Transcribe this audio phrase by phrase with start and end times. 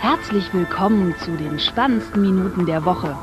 [0.00, 3.16] Herzlich willkommen zu den spannendsten Minuten der Woche.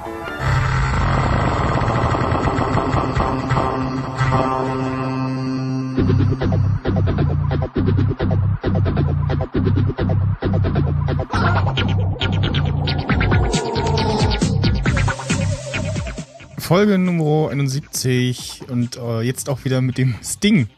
[16.58, 20.70] Folge Nummer 71 und äh, jetzt auch wieder mit dem Sting.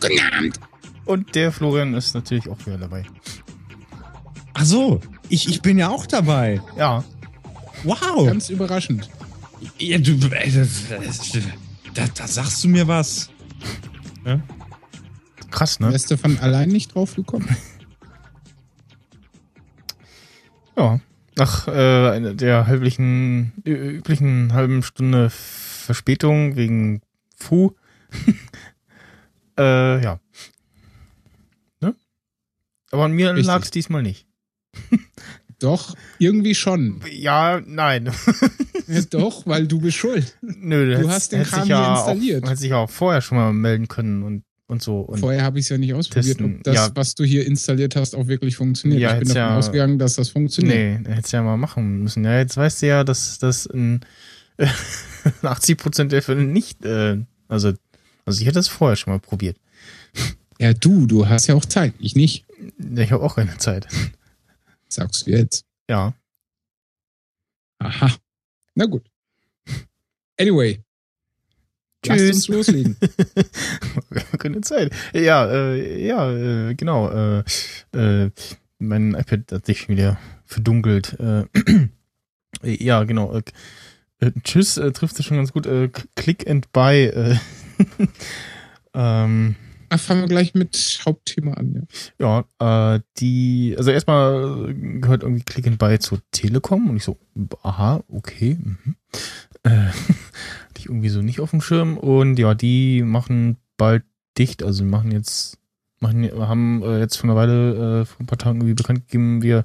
[0.00, 0.60] Guten Abend.
[1.04, 3.04] Und der Florian ist natürlich auch wieder dabei.
[4.60, 5.00] Ach so,
[5.30, 6.60] ich, ich bin ja auch dabei.
[6.76, 7.02] Ja.
[7.82, 8.26] Wow.
[8.26, 9.08] Ganz überraschend.
[9.78, 10.66] Ja, du, äh,
[11.94, 13.30] da, da sagst du mir was.
[14.26, 14.38] Ja?
[15.50, 15.90] Krass, ne?
[15.90, 17.48] Wärst du von allein nicht drauf gekommen?
[20.76, 21.00] Ja.
[21.36, 27.00] Nach äh, der halblichen, üblichen halben Stunde Verspätung wegen
[27.34, 27.76] Fu.
[29.58, 30.20] äh, ja.
[31.80, 31.94] Ne?
[32.90, 34.26] Aber an mir lag es diesmal nicht.
[35.58, 37.00] Doch, irgendwie schon.
[37.12, 38.10] Ja, nein.
[38.88, 40.36] Ja, Doch, weil du bist schuld.
[40.40, 42.42] Nö, Du hättest- hast den Kram ja installiert.
[42.44, 45.00] Auch, hättest dich ja auch vorher schon mal melden können und, und so.
[45.00, 46.90] Und Vorher habe ich es ja nicht ausprobiert, Testen, ob das, ja.
[46.94, 49.02] was du hier installiert hast, auch wirklich funktioniert.
[49.02, 51.02] Ja, ich bin davon ja- ausgegangen, dass das funktioniert.
[51.02, 52.24] Nee, hättest ja mal machen müssen.
[52.24, 54.00] Ja, jetzt weißt du ja, dass das in
[55.42, 57.72] 80 Prozent der Fälle nicht, äh, also,
[58.24, 59.56] also ich hätte es vorher schon mal probiert.
[60.58, 61.92] Ja, du, du hast ja auch Zeit.
[61.98, 62.44] Ich nicht.
[62.96, 63.86] Ich habe auch keine Zeit.
[64.90, 65.64] Sagst du jetzt.
[65.88, 66.14] Ja.
[67.78, 68.10] Aha.
[68.74, 69.08] Na gut.
[70.38, 70.80] Anyway.
[72.06, 72.36] Lass Tschüss.
[72.36, 72.96] uns loslegen.
[74.38, 74.92] keine Zeit.
[75.12, 77.10] Ja, äh, ja, äh, genau.
[77.10, 77.44] Äh,
[77.92, 78.30] äh,
[78.78, 81.18] mein iPad hat sich wieder verdunkelt.
[81.20, 81.44] Äh,
[82.62, 83.36] ja, genau.
[83.36, 83.42] Äh,
[84.20, 85.66] äh, tschüss, äh, trifft es schon ganz gut.
[85.66, 87.06] Äh, Click and Buy.
[87.06, 87.36] Äh,
[88.94, 89.56] ähm,
[89.92, 91.88] Ach, fangen wir gleich mit Hauptthema an.
[92.18, 92.44] Ja.
[92.60, 97.18] Ja, äh, die, also erstmal gehört irgendwie Click and Buy zur Telekom und ich so,
[97.64, 98.56] aha, okay.
[98.62, 98.94] Mhm.
[99.64, 104.04] Äh, hatte ich irgendwie so nicht auf dem Schirm und ja, die machen bald
[104.38, 105.58] dicht, also machen jetzt,
[105.98, 109.42] machen, haben äh, jetzt vor einer Weile, äh, vor ein paar Tagen irgendwie bekannt gegeben,
[109.42, 109.64] wir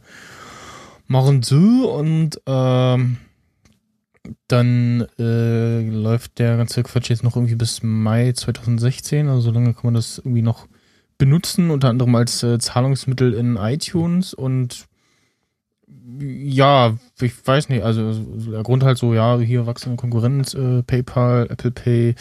[1.06, 3.18] machen so und ähm,
[4.48, 9.28] dann äh, läuft der ganze Quatsch jetzt noch irgendwie bis Mai 2016.
[9.28, 10.68] Also so lange kann man das irgendwie noch
[11.18, 14.88] benutzen, unter anderem als äh, Zahlungsmittel in iTunes und
[16.20, 20.84] ja, ich weiß nicht, also so der Grund halt so, ja, hier wachsende Konkurrenz, äh,
[20.84, 22.16] PayPal, Apple Pay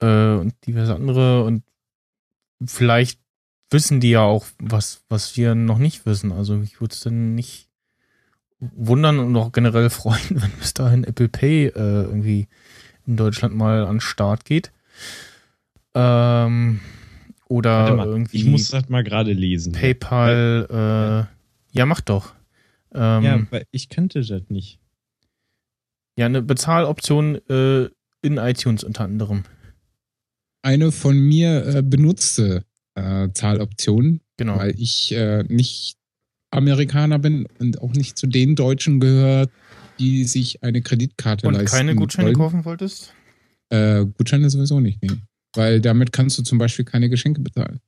[0.00, 1.62] äh, und diverse andere und
[2.64, 3.20] vielleicht
[3.70, 6.32] wissen die ja auch was, was wir noch nicht wissen.
[6.32, 7.68] Also ich würde es dann nicht
[8.74, 12.48] wundern und auch generell freuen, wenn bis dahin Apple Pay äh, irgendwie
[13.06, 14.72] in Deutschland mal an den Start geht.
[15.94, 16.80] Ähm,
[17.48, 19.72] oder mal, irgendwie ich muss das mal gerade lesen.
[19.72, 20.66] PayPal,
[21.72, 22.34] äh, ja, mach doch.
[22.92, 24.78] Ähm, Ja, ja, weil ich kannte das nicht.
[26.18, 27.88] eine Bezahloption äh,
[28.22, 29.44] in iTunes unter anderem.
[30.62, 32.64] Eine von mir äh, benutzte
[32.94, 34.58] äh, Zahloption, Genau.
[34.58, 35.96] weil ich äh, nicht
[36.54, 39.50] Amerikaner bin und auch nicht zu den Deutschen gehört,
[39.98, 42.36] die sich eine Kreditkarte Und leisten keine Gutscheine wollen.
[42.36, 43.12] kaufen wolltest?
[43.70, 45.10] Äh, Gutscheine sowieso nicht, nee.
[45.54, 47.80] Weil damit kannst du zum Beispiel keine Geschenke bezahlen.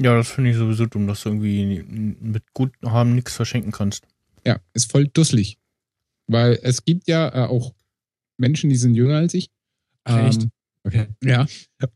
[0.00, 1.84] Ja, das finde ich sowieso dumm, dass du irgendwie
[2.20, 4.04] mit Guthaben nichts verschenken kannst.
[4.46, 5.58] Ja, ist voll dusselig.
[6.26, 7.74] Weil es gibt ja äh, auch
[8.38, 9.50] Menschen, die sind jünger als ich.
[10.04, 10.48] Echt?
[10.84, 11.08] Okay.
[11.22, 11.46] Ja.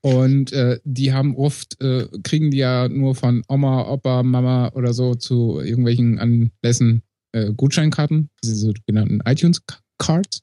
[0.03, 4.93] Und äh, die haben oft, äh, kriegen die ja nur von Oma, Opa, Mama oder
[4.93, 7.03] so zu irgendwelchen Anlässen
[7.33, 10.43] äh, Gutscheinkarten, diese sogenannten iTunes-Cards,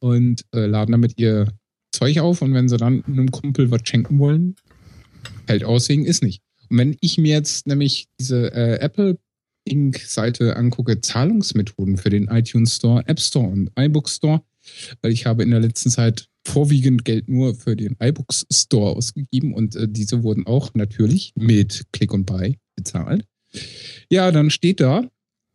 [0.00, 1.52] und äh, laden damit ihr
[1.92, 2.42] Zeug auf.
[2.42, 4.56] Und wenn sie dann einem Kumpel was schenken wollen,
[5.46, 6.42] fällt aussehen, ist nicht.
[6.68, 9.18] Und wenn ich mir jetzt nämlich diese äh, Apple
[9.64, 9.98] Inc.
[9.98, 14.42] Seite angucke, Zahlungsmethoden für den iTunes Store, App Store und iBook Store,
[15.00, 19.54] weil ich habe in der letzten Zeit vorwiegend Geld nur für den iBooks Store ausgegeben
[19.54, 23.24] und äh, diese wurden auch natürlich mit Click und Buy bezahlt.
[24.10, 25.08] Ja, dann steht da,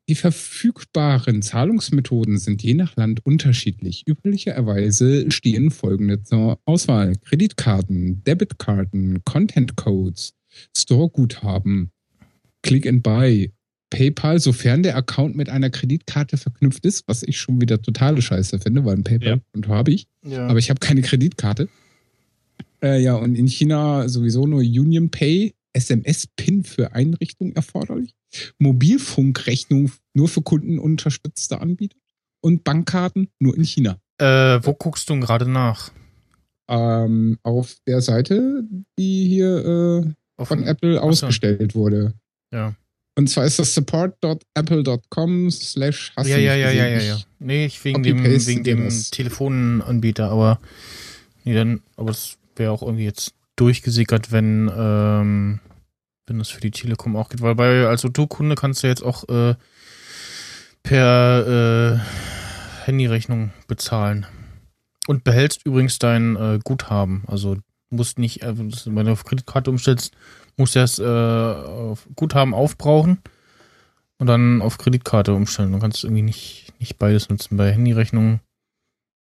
[0.10, 4.08] die verfügbaren Zahlungsmethoden sind je nach Land unterschiedlich.
[4.08, 7.18] Üblicherweise stehen folgende zur Auswahl.
[7.18, 10.34] Kreditkarten, Debitkarten, Content Codes,
[10.76, 11.92] Store-Guthaben,
[12.62, 13.52] Click and Buy,
[13.90, 18.60] PayPal, sofern der Account mit einer Kreditkarte verknüpft ist, was ich schon wieder totale Scheiße
[18.60, 20.48] finde, weil ein PayPal-Konto habe ich, Ja.
[20.48, 21.70] aber ich habe keine Kreditkarte.
[22.84, 28.14] Äh, ja, und in China sowieso nur Union Pay, SMS-PIN für Einrichtungen erforderlich,
[28.60, 31.98] Mobilfunkrechnung nur für Kunden unterstützte Anbieter
[32.42, 33.98] und Bankkarten nur in China.
[34.20, 35.92] Äh, wo guckst du gerade nach?
[36.70, 38.64] Ähm, auf der Seite,
[39.00, 41.08] die hier äh, von Apple Achso.
[41.10, 42.14] ausgestellt wurde.
[42.52, 42.76] Ja.
[43.18, 47.18] Und zwar ist das support.apple.com slash Ja, du ja, ja, ja, ja, ja.
[47.40, 48.90] Nee, ich wegen dem, wegen dem.
[48.90, 50.60] Telefonanbieter, aber
[51.44, 55.60] nee, dann, aber das wäre auch irgendwie jetzt durchgesickert, wenn, ähm,
[56.28, 57.42] wenn das für die Telekom auch geht.
[57.42, 59.56] Weil bei als O2-Kunde kannst du jetzt auch äh,
[60.84, 64.28] per äh, Handyrechnung bezahlen.
[65.08, 67.24] Und behältst übrigens dein äh, Guthaben.
[67.26, 67.58] Also
[67.90, 70.16] musst nicht, äh, wenn du meine Kreditkarte umstellst,
[70.58, 73.20] musst du erst äh, auf Guthaben aufbrauchen
[74.18, 75.72] und dann auf Kreditkarte umstellen.
[75.72, 77.58] Du kannst irgendwie nicht, nicht beides nutzen.
[77.58, 78.42] Bei Handyrechnungen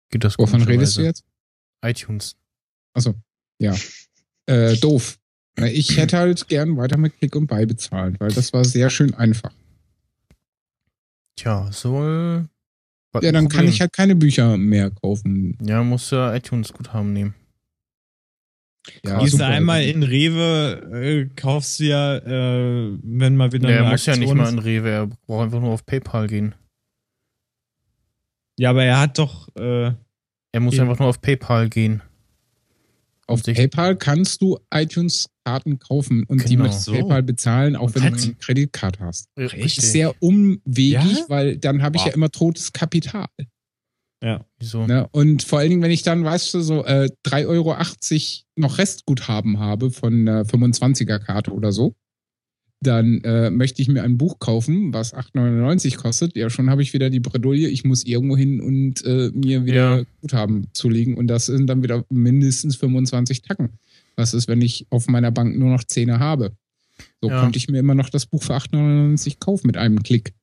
[0.09, 1.23] geht das Wovon redest du jetzt?
[1.83, 2.35] iTunes.
[2.93, 3.15] Achso,
[3.59, 3.75] ja.
[4.45, 5.19] Äh, doof.
[5.57, 9.13] Ich hätte halt gern weiter mit Klick und Buy bezahlt, weil das war sehr schön
[9.13, 9.51] einfach.
[11.35, 12.47] Tja, soll.
[13.21, 15.57] Ja, dann kann ich halt keine Bücher mehr kaufen.
[15.61, 17.35] Ja, musst du iTunes Guthaben nehmen.
[19.05, 23.77] Ja, Gehst du einmal in Rewe, äh, kaufst du ja, äh, wenn mal wieder Ja,
[23.85, 26.53] er muss ja nicht Aktion mal in Rewe, er braucht einfach nur auf PayPal gehen.
[28.59, 29.91] Ja, aber er hat doch, äh,
[30.55, 32.03] Er muss einfach nur auf PayPal gehen.
[33.25, 36.65] Auf sich- PayPal kannst du iTunes-Karten kaufen und die Genau.
[36.65, 36.91] mit So.
[36.91, 38.21] PayPal bezahlen, auch wenn Was?
[38.21, 39.29] du eine Kreditkarte hast.
[39.35, 39.77] Das Richtig.
[39.79, 41.25] ist sehr umwegig, Ja?
[41.29, 42.09] weil dann habe ich Wow.
[42.09, 43.25] ja immer totes Kapital.
[44.23, 44.45] Ja.
[44.59, 44.87] Wieso?
[44.87, 45.07] Ne?
[45.11, 47.75] Und vor allen Dingen, wenn ich dann, weißt du, so äh, 3,80 Euro
[48.55, 51.95] noch Restguthaben habe von einer 25er-Karte oder so,
[52.79, 56.35] dann äh, möchte ich mir ein Buch kaufen, was 8,99 kostet.
[56.35, 59.97] Ja, schon habe ich wieder die Bredouille, ich muss irgendwo hin und äh, mir wieder
[59.99, 60.03] Ja.
[60.21, 61.15] Guthaben zulegen.
[61.15, 63.69] Und das sind dann wieder mindestens 25 Tacken.
[64.15, 66.51] Was ist, wenn ich auf meiner Bank nur noch Zähne habe?
[67.21, 67.39] So Ja.
[67.41, 70.33] konnte ich mir immer noch das Buch für 8,99 kaufen mit einem Klick.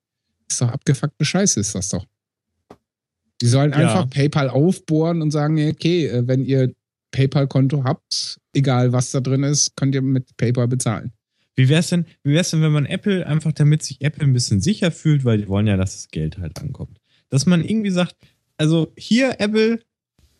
[0.49, 2.05] Ist doch abgefuckte Scheiße, ist das doch.
[3.41, 3.77] Die sollen Ja.
[3.79, 6.73] einfach PayPal aufbohren und sagen, okay, äh, wenn ihr
[7.11, 11.11] PayPal-Konto habt, egal was da drin ist, könnt ihr mit PayPal bezahlen.
[11.55, 14.61] Wie wär's denn, wie wär's denn, wenn man Apple einfach, damit sich Apple ein bisschen
[14.61, 16.97] sicher fühlt, weil die wollen ja, dass das Geld halt ankommt,
[17.29, 18.15] dass man irgendwie sagt,
[18.57, 19.81] also hier Apple,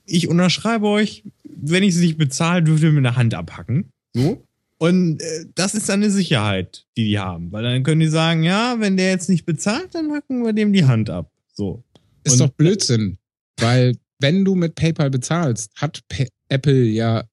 [0.06, 3.92] ich unterschreibe euch, wenn ich sie nicht bezahle, dürft ihr mir eine Hand abhacken.
[4.14, 4.44] So.
[4.78, 7.52] Und äh, das ist dann eine Sicherheit, die die haben.
[7.52, 10.74] Weil dann können die sagen, ja, wenn der jetzt nicht bezahlt, dann hacken wir dem
[10.74, 11.30] die Hand ab.
[11.54, 11.84] So.
[12.24, 13.18] Ist Und- doch Blödsinn,
[13.60, 17.24] weil wenn du mit PayPal bezahlst, hat Pa- Apple ja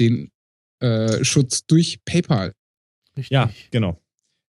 [0.00, 0.30] den
[0.80, 2.54] äh, Schutz durch PayPal.
[3.16, 3.30] Richtig.
[3.34, 4.00] Ja, genau.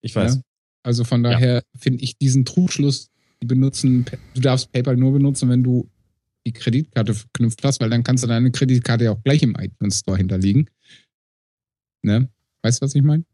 [0.01, 0.35] Ich weiß.
[0.35, 0.41] Ja.
[0.83, 3.09] Also von daher finde ich diesen Trugschluss,
[3.41, 5.89] die benutzen, du darfst PayPal nur benutzen, wenn du
[6.47, 9.99] die Kreditkarte verknüpft hast, weil dann kannst du deine Kreditkarte ja auch gleich im iTunes
[9.99, 10.69] Store hinterlegen.
[12.01, 12.29] Ne?
[12.61, 13.25] Weißt du, was ich meine?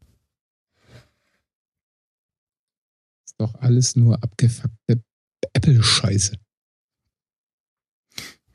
[3.24, 5.02] Ist doch alles nur abgefuckte
[5.52, 6.34] Apple-Scheiße.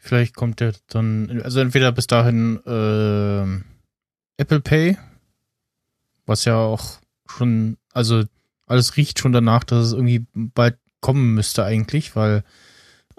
[0.03, 3.65] Vielleicht kommt der dann, also entweder bis dahin ähm,
[4.37, 4.97] Apple Pay,
[6.25, 8.23] was ja auch schon, also
[8.65, 12.43] alles riecht schon danach, dass es irgendwie bald kommen müsste eigentlich, weil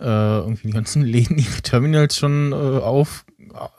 [0.00, 3.26] äh, irgendwie die ganzen Läden ihre Terminals schon äh, auf,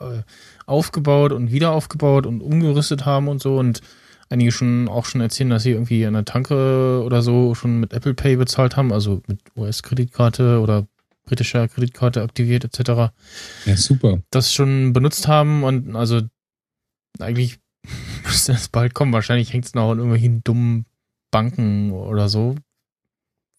[0.00, 0.22] äh,
[0.64, 3.82] aufgebaut und wieder aufgebaut und umgerüstet haben und so und
[4.30, 7.92] einige schon auch schon erzählen, dass sie irgendwie an der Tanke oder so schon mit
[7.92, 10.86] Apple Pay bezahlt haben, also mit US-Kreditkarte oder
[11.24, 13.12] britischer Kreditkarte aktiviert etc
[13.66, 14.22] Ja, super.
[14.30, 16.22] das schon benutzt haben und also
[17.18, 17.58] eigentlich
[18.24, 19.12] müsste das bald kommen.
[19.12, 20.86] Wahrscheinlich hängt es noch an irgendwelchen dummen
[21.30, 22.56] Banken oder so.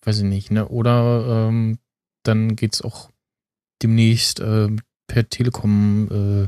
[0.03, 0.67] Weiß ich nicht, ne?
[0.67, 1.79] Oder ähm,
[2.23, 3.11] dann geht's auch
[3.83, 4.69] demnächst äh,
[5.07, 6.47] per Telekom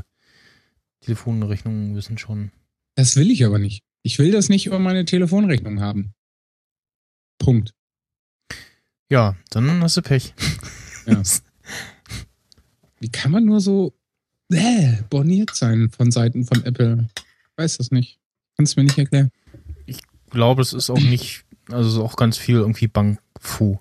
[1.04, 2.50] Telefonrechnungen wissen schon.
[2.96, 3.82] Das will ich aber nicht.
[4.02, 6.14] Ich will das nicht über meine Telefonrechnung haben.
[7.38, 7.72] Punkt.
[9.10, 10.34] Ja, dann hast du Pech.
[11.08, 11.22] Ja.
[13.00, 13.94] Wie kann man nur so
[14.50, 17.08] äh, borniert sein von Seiten von Apple?
[17.56, 18.18] Weiß das nicht.
[18.56, 19.30] Kannst du mir nicht erklären.
[19.86, 20.00] Ich
[20.30, 23.78] glaube, es ist auch nicht, also es ist auch ganz viel irgendwie Bankfu,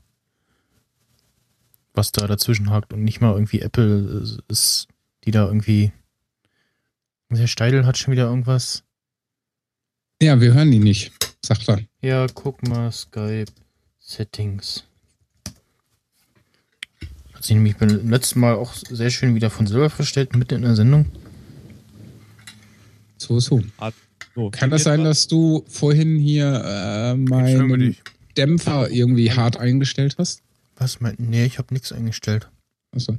[1.93, 4.87] was da dazwischen hakt und nicht mal irgendwie Apple ist-
[5.25, 5.91] die da irgendwie.
[7.29, 8.83] Der Steidel hat schon wieder irgendwas.
[10.21, 11.11] Ja, wir hören die nicht,
[11.43, 11.81] sagt er.
[12.01, 13.51] Ja, guck mal, Skype
[13.99, 14.85] Settings.
[17.37, 20.61] Hat sich nämlich beim letzten Mal auch sehr schön wieder von selber verstellt, mitten in
[20.63, 21.05] der Sendung.
[23.17, 23.61] So, so.
[24.33, 27.95] So, Kann das sein, dass du vorhin hier äh, meinen.
[28.35, 30.41] Dämpfer irgendwie hart eingestellt hast?
[30.77, 31.15] Was mein.
[31.19, 32.49] Nee, ich habe nichts eingestellt.
[32.95, 33.17] Achso.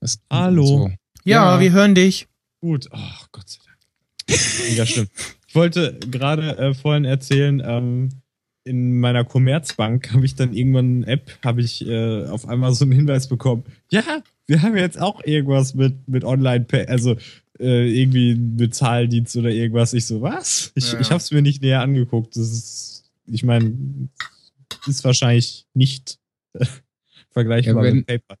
[0.00, 0.66] Das- Hallo.
[0.66, 0.88] So.
[1.24, 1.60] Ja, Ja.
[1.60, 2.26] wir hören dich.
[2.60, 2.88] Gut.
[2.90, 4.40] Ach, Gott sei Dank.
[4.68, 5.06] Mega schlimm.
[5.46, 8.08] Ich wollte gerade äh, vorhin erzählen, ähm,
[8.66, 12.84] in meiner Commerzbank habe ich dann irgendwann eine App, habe ich äh, auf einmal so
[12.84, 13.64] einen Hinweis bekommen.
[13.90, 14.02] Ja,
[14.46, 17.16] wir haben jetzt auch irgendwas mit, mit Online-Pay, also
[17.58, 19.94] äh, irgendwie Bezahldienst oder irgendwas.
[19.94, 20.72] Ich so, was?
[20.74, 21.00] Ich, Ja.
[21.00, 22.36] ich habe es mir nicht näher angeguckt.
[22.36, 22.92] Das ist
[23.28, 23.72] ich meine,
[24.86, 26.18] ist wahrscheinlich nicht
[26.52, 26.64] äh,
[27.30, 28.36] vergleichbar Ja, wenn- mit PayPal.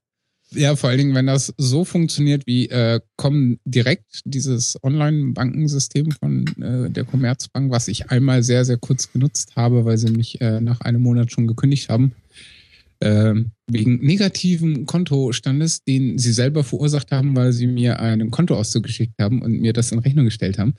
[0.56, 6.46] Ja, vor allen Dingen, wenn das so funktioniert wie äh, kommen direkt dieses Online-Bankensystem von
[6.62, 10.60] äh, der Commerzbank, was ich einmal sehr, sehr kurz genutzt habe, weil sie mich äh,
[10.60, 12.12] nach einem Monat schon gekündigt haben,
[13.02, 19.20] ähm, wegen negativen Kontostandes, den sie selber verursacht haben, weil sie mir einen Kontoauszug geschickt
[19.20, 20.74] haben und mir das in Rechnung gestellt haben,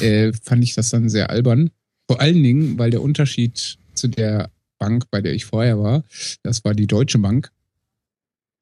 [0.00, 1.70] äh, fand ich das dann sehr albern.
[2.08, 6.02] Vor allen Dingen, weil der Unterschied zu der Bank, bei der ich vorher war,
[6.42, 7.52] das war die Deutsche Bank,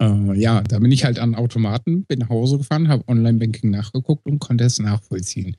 [0.01, 4.27] äh, ja, da bin ich halt an Automaten, bin nach Hause gefahren, habe Online-Banking nachgeguckt
[4.27, 5.57] und konnte es nachvollziehen.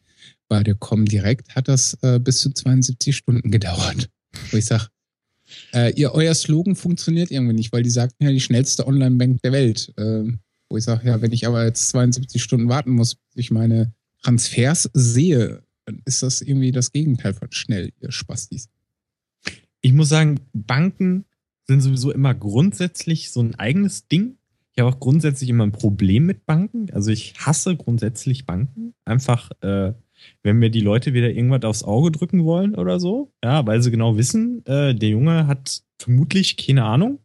[0.48, 4.10] Bei der Comdirect hat das äh, bis zu 72 Stunden gedauert.
[4.52, 4.88] Wo ich sage,
[5.72, 9.94] äh, euer Slogan funktioniert irgendwie nicht, weil die sagten ja die schnellste Online-Bank der Welt.
[9.98, 10.32] Äh,
[10.70, 13.92] wo ich sage, ja, wenn ich aber jetzt 72 Stunden warten muss, bis ich meine
[14.22, 18.70] Transfers sehe, dann ist das irgendwie das Gegenteil von schnell, ihr Spastis.
[19.82, 21.26] Ich muss sagen, Banken
[21.70, 24.38] sind sowieso immer grundsätzlich so ein eigenes Ding.
[24.74, 26.88] Ich habe auch grundsätzlich immer ein Problem mit Banken.
[26.92, 28.96] Also ich hasse grundsätzlich Banken.
[29.06, 29.94] Einfach, äh,
[30.42, 33.32] wenn mir die Leute wieder irgendwas aufs Auge drücken wollen oder so.
[33.44, 37.20] Ja, weil sie genau wissen, äh, der Junge hat vermutlich keine Ahnung.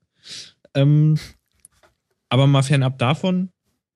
[0.75, 1.19] Ähm,
[2.29, 3.49] aber mal fernab davon,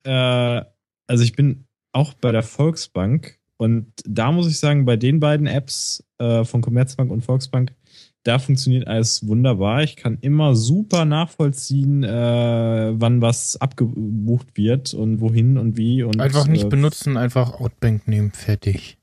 [0.03, 0.61] äh,
[1.07, 5.45] also ich bin auch bei der Volksbank und da muss ich sagen, bei den beiden
[5.45, 7.75] Apps äh, von Commerzbank und Volksbank,
[8.23, 9.83] da funktioniert alles wunderbar.
[9.83, 16.03] Ich kann immer super nachvollziehen, äh, wann was abgebucht wird und wohin und wie.
[16.03, 18.97] Und, Einfach nicht äh, benutzen, einfach Outbank nehmen, fertig.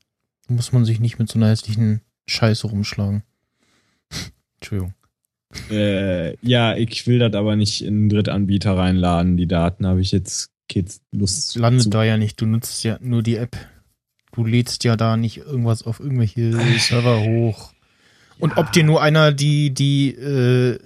[0.47, 3.23] Da muss man sich nicht mit so einer hässlichen Scheiße rumschlagen.
[4.59, 4.93] Entschuldigung.
[5.71, 9.37] Äh, ja, ich will das aber nicht in einen Drittanbieter reinladen.
[9.37, 11.59] Die Daten habe ich jetzt geht's Lust zu.
[11.59, 13.57] Landet da ja nicht, du nutzt ja nur die App.
[14.33, 17.73] Du lädst ja da nicht irgendwas auf irgendwelche Server hoch.
[18.39, 20.77] Und ob dir nur einer die, die, äh,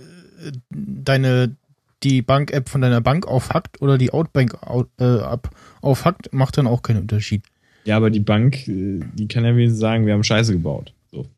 [0.69, 1.55] deine,
[2.03, 5.49] die Bank-App von deiner Bank aufhackt oder die Outbank au- äh, ab
[5.81, 7.43] aufhackt, macht dann auch keinen Unterschied.
[7.85, 10.93] Ja, aber die Bank, äh, die kann ja wenigstens sagen, wir haben Scheiße gebaut.
[11.11, 11.25] So.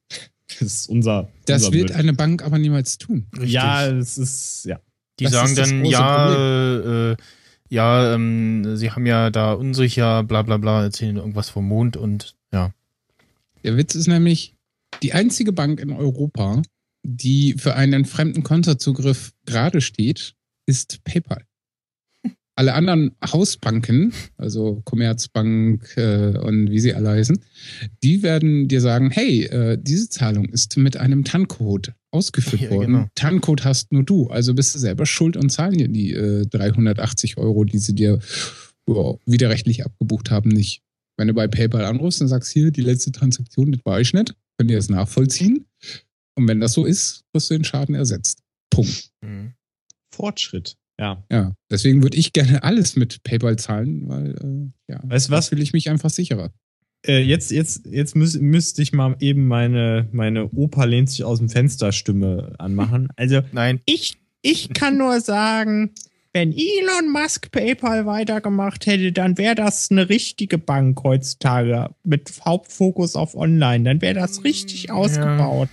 [0.60, 1.30] Das ist unser.
[1.46, 1.98] Das unser wird Blöd.
[2.00, 3.26] eine Bank aber niemals tun.
[3.42, 4.80] Ja, es ist, ja.
[5.20, 7.16] Die Das sagen dann, ja, äh,
[7.70, 12.36] ja, ähm, sie haben ja da unsicher, bla bla bla, erzählen irgendwas vom Mond und
[12.52, 12.72] ja.
[13.64, 14.54] Der Witz ist nämlich,
[15.02, 16.62] die einzige Bank in Europa,
[17.04, 20.36] die für einen fremden Kontozugriff gerade steht,
[20.66, 21.44] ist PayPal.
[22.56, 27.40] Alle anderen Hausbanken, also Commerzbank äh, und wie sie alle heißen,
[28.04, 32.94] die werden dir sagen, hey, äh, diese Zahlung ist mit einem TAN-Code ausgeführt Ja, worden.
[32.94, 33.08] genau.
[33.16, 37.38] TAN-Code hast nur du, also bist du selber schuld und zahlen dir die äh, 380
[37.38, 38.20] Euro, die sie dir
[38.88, 40.82] ja, widerrechtlich abgebucht haben, nicht.
[41.18, 44.36] Wenn du bei PayPal anrufst und sagst, hier, die letzte Transaktion, das war ich nicht,
[44.64, 45.66] könnt ihr das nachvollziehen.
[46.36, 48.40] Und wenn das so ist, wirst du den Schaden ersetzt.
[48.70, 49.12] Punkt.
[49.22, 49.56] Mhm.
[50.16, 50.78] Fortschritt.
[50.98, 51.22] Ja.
[51.30, 54.32] Ja, deswegen würde ich gerne alles mit PayPal zahlen, weil,
[54.88, 55.50] äh, ja, Weißt was?
[55.50, 56.54] fühle ich mich einfach sicherer.
[57.06, 61.40] Äh, jetzt, jetzt, jetzt müß, müsste ich mal eben meine, meine Opa lehnt sich aus
[61.40, 63.10] dem Fenster Stimme anmachen.
[63.18, 65.92] Also, Nein, ich, ich kann nur sagen,
[66.34, 73.16] wenn Elon Musk PayPal weitergemacht hätte, dann wäre das eine richtige Bank heutzutage mit Hauptfokus
[73.16, 73.84] auf Online.
[73.84, 74.94] Dann wäre das richtig Ja.
[74.96, 75.70] ausgebaut.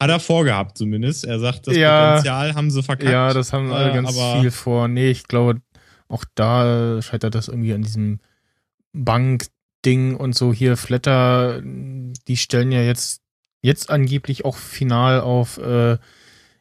[0.00, 1.24] Hat er vorgehabt zumindest.
[1.24, 2.10] Er sagt, das Ja.
[2.12, 3.10] Potenzial haben sie verkackt.
[3.10, 4.86] ja, das haben alle Äh, ganz aber- viel vor.
[4.88, 5.60] Nee, ich glaube,
[6.08, 8.20] auch da scheitert das irgendwie an diesem
[8.92, 10.52] Bank-Ding und so.
[10.52, 13.20] Hier, Flatter, die stellen ja jetzt,
[13.62, 15.98] jetzt angeblich auch final auf äh,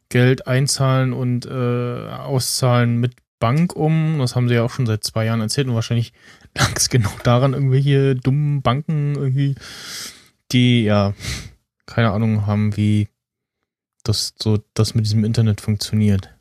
[0.10, 1.50] Geld einzahlen und äh,
[2.10, 4.20] auszahlen mit Bank um.
[4.20, 6.14] Das haben sie ja auch schon seit zwei Jahren erzählt und wahrscheinlich
[6.58, 9.56] lag es genau daran, irgendwelche dummen Banken irgendwie,
[10.54, 11.14] die ja
[11.86, 13.10] keine Ahnung haben, wie
[14.04, 16.34] das so das mit diesem Internet funktioniert.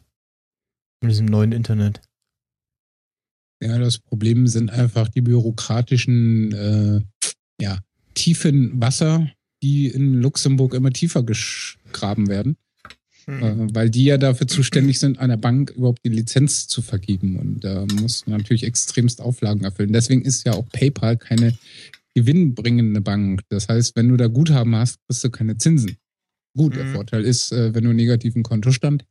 [1.00, 2.00] Mit diesem neuen Internet.
[3.61, 7.00] Ja, das Problem sind einfach die bürokratischen äh,
[7.61, 7.80] ja,
[8.14, 9.28] tiefen Wasser,
[9.61, 12.56] die in Luxemburg immer tiefer gegraben werden,
[13.26, 17.38] äh, weil die ja dafür zuständig sind, einer Bank überhaupt die Lizenz zu vergeben.
[17.38, 19.92] Und da muss man natürlich extremst Auflagen erfüllen.
[19.92, 21.56] Deswegen ist ja auch PayPal keine
[22.14, 23.42] gewinnbringende Bank.
[23.48, 25.96] Das heißt, wenn du da Guthaben hast, kriegst du keine Zinsen.
[26.56, 26.92] Gut, der Mhm.
[26.92, 29.04] Vorteil ist, äh, wenn du einen negativen Kontostand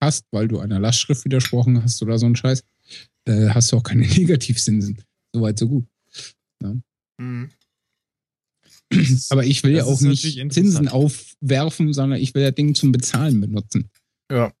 [0.00, 2.64] hast, weil du einer Lastschrift widersprochen hast oder so ein Scheiß,
[3.26, 5.02] äh, hast du auch keine Negativzinsen.
[5.34, 5.86] Soweit, so gut.
[7.18, 7.50] Mhm.
[9.30, 10.22] Aber ich will ja auch nicht.
[10.52, 13.90] Zinsen aufwerfen, sondern ich will das Ding zum Bezahlen benutzen.
[14.30, 14.52] Ja.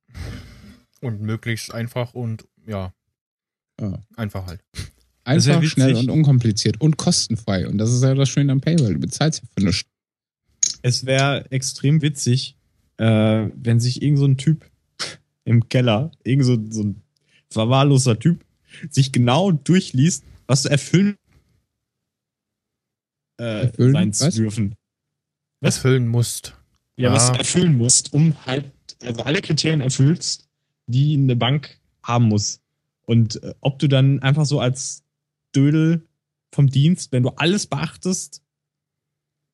[1.00, 2.92] Und möglichst einfach und ja,
[3.80, 4.00] Ja.
[4.16, 4.60] einfach halt.
[4.74, 4.82] Ja
[5.32, 5.70] Einfach, witzig.
[5.72, 7.66] schnell und unkompliziert und kostenfrei.
[7.66, 8.94] Und das ist ja das Schöne am PayPal.
[8.94, 9.88] Du bezahlst ja für nichts.
[10.82, 12.56] Es wäre extrem witzig,
[12.98, 14.64] äh, wenn sich irgend so ein Typ
[15.44, 17.02] im Keller, irgend so, so ein
[17.50, 18.44] verwahrloser Typ,
[18.90, 21.16] sich genau durchliest, was erfüllen,
[23.38, 23.92] äh, Erfüllen?
[23.92, 24.18] sein Was?
[24.18, 24.74] zu dürfen.
[25.60, 26.54] Was füllen musst.
[26.96, 27.32] Ja, was Ah.
[27.32, 28.70] du erfüllen musst, um halt
[29.02, 30.48] also alle Kriterien erfüllst,
[30.86, 32.60] die eine Bank haben muss.
[33.04, 35.02] Und äh, ob du dann einfach so als
[35.54, 36.06] Dödel
[36.52, 38.42] vom Dienst, wenn du alles beachtest,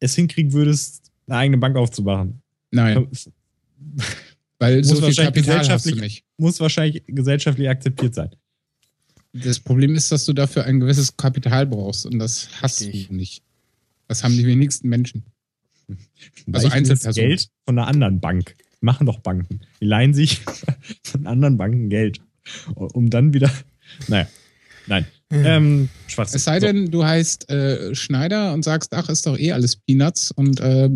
[0.00, 2.42] es hinkriegen würdest, eine eigene Bank aufzumachen.
[2.70, 3.08] Nein,
[4.58, 6.24] weil so viel Kapital hast du nicht.
[6.36, 8.30] Muss wahrscheinlich gesellschaftlich akzeptiert sein.
[9.32, 13.08] Das Problem ist, dass du dafür ein gewisses Kapital brauchst und das hast Richtig.
[13.08, 13.42] du nicht.
[14.12, 15.24] Das haben die wenigsten Menschen.
[16.52, 17.30] Also Einzelpersonen.
[17.30, 18.56] Geld von einer anderen Bank.
[18.82, 19.60] Machen doch Banken.
[19.80, 20.42] Die leihen sich
[21.02, 22.20] von anderen Banken Geld.
[22.74, 23.50] Um dann wieder.
[24.08, 24.28] Naja.
[24.86, 25.06] Nein.
[25.30, 26.34] Ähm, Schwarz.
[26.34, 30.30] Es sei denn, du heißt äh, Schneider und sagst, ach, ist doch eh alles Peanuts
[30.30, 30.90] und äh,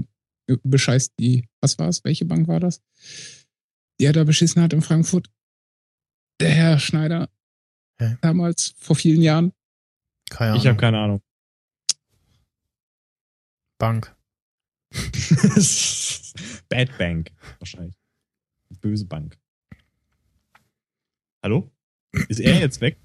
[0.63, 2.05] bescheißt die, was war es?
[2.05, 2.83] Welche Bank war das?
[3.99, 5.31] Die er da beschissen hat in Frankfurt?
[6.39, 7.31] Der Herr Schneider.
[7.99, 8.19] Hä?
[8.21, 9.53] Damals, vor vielen Jahren.
[10.29, 10.51] Keine.
[10.51, 10.61] Ahnung.
[10.61, 11.23] Ich habe keine Ahnung.
[13.79, 14.15] Bank.
[16.69, 17.31] Bad Bank.
[17.59, 17.95] Wahrscheinlich.
[18.81, 19.37] Böse Bank.
[21.43, 21.71] Hallo?
[22.29, 22.97] Ist er jetzt weg?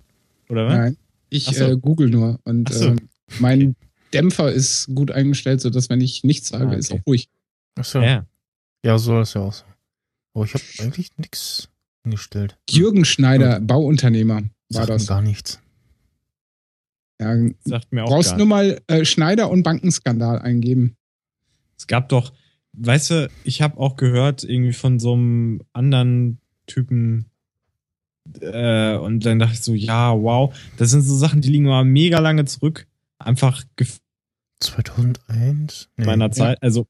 [0.49, 0.73] Oder was?
[0.73, 0.97] Nein.
[1.29, 1.65] Ich so.
[1.65, 2.89] äh, google nur und so.
[2.89, 2.95] äh,
[3.39, 3.75] mein
[4.13, 7.01] Dämpfer ist gut eingestellt, sodass wenn ich nichts sage, Ah, ist okay.
[7.01, 7.29] auch ruhig.
[7.75, 8.01] Achso.
[8.01, 8.25] Ja.
[8.83, 9.63] Ja, so ist ja auch so.
[10.33, 11.69] Aber ich habe eigentlich nichts
[12.03, 12.57] eingestellt.
[12.69, 15.07] Jürgen Schneider, Bauunternehmer, war Sagt das.
[15.07, 15.61] gar nichts.
[17.21, 20.97] Ja, Sagt mir auch brauchst gar nur mal äh, Schneider und Bankenskandal eingeben.
[21.77, 22.33] Es gab doch,
[22.73, 27.31] weißt du, ich habe auch gehört, irgendwie von so einem anderen Typen,
[28.39, 31.83] äh, und dann dachte ich so, ja, wow, das sind so Sachen, die liegen mal
[31.83, 32.87] mega lange zurück.
[33.19, 33.99] Einfach gef
[34.59, 35.89] 2001?
[35.97, 36.05] Nee.
[36.05, 36.61] meiner Zeit.
[36.61, 36.87] Also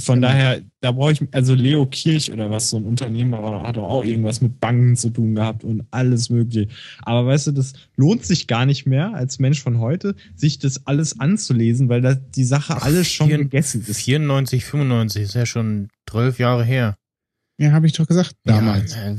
[0.00, 0.28] von Genau.
[0.28, 3.84] daher, da brauche ich, also Leo Kirch oder was, so ein Unternehmer war, hat doch
[3.88, 6.68] auch irgendwas mit Banken zu tun gehabt und alles Mögliche.
[7.02, 10.86] Aber weißt du, das lohnt sich gar nicht mehr als Mensch von heute, sich das
[10.86, 13.96] alles anzulesen, weil da die Sache Ach, alles schon vier- gegessen ist.
[14.00, 16.96] 94, 95, ist ja schon 12 Jahre her.
[17.58, 18.94] Ja, habe ich doch gesagt, damals.
[18.94, 19.16] Ja, äh,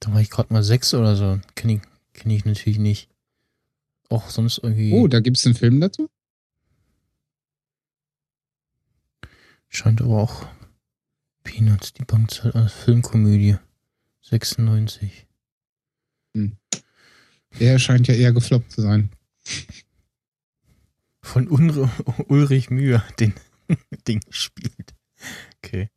[0.00, 1.38] da war ich gerade mal sechs oder so.
[1.54, 1.80] Kenne ich,
[2.12, 3.08] kenn ich natürlich nicht.
[4.08, 4.92] Auch sonst irgendwie.
[4.92, 6.08] Oh, da gibt's einen Film dazu?
[9.74, 10.46] Scheint aber auch
[11.44, 13.56] Peanuts, die Bankzeit als Filmkomödie.
[14.20, 15.26] 96.
[17.58, 19.10] Der scheint ja eher gefloppt zu sein.
[21.22, 21.88] Von Unre
[22.28, 23.32] Ulrich Mühe, den
[24.08, 24.94] Ding gespielt.
[25.64, 25.88] Okay.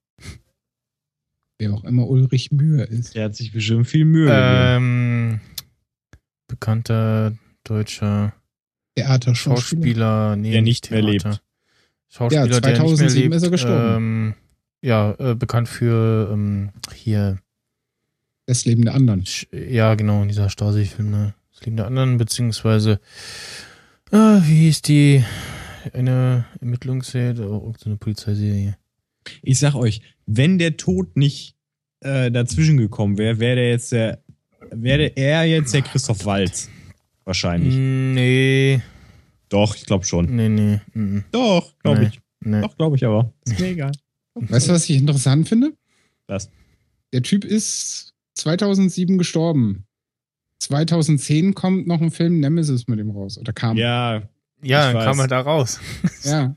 [1.57, 3.15] Wer auch immer Ulrich Mühe ist.
[3.15, 4.29] Der hat sich bestimmt viel Mühe.
[4.31, 5.41] Ähm,
[6.47, 8.33] bekannter deutscher
[8.95, 9.61] Theaterschauspieler.
[9.61, 11.29] Schauspieler, nee, Der nicht mehr Theater.
[11.31, 11.43] lebt.
[12.09, 13.35] Schauspieler, Ja, der nicht mehr 2007 lebt.
[13.35, 13.95] ist er gestorben.
[13.95, 14.33] Ähm,
[14.81, 17.39] ja, äh, bekannt für ähm, hier,
[18.45, 19.23] Das Leben der anderen.
[19.51, 21.33] Ja genau, dieser Stasi-Film, ne?
[21.53, 22.99] Das Leben der anderen, beziehungsweise,
[24.11, 25.23] äh, wie hieß die,
[25.93, 28.75] eine Ermittlungsserie, oh, so eine Polizeiserie.
[29.41, 31.55] Ich sag euch, wenn der Tod nicht
[32.01, 34.19] äh, dazwischen gekommen wäre, wäre der jetzt der,
[34.71, 36.69] wäre er jetzt der Christoph Walz.
[37.23, 37.73] Wahrscheinlich.
[37.75, 38.81] Nee,
[39.55, 40.35] Doch, ich glaube schon.
[40.35, 42.07] nee, nee, mm, Doch, glaube Nee.
[42.07, 42.19] ich.
[42.41, 42.61] nee.
[42.61, 43.31] Doch, glaube ich aber.
[43.45, 43.91] Ist mir egal.
[44.35, 45.71] Weißt du, was ich interessant finde?
[46.27, 46.49] Was?
[47.13, 49.85] Der Typ ist 2007 gestorben.
[50.59, 53.37] 2010 kommt noch ein Film Nemesis mit ihm raus.
[53.37, 53.77] Oder kam.
[53.77, 54.23] Ja,
[54.61, 55.25] Ja, dann kam weiß.
[55.25, 55.79] er da raus.
[56.23, 56.55] Ja.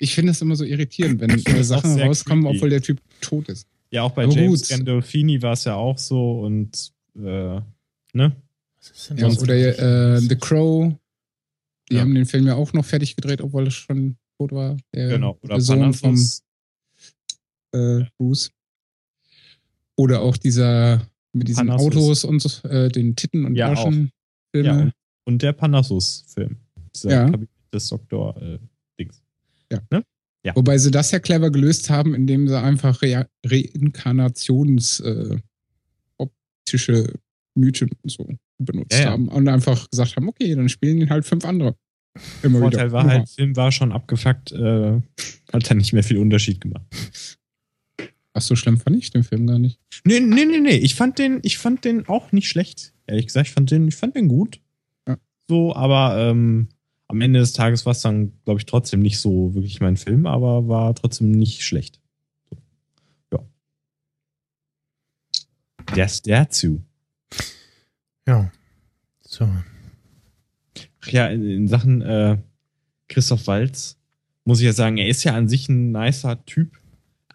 [0.00, 2.56] Ich finde es immer so irritierend, wenn Sachen rauskommen, creepy.
[2.56, 3.66] obwohl der Typ tot ist.
[3.90, 4.68] ja, auch bei Aber James.
[4.68, 7.60] Gandolfini war es ja auch so und äh,
[8.12, 8.36] ne?
[8.76, 10.92] Was ist denn Ja, oder äh, The Crow.
[11.90, 12.00] Die Ja.
[12.02, 14.76] haben den Film ja auch noch fertig gedreht, obwohl er schon tot war.
[14.94, 15.38] Der, Genau.
[15.42, 16.16] Oder der Sohn vom
[17.72, 18.50] äh, Bruce.
[19.96, 21.86] Oder auch dieser mit diesen Panassus.
[21.86, 24.10] Autos und so, äh, den Titten und Ja, Taschen
[24.54, 24.68] Filme.
[24.68, 24.92] Ja, und,
[25.26, 26.56] und der Panassus-Film.
[26.94, 27.24] Dieser Ja.
[27.30, 28.58] Kabinett des Doktor äh,
[28.98, 29.22] Dings.
[29.70, 29.80] ja.
[30.54, 35.36] Wobei sie das ja clever gelöst haben, indem sie einfach Re Reinkarnations äh,
[36.16, 37.12] optische
[37.54, 38.26] Mythen und so
[38.58, 39.10] benutzt Ja, ja.
[39.10, 41.76] haben und einfach gesagt haben, okay, dann spielen halt fünf andere.
[42.42, 42.92] Immer Vorteil wieder.
[42.92, 45.00] war halt, der Film war schon abgefuckt, äh,
[45.52, 46.84] hat dann nicht mehr viel Unterschied gemacht.
[48.32, 49.80] Ach, so schlimm fand ich den Film gar nicht.
[50.04, 50.76] Nee, nee, nee, nee.
[50.76, 52.92] Ich fand den, ich fand den auch nicht schlecht.
[53.06, 54.60] Ehrlich gesagt, ich fand den, ich fand den gut.
[55.06, 55.16] Ja.
[55.48, 56.68] So, aber ähm,
[57.08, 60.26] am Ende des Tages war es dann, glaube ich, trotzdem nicht so wirklich mein Film,
[60.26, 62.00] aber war trotzdem nicht schlecht.
[62.50, 62.58] So.
[63.32, 63.40] Ja.
[65.96, 66.82] Das dazu.
[68.28, 68.52] Ja.
[69.22, 69.48] So.
[71.00, 72.36] Ach ja, in, in Sachen äh,
[73.08, 73.96] Christoph Walz
[74.44, 76.78] muss ich ja sagen, er ist ja an sich ein nicer Typ,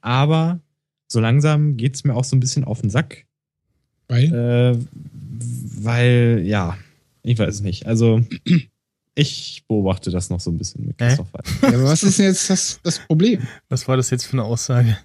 [0.01, 0.59] Aber
[1.07, 3.25] so langsam geht's mir auch so ein bisschen auf den Sack.
[4.07, 4.33] Weil?
[4.33, 4.77] Äh,
[5.83, 6.77] weil, ja,
[7.23, 7.87] ich weiß es nicht.
[7.87, 8.23] Also,
[9.15, 10.97] ich beobachte das noch so ein bisschen mit?
[10.97, 11.49] Christoph Waltz.
[11.61, 13.41] Ja, aber was ist denn jetzt das, das Problem?
[13.69, 14.97] Was war das jetzt für eine Aussage?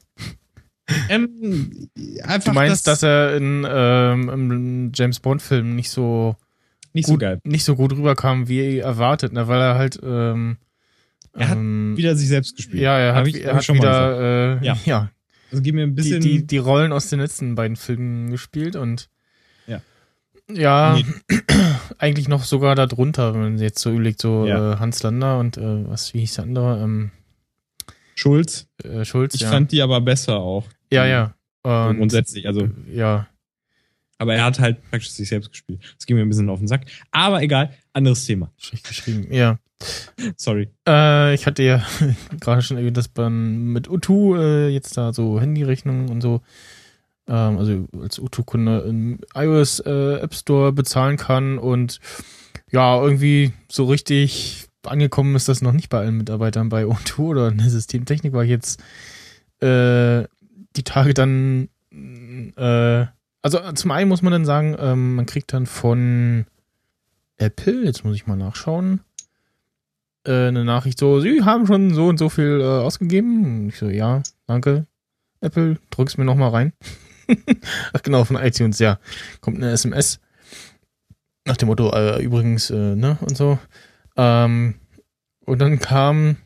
[1.09, 1.88] Ähm,
[2.44, 6.37] Du meinst, das, dass er in ähm, im James Bond Film nicht so
[6.94, 7.40] nicht gut, so geil.
[7.44, 9.46] nicht so gut rüberkam wie erwartet, ne?
[9.48, 10.57] weil er halt ähm,
[11.35, 12.83] Er hat ähm, Wieder sich selbst gespielt.
[12.83, 14.79] ja, er Hab hat, ich- er hat schon wieder äh, Ja.
[14.87, 15.11] ja,
[15.51, 16.20] Also gib mir ein die, bisschen.
[16.22, 19.11] die, die Rollen aus den letzten beiden Filmen gespielt und
[19.66, 19.83] Ja.
[20.51, 20.98] ja,
[21.98, 24.72] eigentlich noch sogar darunter, wenn man jetzt so überlegt, so Ja.
[24.72, 26.83] äh, Hans Lander und äh, was, wie hieß der andere?
[26.83, 27.11] Ähm,
[28.14, 28.66] Schulz.
[28.83, 29.51] äh, Schulz, Ich ja.
[29.51, 30.64] fand die aber besser auch.
[30.92, 31.35] Ja, ja.
[31.62, 32.46] Und, grundsätzlich.
[32.46, 33.29] Also, ja,
[34.18, 35.81] aber er hat halt praktisch sich selbst gespielt.
[35.96, 36.87] Das ging mir ein bisschen auf den Sack.
[37.12, 38.51] Aber egal, anderes Thema.
[38.59, 39.33] schlecht geschrieben.
[39.33, 39.59] Ja.
[40.37, 40.68] Sorry.
[40.87, 41.87] Äh, ich hatte ja
[42.40, 46.40] gerade schon erwähnt, dass man mit Utu äh, jetzt da so Handyrechnungen und so,
[47.29, 52.01] ähm, also als Utu-Kunde im iOS äh, App Store bezahlen kann und
[52.72, 57.48] ja, irgendwie so richtig angekommen ist das noch nicht bei allen Mitarbeitern bei Utu oder
[57.48, 58.83] in der Systemtechnik, weil ich jetzt
[59.62, 60.24] äh,
[60.77, 61.69] die Tage dann
[62.57, 63.07] äh,
[63.43, 66.47] also zum einen muss man dann sagen, ähm, man kriegt dann von
[67.37, 69.01] Apple, jetzt muss ich mal nachschauen,
[70.25, 73.63] äh, eine Nachricht so, Sie haben schon so und so viel äh, ausgegeben.
[73.63, 74.87] Und ich so, ja, danke.
[75.41, 76.73] Apple, drück's mir nochmal rein.
[77.93, 78.99] Ach genau, von iTunes, ja.
[79.41, 80.21] Kommt eine SMS.
[81.45, 83.59] Nach dem Motto, äh, übrigens, äh, ne, und so.
[84.17, 84.75] Ähm,
[85.47, 86.37] und dann kam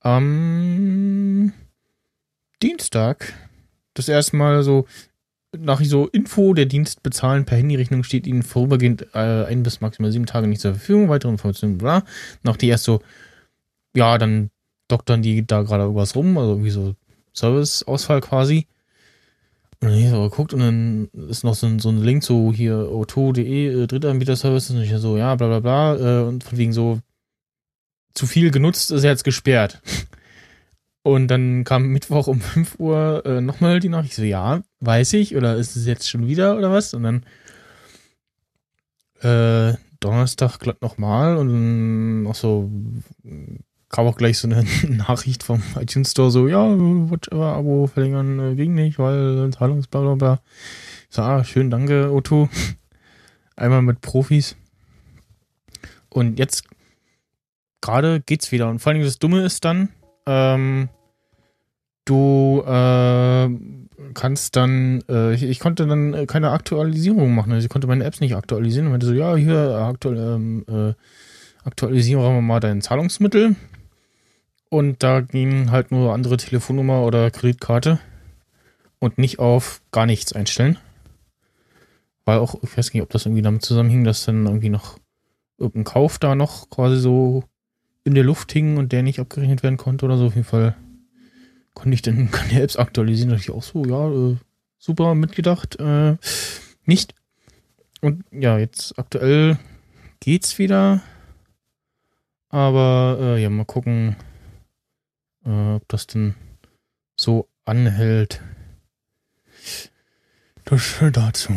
[0.00, 1.52] am
[2.62, 3.34] Dienstag
[3.94, 4.86] das erste Mal so
[5.56, 10.12] nach so Info, der Dienst bezahlen per Handyrechnung steht Ihnen vorübergehend äh, ein bis maximal
[10.12, 11.08] sieben Tage nicht zur Verfügung.
[11.08, 12.04] Weitere Informationen, bla.
[12.42, 13.00] Nach die erst so,
[13.96, 14.50] ja, dann
[14.88, 16.94] doktern die da gerade irgendwas rum, also irgendwie so
[17.32, 18.66] Serviceausfall quasi.
[19.80, 22.52] Und dann hab ich geguckt und dann ist noch so ein, so ein Link so
[22.52, 25.96] hier o2.de, äh, Drittanbieter-Services und ich so, ja, bla bla bla.
[25.96, 26.98] Äh, und von wegen so,
[28.14, 29.80] zu viel genutzt ist jetzt gesperrt.
[31.02, 35.36] Und dann kam Mittwoch um 5 Uhr äh, nochmal die Nachricht, so, ja, weiß ich,
[35.36, 36.92] oder ist es jetzt schon wieder oder was?
[36.92, 37.24] Und dann
[39.20, 42.70] äh, Donnerstag glatt nochmal und dann noch so
[43.88, 48.54] kam auch gleich so eine Nachricht vom iTunes Store, so, ja, whatever, Abo verlängern äh,
[48.54, 50.40] ging nicht, weil Zahlungs bla
[51.10, 52.50] so, ah, schön, danke, Otto.
[53.56, 54.56] Einmal mit Profis.
[56.10, 56.64] Und jetzt
[57.80, 58.68] gerade geht's wieder.
[58.68, 59.88] Und vor allem das Dumme ist dann,
[60.28, 60.88] ähm,
[62.04, 63.48] du äh,
[64.14, 67.52] kannst dann, äh, ich, ich konnte dann keine Aktualisierung machen.
[67.52, 68.86] Also ich konnte meine Apps nicht aktualisieren.
[68.86, 70.94] Und meinte so, ja, hier aktuell, ähm, äh,
[71.64, 73.56] aktualisieren wir mal dein Zahlungsmittel.
[74.70, 77.98] Und da ging halt nur andere Telefonnummer oder Kreditkarte
[78.98, 80.76] und nicht auf gar nichts einstellen.
[82.26, 84.98] Weil auch, ich weiß nicht, ob das irgendwie damit zusammenhing, dass dann irgendwie noch
[85.56, 87.44] irgendein Kauf da noch quasi so
[88.08, 90.26] in der Luft hing und der nicht abgerechnet werden konnte oder so.
[90.26, 90.74] Auf jeden Fall
[91.74, 93.28] konnte ich dann keine Apps aktualisieren.
[93.28, 94.36] Da dachte ich auch so, ja, äh,
[94.78, 95.78] super mitgedacht.
[95.78, 96.16] Äh,
[96.84, 97.14] nicht.
[98.00, 99.58] Und ja, jetzt aktuell
[100.20, 101.02] geht's wieder.
[102.48, 104.16] Aber äh, ja, mal gucken,
[105.44, 106.34] äh, ob das denn
[107.14, 108.40] so anhält.
[110.64, 111.52] Das dazu.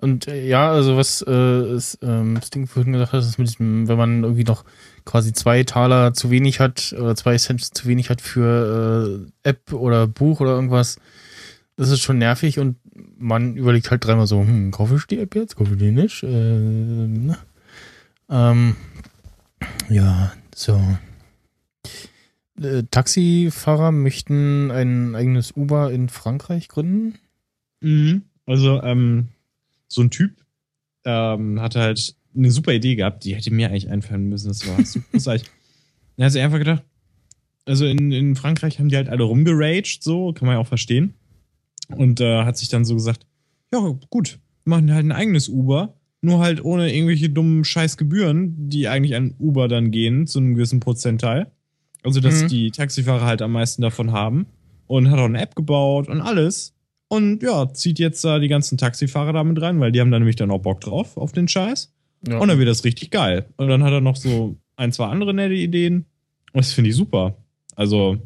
[0.00, 3.48] Und äh, ja, also was äh, ist, ähm, das Ding vorhin gesagt hat, ist mit
[3.48, 4.64] diesem, wenn man irgendwie noch
[5.04, 9.72] quasi zwei Taler zu wenig hat oder zwei Cent zu wenig hat für äh, App
[9.72, 10.98] oder Buch oder irgendwas,
[11.76, 12.76] das ist schon nervig und
[13.18, 16.22] man überlegt halt dreimal so, hm, kaufe ich die App jetzt, kaufe ich die nicht?
[16.22, 17.36] Äh, ne?
[18.30, 18.76] ähm,
[19.88, 20.80] ja, so.
[22.60, 27.18] Äh, Taxifahrer möchten ein eigenes Uber in Frankreich gründen.
[27.80, 28.22] Mhm.
[28.46, 29.28] Also, ähm,
[29.88, 30.44] so ein Typ
[31.04, 34.48] ähm, hatte halt eine super Idee gehabt, die hätte mir eigentlich einfallen müssen.
[34.48, 35.48] Das war super großartig.
[36.16, 36.84] Er hat sich einfach gedacht,
[37.64, 41.14] also in, in Frankreich haben die halt alle rumgeraged, so, kann man ja auch verstehen.
[41.96, 43.26] Und äh, hat sich dann so gesagt,
[43.72, 48.88] ja, gut, wir machen halt ein eigenes Uber, nur halt ohne irgendwelche dummen Scheißgebühren, die
[48.88, 51.50] eigentlich an Uber dann gehen, zu einem gewissen Prozentteil.
[52.02, 52.48] Also, dass Mhm.
[52.48, 54.46] die Taxifahrer halt am meisten davon haben.
[54.86, 56.74] Und hat auch eine App gebaut und alles.
[57.08, 60.36] Und ja, zieht jetzt da die ganzen Taxifahrer damit rein, weil die haben da nämlich
[60.36, 61.92] dann auch Bock drauf, auf den Scheiß.
[62.26, 62.38] Ja.
[62.38, 63.46] Und dann wird das richtig geil.
[63.56, 66.04] Und dann hat er noch so ein, zwei andere nette Ideen.
[66.52, 67.36] Und das finde ich super.
[67.76, 68.18] Also,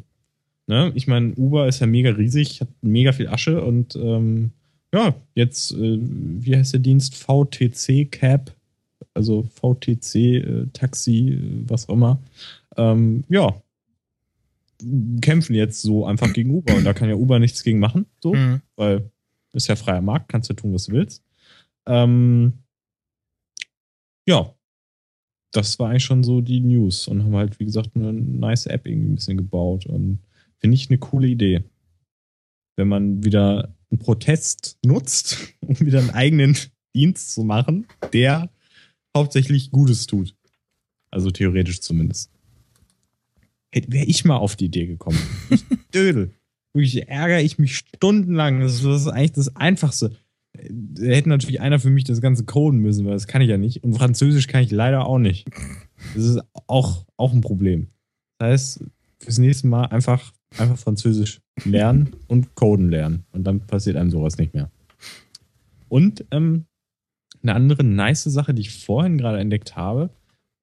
[0.67, 4.51] ne, ich meine, Uber ist ja mega riesig, hat mega viel Asche und ähm,
[4.93, 7.15] ja, jetzt, äh, wie heißt der Dienst?
[7.15, 8.51] VTC Cab,
[9.13, 12.19] also VTC äh, Taxi, äh, was auch immer.
[12.77, 13.55] Ähm, ja,
[15.21, 18.33] kämpfen jetzt so einfach gegen Uber und da kann ja Uber nichts gegen machen, so,
[18.33, 18.61] Mhm.
[18.75, 19.09] weil
[19.53, 21.23] ist ja freier Markt, kannst du tun, was du willst.
[21.85, 22.53] Ähm,
[24.27, 24.53] ja,
[25.51, 28.87] das war eigentlich schon so die News und haben halt, wie gesagt, eine nice App
[28.87, 30.19] irgendwie ein bisschen gebaut und
[30.57, 31.63] finde ich eine coole Idee.
[32.75, 36.57] Wenn man wieder einen Protest nutzt, um wieder einen eigenen
[36.95, 38.49] Dienst zu machen, der
[39.15, 40.35] hauptsächlich Gutes tut.
[41.11, 42.31] Also theoretisch zumindest.
[43.73, 45.19] Wäre ich mal auf die Idee gekommen.
[45.49, 46.31] Ich Dödel.
[46.73, 48.61] Wirklich ärgere ich mich stundenlang.
[48.61, 50.15] Das ist, das ist eigentlich das Einfachste.
[50.53, 53.57] Da hätte natürlich einer für mich das Ganze coden müssen, weil das kann ich ja
[53.57, 53.83] nicht.
[53.83, 55.47] Und Französisch kann ich leider auch nicht.
[56.15, 57.87] Das ist auch, auch ein Problem.
[58.37, 58.83] Das heißt,
[59.19, 63.23] fürs nächste Mal einfach, einfach Französisch lernen und coden lernen.
[63.31, 64.69] Und dann passiert einem sowas nicht mehr.
[65.89, 66.65] Und ähm,
[67.41, 70.09] eine andere nice Sache, die ich vorhin gerade entdeckt habe,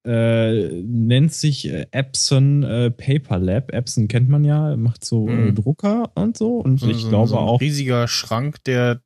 [0.05, 3.71] äh, nennt sich äh, Epson äh, Paper Lab.
[3.73, 5.55] Epson kennt man ja, macht so äh, Mhm.
[5.55, 6.57] Drucker und so.
[6.57, 7.61] Und So, ich so, glaube so ein auch.
[7.61, 9.01] riesiger Schrank, der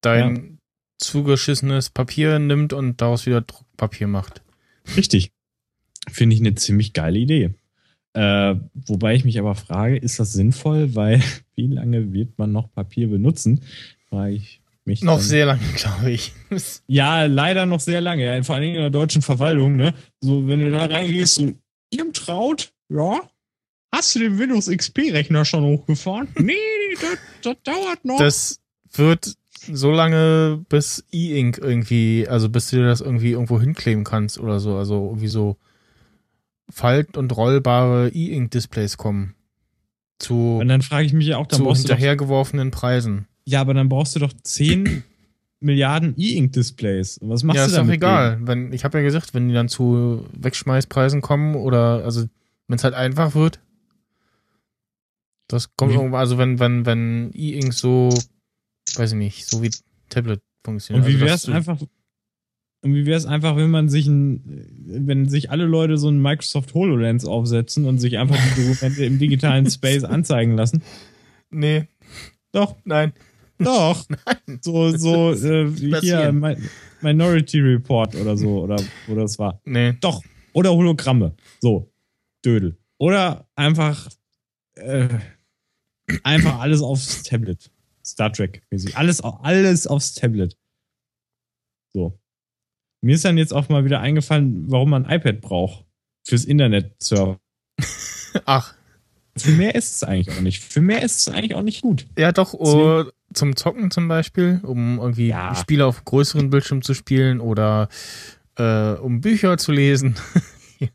[0.00, 0.58] dein
[0.98, 4.42] zugeschissenes Papier nimmt und daraus wieder Druckpapier macht.
[4.96, 5.32] Richtig.
[6.08, 7.54] Finde ich eine ziemlich geile Idee.
[8.14, 10.94] Äh, wobei ich mich aber frage, ist das sinnvoll?
[10.94, 11.20] Weil
[11.54, 13.60] wie lange wird man noch Papier benutzen?
[14.08, 15.02] Frage ich mich.
[15.02, 16.32] Noch sehr lange, glaube ich.
[16.86, 18.24] Ja, leider noch sehr lange.
[18.24, 19.94] Ja, vor allem in der deutschen Verwaltung, ne?
[20.20, 21.52] So, wenn du da reingehst, so,
[21.90, 23.20] ihr traut, ja.
[23.92, 26.28] Hast du den Windows XP-Rechner schon hochgefahren?
[26.38, 26.54] nee,
[27.00, 28.18] das, das dauert noch.
[28.18, 28.60] Das
[28.92, 29.36] wird
[29.72, 34.60] so lange, bis E-Ink irgendwie, also bis du dir das irgendwie irgendwo hinkleben kannst oder
[34.60, 34.76] so.
[34.76, 35.56] Also irgendwie so
[36.70, 39.34] falt- und rollbare E-Ink-Displays kommen.
[40.18, 43.26] Zu, und dann frage ich mich ja auch, dann zu hinterhergeworfenen Preisen.
[43.46, 45.02] Ja, aber dann brauchst du doch 10
[45.60, 47.20] Milliarden E-Ink-Displays.
[47.22, 48.38] Was machst ja, du ist dann doch egal.
[48.42, 52.26] Wenn, ich habe ja gesagt, wenn die dann zu Wegschmeißpreisen kommen oder also
[52.68, 53.60] wenn es halt einfach wird,
[55.48, 58.10] das kommt Wie- irgendwann, also wenn, wenn, wenn E-Ink so,
[58.96, 59.70] weiß ich nicht, so wie
[60.08, 61.06] Tablet funktioniert.
[61.06, 61.80] Und wie also, einfach,
[62.82, 66.20] und wie wäre es einfach, wenn man sich ein, wenn sich alle Leute so ein
[66.20, 70.82] Microsoft HoloLens aufsetzen und sich einfach die Dokumente im digitalen Space anzeigen lassen?
[71.50, 71.86] Nee,
[72.52, 73.12] Doch, nein.
[73.58, 74.04] Doch.
[74.62, 76.32] So, so, äh, wie hier,
[77.00, 79.60] Minority Report oder so, oder wo das war.
[79.64, 79.94] Nee.
[80.00, 80.22] Doch.
[80.52, 81.34] Oder Hologramme.
[81.60, 81.92] So.
[82.44, 82.76] Dödel.
[82.98, 84.08] Oder einfach,
[84.76, 85.08] äh,
[86.22, 87.70] einfach alles aufs Tablet.
[88.04, 88.96] Star Trek mäßig.
[88.96, 90.56] Alles, alles aufs Tablet.
[91.92, 92.18] So.
[93.02, 95.84] Mir ist dann jetzt auch mal wieder eingefallen, warum man ein iPad braucht.
[96.26, 97.38] Fürs Internet surfen.
[98.44, 98.74] Ach,
[99.36, 100.62] Für mehr ist es eigentlich auch nicht.
[100.62, 102.06] Für mehr ist es eigentlich auch nicht gut.
[102.18, 105.54] ja doch, oh, zum Zocken zum Beispiel, um irgendwie Ja.
[105.54, 107.88] Spiele auf größeren Bildschirm zu spielen oder
[108.56, 110.14] äh, um Bücher zu lesen.
[110.78, 110.90] Ich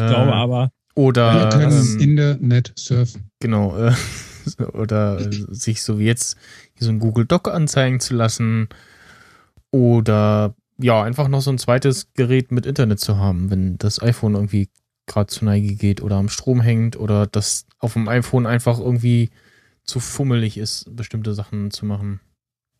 [0.00, 3.28] Äh, glaube aber, Oder Wir können ähm, Internet surfen.
[3.40, 3.92] Genau, äh,
[4.72, 6.36] oder äh, sich so wie jetzt
[6.74, 8.68] hier so ein Google Doc anzeigen zu lassen
[9.72, 14.34] oder ja, einfach noch so ein zweites Gerät mit Internet zu haben, wenn das iPhone
[14.34, 14.68] irgendwie
[15.10, 19.30] gerade zu Neige geht oder am Strom hängt oder das auf dem iPhone einfach irgendwie
[19.84, 22.20] zu fummelig ist, bestimmte Sachen zu machen.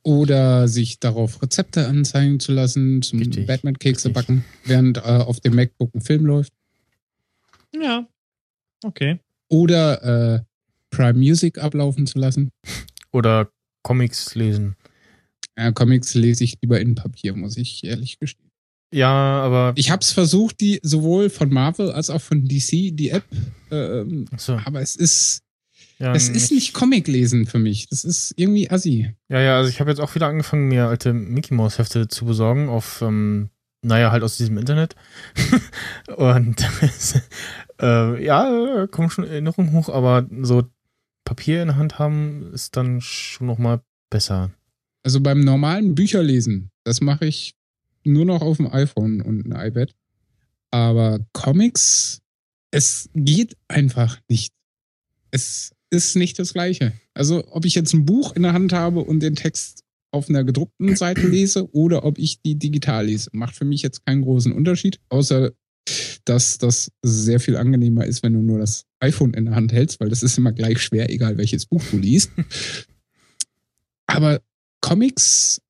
[0.03, 5.95] Oder sich darauf Rezepte anzeigen zu lassen, zum Batman-Kekse backen, während äh, auf dem MacBook
[5.95, 6.53] ein Film läuft.
[7.75, 8.07] ja.
[8.83, 9.19] Okay.
[9.49, 10.41] Oder äh,
[10.91, 12.51] Prime Music ablaufen zu lassen.
[13.13, 13.51] Oder
[13.83, 14.77] Comics lesen.
[15.57, 18.50] Äh, Comics lese ich lieber in Papier, muss ich ehrlich gestehen.
[18.93, 23.11] Ja, aber Ich habe es versucht, die sowohl von Marvel als auch von DC, die
[23.11, 23.25] App,
[23.71, 25.43] ähm, so, aber es ist,
[25.99, 27.89] ja, es ist nicht Comic lesen für mich.
[27.89, 29.15] Das ist irgendwie assi.
[29.29, 32.25] Ja, ja, also ich habe jetzt auch wieder angefangen, mir alte Mickey Mouse Hefte zu
[32.25, 33.51] besorgen auf, ähm,
[33.83, 34.97] naja, halt aus diesem Internet.
[36.17, 36.67] Und
[37.83, 40.65] äh, ja, kommen schon Erinnerungen hoch, aber so
[41.25, 44.51] Papier in der Hand haben ist dann schon noch mal besser.
[45.05, 47.55] Also beim normalen Bücherlesen, das mache ich
[48.05, 49.95] nur noch auf dem iPhone und ein iPad.
[50.71, 52.21] Aber Comics,
[52.71, 54.53] es geht einfach nicht.
[55.31, 56.93] Es ist nicht das Gleiche.
[57.15, 60.45] Also ob ich jetzt ein Buch in der Hand habe und den Text auf einer
[60.45, 64.53] gedruckten Seite lese oder ob ich die digital lese, macht für mich jetzt keinen großen
[64.53, 65.53] Unterschied, außer
[66.25, 69.99] dass das sehr viel angenehmer ist, wenn du nur das iPhone in der Hand hältst,
[69.99, 72.31] weil das ist immer gleich schwer, egal welches Buch du liest.
[74.07, 74.41] Aber
[74.81, 75.61] Comics,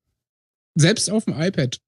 [0.75, 1.79] selbst auf dem iPad,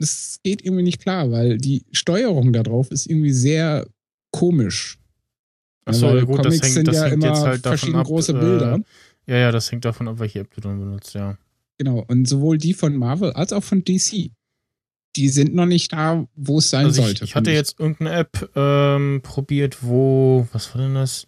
[0.00, 3.86] das geht irgendwie nicht klar, weil die Steuerung da drauf ist irgendwie sehr
[4.32, 4.98] komisch.
[5.84, 8.00] Achso, weil gut, das Comics hängt, sind das ja hängt immer jetzt halt davon verschiedene
[8.00, 8.06] ab.
[8.06, 8.74] große Bilder.
[9.26, 11.38] Äh, ja, ja, das hängt davon ab, welche App du dann benutzt, ja.
[11.78, 12.04] Genau.
[12.08, 14.30] Und sowohl die von Marvel als auch von DC,
[15.16, 17.24] die sind noch nicht da, wo es sein Also ich, sollte.
[17.24, 21.26] ich hatte finde jetzt irgendeine App ähm, probiert, wo, was war denn das?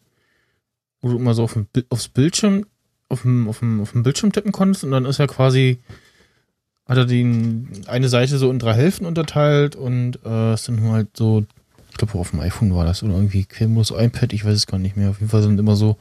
[1.02, 2.64] wo du immer so auf dem, aufs Bildschirm,
[3.08, 5.78] auf dem, auf, dem, auf dem Bildschirm tippen konntest und dann ist er quasi,
[6.92, 11.16] hat er den, eine Seite so in drei Hälften unterteilt und äh, es sind halt
[11.16, 11.44] so,
[11.90, 14.78] ich glaube auf dem iPhone war das oder irgendwie Quermodus iPad, ich weiß es gar
[14.78, 15.10] nicht mehr.
[15.10, 15.96] Auf jeden Fall sind immer so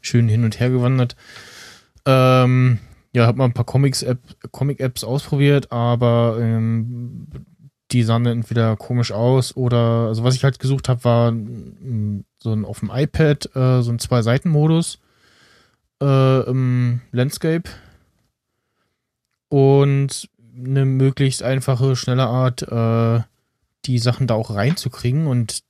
[0.00, 1.16] schön hin und her gewandert.
[2.06, 2.78] Ähm,
[3.12, 4.20] ja, hab mal ein paar Comics-App,
[4.52, 7.26] Comic-Apps ausprobiert, aber ähm,
[7.90, 12.52] die sahen entweder komisch aus oder, also was ich halt gesucht habe, war mm, so
[12.52, 15.00] ein auf dem iPad, äh, so ein Zwei-Seiten-Modus
[16.00, 17.68] äh, im Landscape
[19.48, 23.22] und eine möglichst einfache, schnelle Art, äh,
[23.86, 25.62] die Sachen da auch reinzukriegen und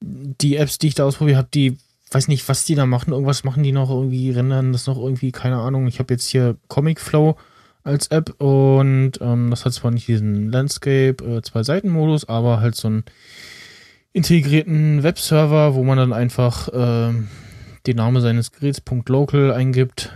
[0.00, 1.78] die Apps, die ich da ausprobiert habe, die
[2.10, 3.12] weiß nicht, was die da machen.
[3.12, 5.86] Irgendwas machen die noch irgendwie, rendern das noch irgendwie, keine Ahnung.
[5.86, 7.36] Ich habe jetzt hier Comic Flow
[7.84, 12.88] als App und ähm, das hat zwar nicht diesen Landscape äh, Zwei-Seiten-Modus, aber halt so
[12.88, 13.04] einen
[14.12, 17.28] integrierten Webserver, wo man dann einfach ähm,
[17.86, 20.12] den Namen seines Geräts .local eingibt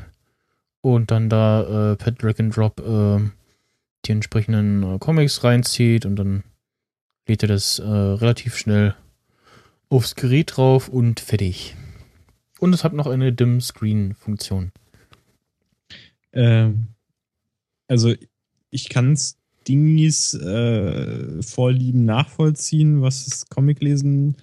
[0.82, 3.30] und dann da äh, per Drag and Drop äh,
[4.04, 6.42] die entsprechenden äh, Comics reinzieht und dann
[7.26, 8.94] lädt er das äh, relativ schnell
[9.88, 11.76] aufs Gerät drauf und fertig.
[12.58, 14.72] Und es hat noch eine Dim-Screen-Funktion.
[16.32, 16.88] Ähm,
[17.88, 18.14] also
[18.70, 24.36] ich kann Stingys äh, Vorlieben nachvollziehen, was das Comiclesen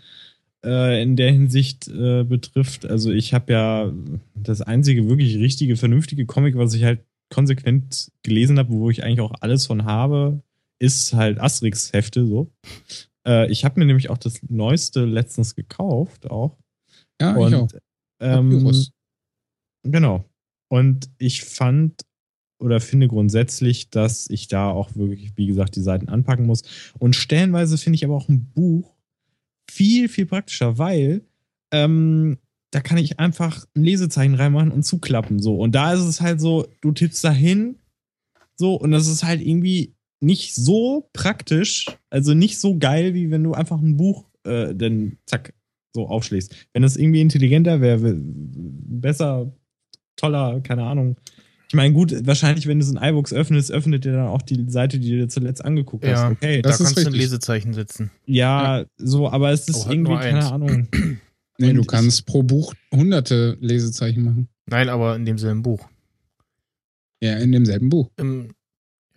[0.66, 2.86] äh, in der Hinsicht äh, betrifft.
[2.86, 3.94] Also ich habe ja
[4.36, 9.22] das einzige wirklich richtige, vernünftige Comic, was ich halt konsequent gelesen habe, wo ich eigentlich
[9.22, 10.42] auch alles von habe,
[10.80, 12.52] ist halt Asterix-Hefte so.
[13.28, 16.58] Äh, ich habe mir nämlich auch das neueste letztens gekauft auch.
[17.22, 17.70] Ja, Und, ich auch.
[18.22, 18.74] Ähm.
[19.84, 20.26] Genau.
[20.70, 22.02] Und ich fand
[22.62, 26.64] oder finde grundsätzlich, dass ich da auch wirklich, wie gesagt, die Seiten anpacken muss.
[27.00, 28.99] Und stellenweise finde ich aber auch ein Buch
[29.72, 31.22] viel, viel praktischer, weil
[31.72, 32.38] ähm,
[32.72, 35.40] da kann ich einfach ein Lesezeichen reinmachen und zuklappen.
[35.40, 35.56] So.
[35.56, 37.76] Und da ist es halt so, du tippst da hin,
[38.56, 43.44] so, und das ist halt irgendwie nicht so praktisch, also nicht so geil, wie wenn
[43.44, 45.54] du einfach ein Buch äh, dann zack
[45.96, 46.54] so aufschlägst.
[46.74, 49.54] Wenn das irgendwie intelligenter wäre, wär- besser,
[50.18, 51.16] toller, keine Ahnung.
[51.70, 54.66] Ich meine, gut, wahrscheinlich, wenn du so ein iBooks öffnest, öffnet dir dann auch die
[54.70, 56.12] Seite, die du dir zuletzt angeguckt hast.
[56.12, 57.14] Ja, Okay, da kannst du ein.
[57.14, 58.10] Lesezeichen setzen.
[58.26, 60.52] ja, so, aber es ist halt irgendwie, keine.
[60.52, 60.88] Ahnung.
[61.62, 64.48] Nee, du kannst pro Buch hunderte Lesezeichen machen.
[64.68, 65.90] Nein, aber in demselben Buch.
[67.22, 68.10] Ja, in demselben Buch.
[68.16, 68.54] Im,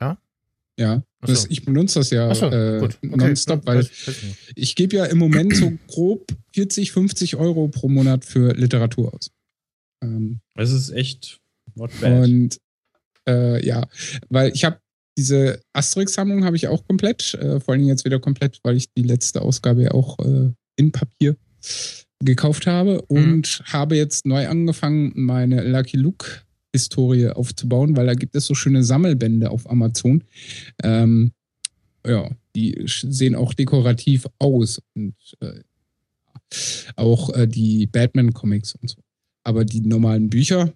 [0.00, 1.04] Ja.
[1.20, 1.34] Achso.
[1.34, 2.80] Das, ich benutze das ja Achso, äh.
[2.82, 2.96] Okay.
[3.02, 4.16] nonstop, weil Weiß- weiß
[4.56, 9.30] ich gebe ja im Moment so grob 40, 50 Euro pro Monat für Literatur aus.
[10.02, 11.38] Ähm, Es ist echt.
[11.76, 12.58] Und
[13.28, 13.86] äh, ja,
[14.28, 14.78] weil ich habe
[15.18, 19.02] diese Asterix-Sammlung habe ich auch komplett, äh, vor Dingen jetzt wieder komplett, weil ich die
[19.02, 21.36] letzte Ausgabe ja auch äh, in Papier
[22.20, 28.34] gekauft habe und habe jetzt neu angefangen, meine Lucky Luke Historie aufzubauen, weil da gibt
[28.34, 30.24] es so schöne Sammelbände auf Amazon.
[30.82, 31.32] Ähm,
[32.06, 35.60] ja, die sehen auch dekorativ aus und äh,
[36.96, 39.02] auch äh, die Batman-Comics und so.
[39.44, 40.72] Aber die normalen Bücher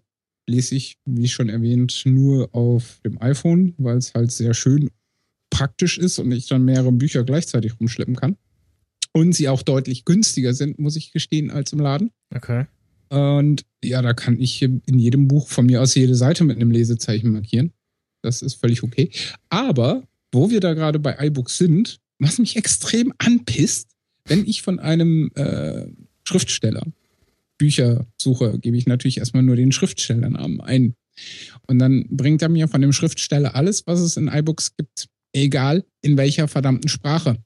[0.46, 4.90] lese ich, wie schon erwähnt, nur auf dem iPhone, weil es halt sehr schön
[5.50, 8.37] praktisch ist und ich dann mehrere Bücher gleichzeitig rumschleppen kann.
[9.12, 12.11] Und sie auch deutlich günstiger sind, muss ich gestehen, als im Laden.
[12.35, 12.66] Okay.
[13.09, 16.70] Und ja, da kann ich in jedem Buch von mir aus jede Seite mit einem
[16.70, 17.72] Lesezeichen markieren.
[18.22, 19.11] Das ist völlig okay.
[19.48, 23.90] Aber wo wir da gerade bei iBooks sind, was mich extrem anpisst,
[24.26, 25.87] wenn ich von einem äh,
[26.24, 26.82] Schriftsteller
[27.59, 30.95] Bücher suche, gebe ich natürlich erstmal nur den Schriftstellernamen ein.
[31.66, 35.85] Und dann bringt er mir von dem Schriftsteller alles, was es in iBooks gibt, egal
[36.03, 37.38] in welcher verdammten Sprache.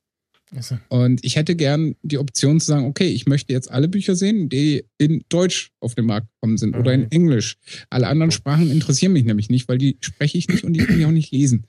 [0.53, 4.17] Also, Und ich hätte gern die Option zu sagen, okay, ich möchte jetzt alle Bücher
[4.17, 7.09] sehen, die in Deutsch auf den Markt gekommen sind oder in Mhm.
[7.11, 7.57] Englisch.
[7.89, 10.99] Alle anderen Sprachen interessieren mich nämlich nicht, weil die spreche ich nicht und die kann
[10.99, 11.67] ich auch nicht lesen.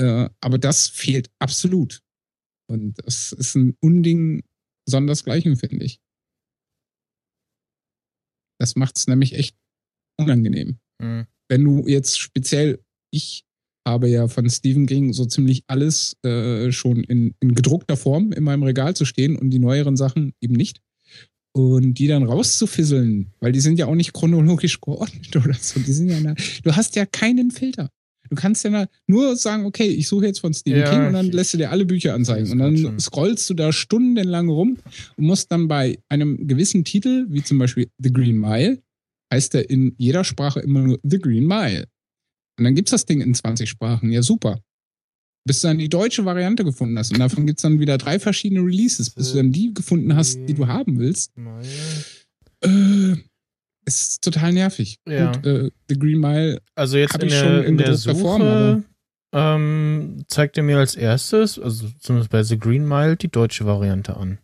[0.00, 2.00] Äh, aber das fehlt absolut.
[2.68, 4.42] Und das ist ein Unding
[4.88, 6.00] sondersgleichen, finde ich.
[8.58, 9.56] Das macht es nämlich echt
[10.18, 11.26] unangenehm hm.
[11.48, 12.80] wenn du jetzt speziell,
[13.10, 13.44] ich
[13.86, 18.44] habe ja von Stephen King so ziemlich alles äh, schon in, in gedruckter Form in
[18.44, 20.80] meinem Regal zu stehen und die neueren Sachen eben nicht.
[21.52, 25.80] Und die dann rauszufisseln, weil die sind ja auch nicht chronologisch geordnet oder so.
[25.80, 27.90] Die sind ja du hast ja keinen Filter.
[28.28, 31.30] Du kannst ja nur sagen, okay, ich suche jetzt von Stephen Ja, King und dann
[31.30, 32.50] lässt du dir alle Bücher anzeigen.
[32.52, 34.78] Und dann scrollst du da stundenlang rum
[35.16, 38.82] und musst dann bei einem gewissen Titel, wie zum Beispiel The Green Mile,
[39.32, 41.86] heißt er in jeder Sprache immer nur The Green Mile.
[42.58, 44.10] Und dann gibt's das Ding in 20 Sprachen.
[44.10, 44.60] Ja, super.
[45.46, 47.12] Bis du dann die deutsche Variante gefunden hast.
[47.12, 50.54] Und davon gibt's dann wieder drei verschiedene Releases, bis du dann die gefunden hast, die
[50.54, 51.32] du haben willst.
[52.60, 53.16] Äh,
[53.88, 54.98] Es ist total nervig.
[55.08, 55.32] Ja.
[55.32, 58.84] Gut, äh, The Green Mile, Also jetzt in ich der, schon in der Suche Form,
[59.32, 64.14] ähm, zeigt er mir als erstes, also zumindest bei The Green Mile, die deutsche Variante
[64.16, 64.38] an.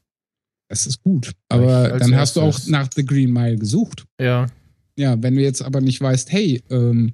[0.68, 1.32] das ist gut.
[1.50, 2.68] Aber dann hast du auch erstes.
[2.68, 4.04] nach The Green Mile gesucht.
[4.18, 4.46] Ja,
[4.98, 7.12] Ja, wenn du jetzt aber nicht weißt, hey, ähm,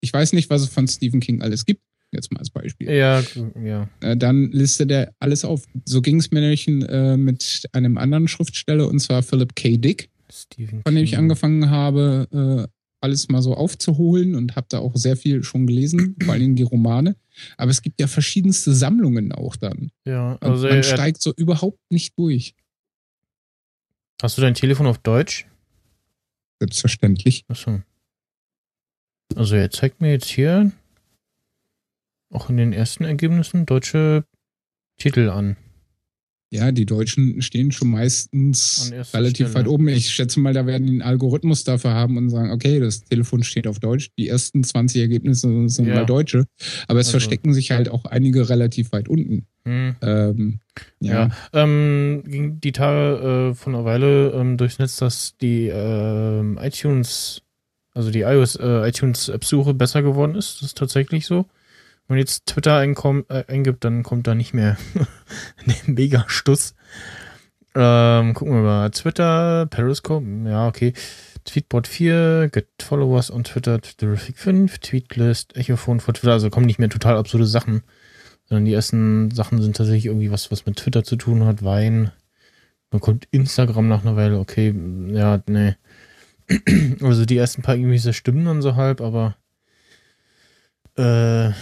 [0.00, 3.22] ich weiß nicht, was es von Stephen King alles gibt, jetzt mal als Beispiel, ja,
[3.62, 3.88] ja.
[4.00, 5.64] äh, dann listet er alles auf.
[5.84, 9.76] So ging es mir nämlich äh, mit einem anderen Schriftsteller, und zwar Philip K.
[9.76, 12.72] Dick, Stephen von dem ich angefangen habe, äh,
[13.02, 16.56] alles mal so aufzuholen und habe da auch sehr viel schon gelesen, vor allen Dingen
[16.56, 17.16] die Romane.
[17.56, 19.90] Aber es gibt ja verschiedenste Sammlungen auch dann.
[20.04, 22.54] Ja, Und also man er, steigt so überhaupt nicht durch.
[24.20, 25.46] hast du dein Telefon auf Deutsch?
[26.60, 27.44] Selbstverständlich.
[27.48, 27.80] Achso.
[29.34, 30.72] Also er zeigt mir jetzt hier
[32.30, 34.24] auch in den ersten Ergebnissen deutsche
[34.98, 35.56] Titel an.
[36.52, 39.54] Ja, die Deutschen stehen schon meistens relativ Stelle.
[39.54, 39.86] weit oben.
[39.86, 43.44] Ich schätze mal, da werden die einen Algorithmus dafür haben und sagen, okay, das Telefon
[43.44, 45.94] steht auf Deutsch, die ersten 20 Ergebnisse sind Ja.
[45.94, 46.46] mal deutsche.
[46.88, 49.46] Aber es Also- verstecken sich halt auch einige relativ weit unten.
[49.64, 49.94] Hm.
[50.02, 50.58] Ähm,
[50.98, 51.28] ja.
[51.28, 56.58] Ja, ähm, ging die Tage äh, von einer Weile ähm, durchs Netz, dass die ähm,
[56.60, 57.42] iTunes,
[57.94, 60.56] also die iOS äh, iTunes App-Suche besser geworden ist.
[60.56, 61.46] Das ist tatsächlich so.
[62.10, 64.76] Wenn man jetzt Twitter einkomm, äh, eingibt, dann kommt da nicht mehr
[65.64, 66.74] der Mega-Stuss.
[67.76, 68.90] Ähm, gucken wir mal.
[68.90, 70.92] Twitter, Periscope, ja, okay.
[71.44, 76.80] Tweetbot 4, Get Followers on Twitter, Twitterific 5, Tweetlist, Echophone for Twitter, also kommen nicht
[76.80, 77.84] mehr total absurde Sachen.
[78.46, 82.10] Sondern die ersten Sachen sind tatsächlich irgendwie was, was mit Twitter zu tun hat, Wein.
[82.90, 84.74] Dann kommt Instagram nach einer Weile, okay,
[85.12, 85.76] ja, nee.
[87.02, 89.36] Also die ersten paar irgendwie stimmen dann so halb, aber
[90.96, 91.52] äh,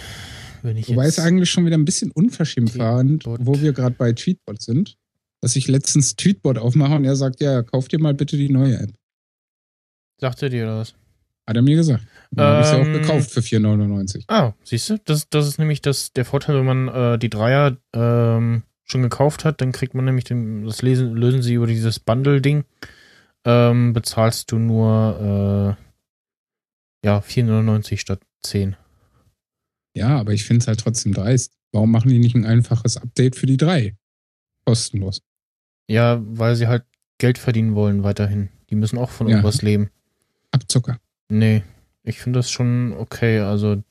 [0.63, 4.13] wenn ich Wobei es eigentlich schon wieder ein bisschen unverschämt war, wo wir gerade bei
[4.13, 4.97] Tweetbot sind,
[5.41, 8.77] dass ich letztens Tweetbot aufmache und er sagt, ja, kauf dir mal bitte die neue
[8.79, 8.91] App.
[10.19, 10.93] sagt er dir das?
[11.47, 12.03] Hat er mir gesagt.
[12.31, 14.25] Dann habe ich sie Ähm, auch gekauft für 4,99.
[14.27, 17.77] Ah, siehst du, das, das ist nämlich das, der Vorteil, wenn man äh, die Dreier
[17.93, 21.99] ähm, schon gekauft hat, dann kriegt man nämlich den, das lesen, lösen sie über dieses
[21.99, 22.65] Bundle-Ding.
[23.45, 28.75] Ähm, bezahlst du nur äh, ja, 4,99 statt 10.
[29.95, 31.53] Ja, aber ich finde es halt trotzdem dreist.
[31.71, 33.95] Warum machen die nicht ein einfaches Update für die drei?
[34.65, 35.21] Kostenlos.
[35.87, 36.83] Ja, weil sie halt
[37.17, 38.49] Geld verdienen wollen weiterhin.
[38.69, 39.37] Die müssen auch von Ja.
[39.37, 39.89] irgendwas leben.
[40.51, 40.99] Abzucker.
[41.29, 41.63] Nee,
[42.03, 43.39] ich finde das schon okay.
[43.39, 43.83] Also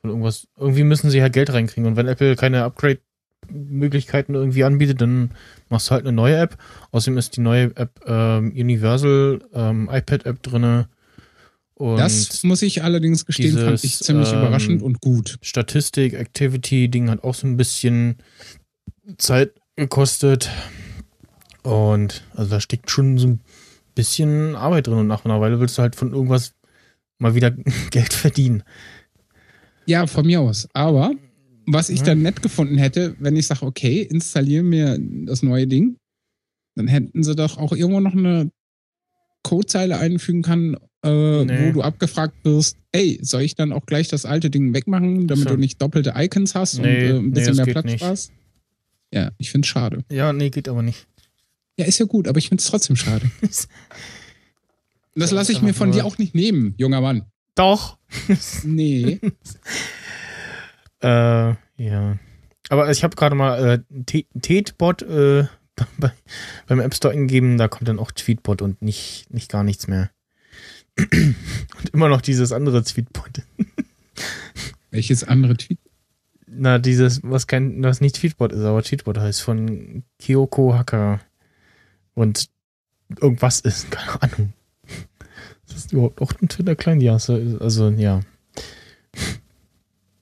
[0.00, 1.86] von irgendwas, irgendwie müssen sie halt Geld reinkriegen.
[1.86, 5.30] Und wenn Apple keine Upgrade-Möglichkeiten irgendwie anbietet, dann
[5.68, 6.56] machst du halt eine neue App.
[6.92, 10.88] Außerdem ist die neue App ähm, Universal ähm, iPad-App drinne.
[11.80, 15.38] Und das muss ich allerdings gestehen, fand ich dieses, ziemlich ähm, überraschend und gut.
[15.40, 18.18] Statistik, Activity-Ding hat auch so ein bisschen
[19.16, 20.50] Zeit gekostet.
[21.62, 23.40] Und also da steckt schon so ein
[23.94, 26.52] bisschen Arbeit drin und nach einer Weile willst du halt von irgendwas
[27.18, 27.50] mal wieder
[27.90, 28.62] Geld verdienen.
[29.86, 30.68] Ja, von mir aus.
[30.74, 31.12] Aber
[31.66, 32.06] was ich Ja.
[32.06, 35.96] dann nett gefunden hätte, wenn ich sage, okay, installiere mir das neue Ding,
[36.76, 38.50] dann hätten sie doch auch irgendwo noch eine
[39.42, 41.68] Codezeile einfügen können, äh, Nee.
[41.68, 45.48] wo du abgefragt wirst, hey, soll ich dann auch gleich das alte Ding wegmachen, damit
[45.48, 45.54] so.
[45.54, 47.98] du nicht doppelte Icons hast und Nee, äh, ein nee, bisschen das mehr Platz nicht.
[48.00, 48.32] sparst?
[49.12, 50.04] Ja, ich finde es schade.
[50.10, 51.06] Ja, nee, geht aber nicht.
[51.76, 53.30] Ja, ist ja gut, aber ich finde es trotzdem schade.
[55.14, 57.24] Und das lasse ich mir von dir auch nicht nehmen, junger Mann.
[57.54, 57.98] Doch.
[58.64, 59.18] Nee.
[61.02, 62.18] äh, ja.
[62.68, 65.44] Aber ich habe gerade mal äh, Te- Tweetbot äh,
[65.98, 66.12] bei,
[66.66, 70.10] beim App Store eingegeben, da kommt dann auch Tweetbot und nicht, nicht gar nichts mehr.
[71.78, 73.42] Und immer noch dieses andere Tweetbot.
[74.90, 75.78] Welches andere Tweet?
[76.46, 81.20] Na, dieses, was kein, was nicht Tweetbot ist, aber Tweetbot heißt von Kyoko Hacker.
[82.14, 82.50] Und
[83.20, 84.52] irgendwas ist, keine Ahnung.
[85.66, 87.02] Ist das überhaupt auch ein Twitter-Client?
[87.02, 88.20] Ja, so, also, ja.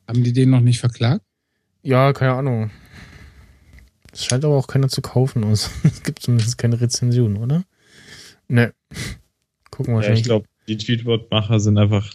[0.07, 1.25] Haben die den noch nicht verklagt?
[1.83, 2.71] Ja, keine Ahnung.
[4.13, 5.45] Es scheint aber auch keiner zu kaufen.
[5.45, 7.65] Also, es gibt zumindest keine Rezension, oder?
[8.49, 8.75] Ne.
[9.71, 10.21] Gucken wir Ja, wahrscheinlich.
[10.21, 12.13] ich glaube, die Tweetbot-Macher sind einfach,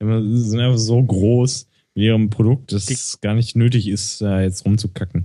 [0.00, 4.40] sind einfach so groß mit ihrem Produkt, dass Die- es gar nicht nötig ist, da
[4.42, 5.24] jetzt rumzukacken.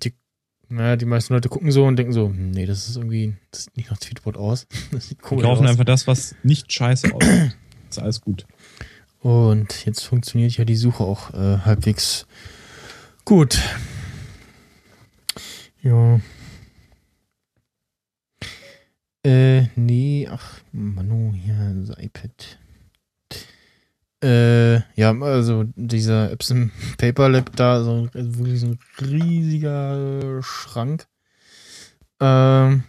[0.69, 3.65] naja, die meisten Leute gucken so und denken so, hm, nee, das ist irgendwie, das
[3.65, 4.67] sieht nicht nach Tweetbot aus.
[4.91, 5.69] Das sieht Die komisch kaufen aus.
[5.71, 7.57] einfach das, was nicht scheiße aussieht.
[7.89, 8.45] ist alles gut.
[9.19, 12.25] Und jetzt funktioniert ja die Suche auch äh, halbwegs
[13.25, 13.59] gut.
[15.83, 16.19] Ja.
[19.23, 22.59] Äh, nee, ach, Manu, hier, das iPad.
[24.23, 31.07] Äh, ja, also dieser Epson Paper Lab da, so also wirklich so ein riesiger Schrank.
[32.19, 32.83] Ähm,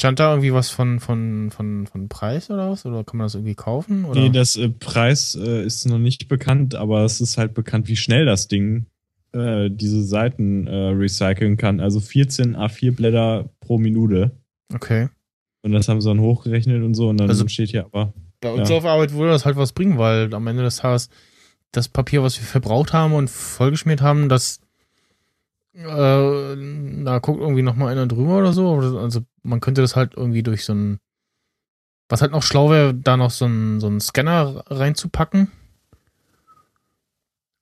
[0.00, 2.86] Stand da irgendwie was von, von, von, von Preis oder was?
[2.86, 4.04] Oder kann man das irgendwie kaufen?
[4.06, 4.18] Oder?
[4.18, 7.96] Nee, das äh, Preis äh, ist noch nicht bekannt, aber es ist halt bekannt, wie
[7.96, 8.86] schnell das Ding
[9.32, 11.80] äh, diese Seiten äh, recyceln kann.
[11.80, 14.32] Also 14 A4 Blätter pro Minute.
[14.74, 15.08] okay.
[15.62, 17.10] Und das haben sie dann hochgerechnet und so.
[17.10, 18.14] Und dann Also- steht hier aber.
[18.40, 18.76] Bei uns Ja.
[18.76, 21.08] auf Arbeit würde das halt was bringen, weil am Ende des Tages
[21.72, 24.60] das Papier, was wir verbraucht haben und vollgeschmiert haben, das
[25.74, 28.74] äh, da guckt irgendwie noch mal einer drüber oder so.
[28.98, 30.98] Also man könnte das halt irgendwie durch so ein
[32.08, 35.52] was halt noch schlau wäre, da noch so einen so einen Scanner reinzupacken.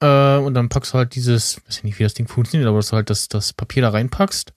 [0.00, 2.78] Äh, und dann packst du halt dieses, weiß ich nicht, wie das Ding funktioniert, aber
[2.78, 4.54] dass du halt das, das Papier da reinpackst.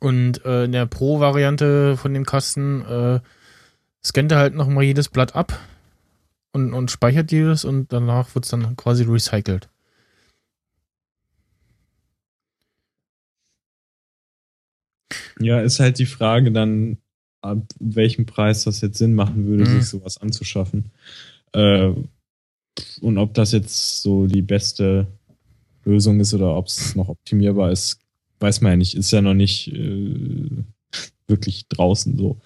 [0.00, 3.20] Und äh, in der Pro-Variante von dem Kasten äh,
[4.04, 5.58] scannt er halt nochmal jedes Blatt ab
[6.52, 9.68] und, und speichert jedes und danach wird es dann quasi recycelt.
[15.40, 16.98] Ja, ist halt die Frage dann,
[17.42, 19.80] ab welchem Preis das jetzt Sinn machen würde, Mhm.
[19.80, 20.90] sich sowas anzuschaffen.
[21.52, 21.92] Äh,
[23.00, 25.06] und ob das jetzt so die beste
[25.84, 27.98] Lösung ist oder ob es noch optimierbar ist,
[28.40, 28.94] weiß man ja nicht.
[28.94, 30.50] Ist ja noch nicht äh,
[31.26, 32.38] wirklich draußen so.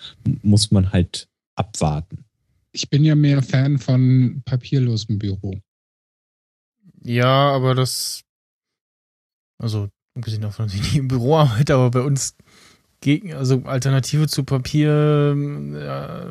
[0.43, 2.25] Muss man halt abwarten.
[2.73, 5.55] Ich bin ja mehr Fan von papierlosem Büro.
[7.03, 8.25] Ja, aber das.
[9.59, 12.37] Also, abgesehen davon, dass ich nicht im Büro arbeite, aber bei uns
[13.01, 15.37] gegen, also Alternative zu Papier,
[15.75, 16.31] ja,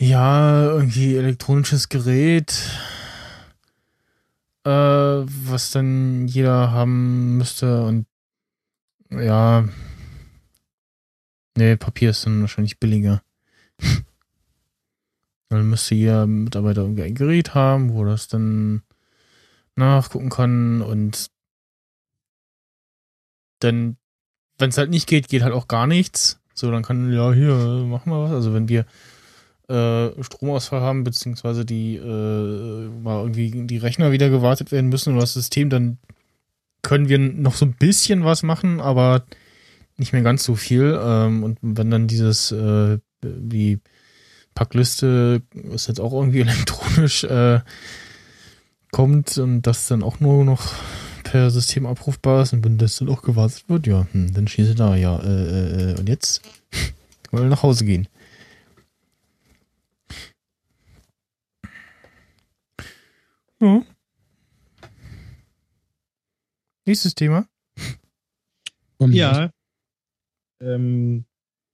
[0.00, 2.54] ja, irgendwie elektronisches Gerät,
[4.64, 8.06] äh, was dann jeder haben müsste und
[9.10, 9.68] ja,
[11.56, 13.22] nee, Papier ist dann wahrscheinlich billiger.
[15.50, 18.82] Dann müsste jeder Mitarbeiter irgendwie ein Gerät haben, wo das dann
[19.76, 21.30] nachgucken kann und
[23.60, 23.96] dann,
[24.58, 26.40] wenn es halt nicht geht, geht halt auch gar nichts.
[26.54, 28.32] So, dann kann, ja, hier, machen wir was.
[28.32, 28.84] Also wenn wir
[29.68, 35.22] äh, Stromausfall haben, beziehungsweise die äh, mal irgendwie die Rechner wieder gewartet werden müssen oder
[35.22, 35.98] das System, dann
[36.82, 39.24] können wir noch so ein bisschen was machen, aber
[39.96, 40.98] nicht mehr ganz so viel.
[41.00, 43.80] Ähm, und wenn dann dieses, äh, die
[44.54, 47.60] Packliste ist jetzt auch irgendwie elektronisch äh,
[48.90, 50.74] kommt und das dann auch nur noch
[51.24, 54.74] per System abrufbar ist und wenn das dann auch gewartet wird, ja, hm, dann schieße
[54.74, 56.42] da, ja, äh, äh, und jetzt
[57.30, 58.08] wollen wir nach Hause gehen.
[63.60, 63.82] Ja.
[66.86, 67.46] Nächstes Thema.
[69.00, 69.50] Ja.
[70.60, 71.24] Ähm,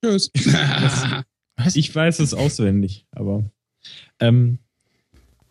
[0.03, 0.31] Tschüss.
[1.57, 1.77] Was?
[1.77, 3.45] Ich weiß es auswendig, aber
[4.21, 4.59] ähm,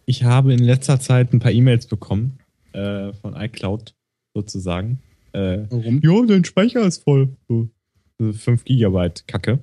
[0.06, 2.39] ich habe in letzter Zeit ein paar E-Mails bekommen
[2.74, 3.95] äh, von iCloud
[4.34, 4.99] sozusagen.
[5.32, 6.01] Äh, Warum?
[6.04, 7.36] ja, dein Speicher ist voll.
[7.47, 7.70] So
[8.20, 9.60] 5 Gigabyte Kacke.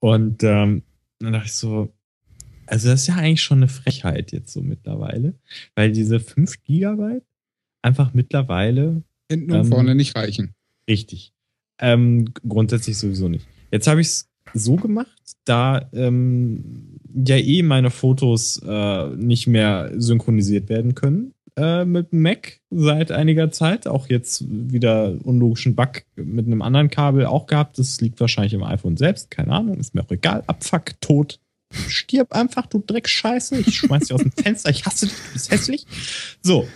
[0.00, 0.82] Und ähm,
[1.18, 1.92] dann dachte ich so,
[2.66, 5.34] also das ist ja eigentlich schon eine Frechheit jetzt so mittlerweile,
[5.74, 7.24] weil diese 5 Gigabyte
[7.82, 10.54] einfach mittlerweile Hinten und Ähm, vorne nicht reichen.
[10.88, 11.32] Richtig.
[11.80, 13.46] Ähm, grundsätzlich sowieso nicht.
[13.70, 15.08] Jetzt habe ich es so gemacht,
[15.44, 22.60] da ähm, ja eh meine Fotos äh, nicht mehr synchronisiert werden können äh, mit Mac
[22.70, 23.86] seit einiger Zeit.
[23.86, 27.78] Auch jetzt wieder unlogischen Bug mit einem anderen Kabel auch gehabt.
[27.78, 29.30] Das liegt wahrscheinlich im iPhone selbst.
[29.30, 30.44] Keine Ahnung, ist mir auch egal.
[30.46, 31.40] Abfuck, tot.
[31.88, 33.60] Stirb einfach, du Dreckscheiße.
[33.60, 34.70] Ich schmeiß dich aus dem Fenster.
[34.70, 35.86] Ich hasse dich, du bist hässlich.
[36.42, 36.66] So,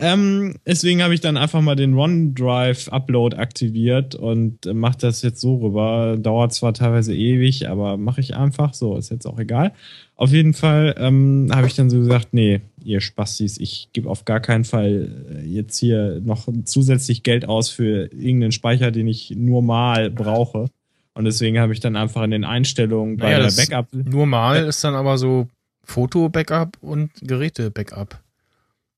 [0.00, 5.40] ähm, deswegen habe ich dann einfach mal den OneDrive-Upload aktiviert und äh, mache das jetzt
[5.40, 6.16] so rüber.
[6.18, 9.72] Dauert zwar teilweise ewig, aber mache ich einfach so, ist jetzt auch egal.
[10.16, 14.24] Auf jeden Fall ähm, habe ich dann so gesagt, nee, ihr Spastis, ich gebe auf
[14.24, 19.34] gar keinen Fall äh, jetzt hier noch zusätzlich Geld aus für irgendeinen Speicher, den ich
[19.36, 20.70] nur mal brauche.
[21.14, 24.64] Und deswegen habe ich dann einfach in den Einstellungen bei Naja, der Backup Nur mal
[24.64, 25.48] ist dann aber so
[25.84, 28.18] Foto-Backup und Geräte-Backup.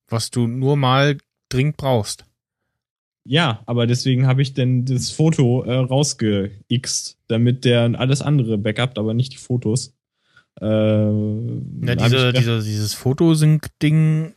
[0.09, 1.17] Was du nur mal
[1.49, 2.25] dringend brauchst.
[3.25, 8.97] Ja, aber deswegen habe ich denn das Foto äh, rausgeixt, damit der alles andere backupt,
[8.97, 9.93] aber nicht die Fotos.
[10.59, 14.33] Äh, Ja, diese, diese, dieses Fotosync-Ding,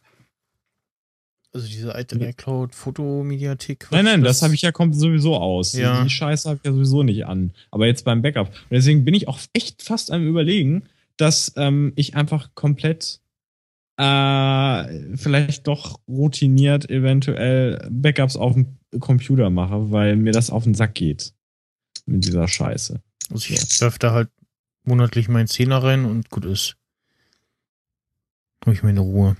[1.52, 3.88] also diese alte iCloud-Fotomediathek.
[3.90, 5.72] nein, nein, das habe ich ja kommt sowieso aus.
[5.72, 6.04] Ja.
[6.04, 7.52] Die Scheiße habe ich ja sowieso nicht an.
[7.70, 8.48] Aber jetzt beim Backup.
[8.48, 10.84] Und deswegen bin ich auch echt fast am überlegen,
[11.16, 13.20] dass ähm, ich einfach komplett
[13.98, 20.74] äh, vielleicht doch routiniert eventuell Backups auf dem Computer mache, weil mir das auf den
[20.74, 21.32] Sack geht.
[22.06, 23.00] Mit dieser Scheiße.
[23.30, 24.28] Also ich werfe da halt
[24.84, 26.76] monatlich meinen Zehner rein und gut ist.
[28.64, 29.36] Habe ich meine Ruhe.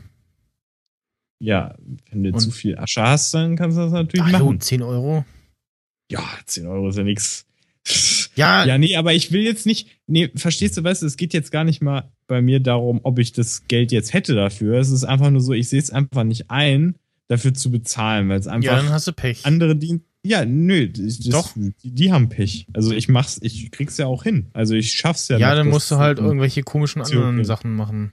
[1.39, 1.77] Ja,
[2.11, 4.61] wenn du Und- zu viel Asche hast, dann kannst du das natürlich Hallo, machen.
[4.61, 5.25] 10 Euro?
[6.11, 7.47] Ja, 10 Euro ist ja nix.
[8.35, 11.33] Ja, Ja, nee, aber ich will jetzt nicht, nee, verstehst du, weißt du, es geht
[11.35, 14.79] jetzt gar nicht mal bei mir darum, ob ich das Geld jetzt hätte dafür.
[14.79, 16.97] Es ist einfach nur so, ich sehe es einfach nicht ein,
[17.29, 19.45] dafür zu bezahlen, weil es ja, einfach dann hast du Pech.
[19.47, 20.07] andere Dienste.
[20.25, 21.53] Ja, nö, das, Doch.
[21.55, 22.67] Die, die haben Pech.
[22.73, 24.47] Also ich mach's, ich krieg's ja auch hin.
[24.55, 25.39] Also ich schaff's ja.
[25.39, 27.45] ja, noch, dann musst du halt irgendwelche komischen ja anderen okay.
[27.45, 28.13] Sachen machen.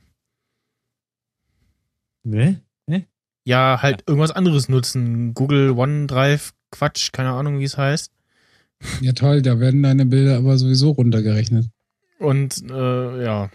[2.24, 2.62] Ne?
[3.46, 5.34] Ja, halt irgendwas anderes nutzen.
[5.34, 8.12] Google OneDrive, Quatsch, keine Ahnung, wie es heißt.
[9.02, 11.68] Ja, toll, da werden deine Bilder aber sowieso runtergerechnet.
[12.20, 13.50] Und äh, ja,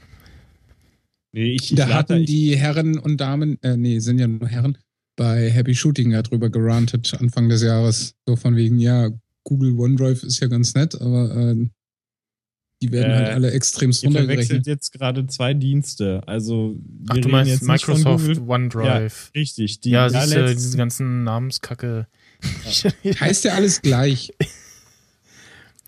[1.33, 4.79] Nee, ich, ich Da hatten die Herren und Damen, äh, nee, sind ja nur Herren,
[5.17, 8.15] bei Happy Shooting ja drüber gerantet Anfang des Jahres.
[8.27, 9.11] So von wegen, ja,
[9.45, 11.69] Google OneDrive ist ja ganz nett, aber äh,
[12.81, 14.67] die werden Äh, halt alle extremst Ihr verwechselt runtergerechnet.
[14.69, 16.23] jetzt gerade zwei Dienste.
[16.27, 18.49] Also, wir ach, du reden meinst jetzt nicht von Microsoft Google.
[18.49, 19.31] OneDrive.
[19.35, 19.81] Richtig.
[19.81, 22.07] Die Ja, siehst du, allerletzten- diese ganzen Namenskacke.
[23.21, 24.33] Heißt ja alles gleich.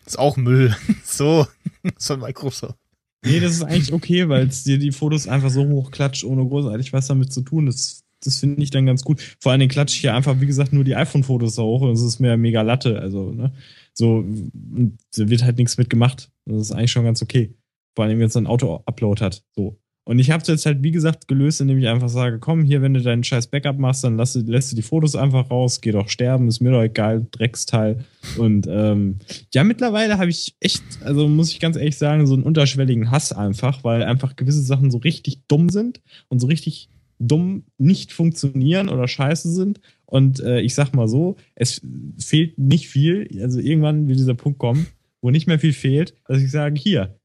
[0.05, 0.75] ist auch Müll.
[1.05, 1.47] So,
[1.97, 2.77] ist von Microsoft.
[3.23, 6.91] Nee, das ist eigentlich okay, weil es dir die Fotos einfach so hochklatscht, ohne großartig
[6.91, 7.67] was damit zu tun.
[7.67, 9.21] Das, das finde ich dann ganz gut.
[9.39, 11.91] Vor allen Dingen klatsche ich hier einfach, wie gesagt, nur die iPhone-Fotos da hoch und
[11.91, 12.99] es ist mir mega Latte.
[12.99, 13.53] Also, ne?
[13.93, 16.31] So, da wird halt nichts mit gemacht.
[16.45, 17.53] Das ist eigentlich schon ganz okay.
[17.95, 19.43] Vor allem, wenn es ein Auto-Upload hat.
[19.55, 19.80] So.
[20.03, 22.81] Und ich habe es jetzt halt, wie gesagt, gelöst, indem ich einfach sage, komm, hier,
[22.81, 25.91] wenn du deinen scheiß Backup machst, dann lass, lässt du die Fotos einfach raus, geh
[25.91, 28.03] doch sterben, ist mir doch egal, Drecksteil.
[28.37, 29.19] Und ähm,
[29.53, 33.31] ja, mittlerweile habe ich echt, also muss ich ganz ehrlich sagen, so einen unterschwelligen Hass
[33.31, 36.89] einfach, weil einfach gewisse Sachen so richtig dumm sind und so richtig
[37.19, 39.79] dumm nicht funktionieren oder scheiße sind.
[40.05, 41.81] Und äh, ich sag mal so, es
[42.17, 43.29] fehlt nicht viel.
[43.41, 44.87] Also irgendwann wird dieser Punkt kommen,
[45.21, 47.19] wo nicht mehr viel fehlt, dass ich sage, hier,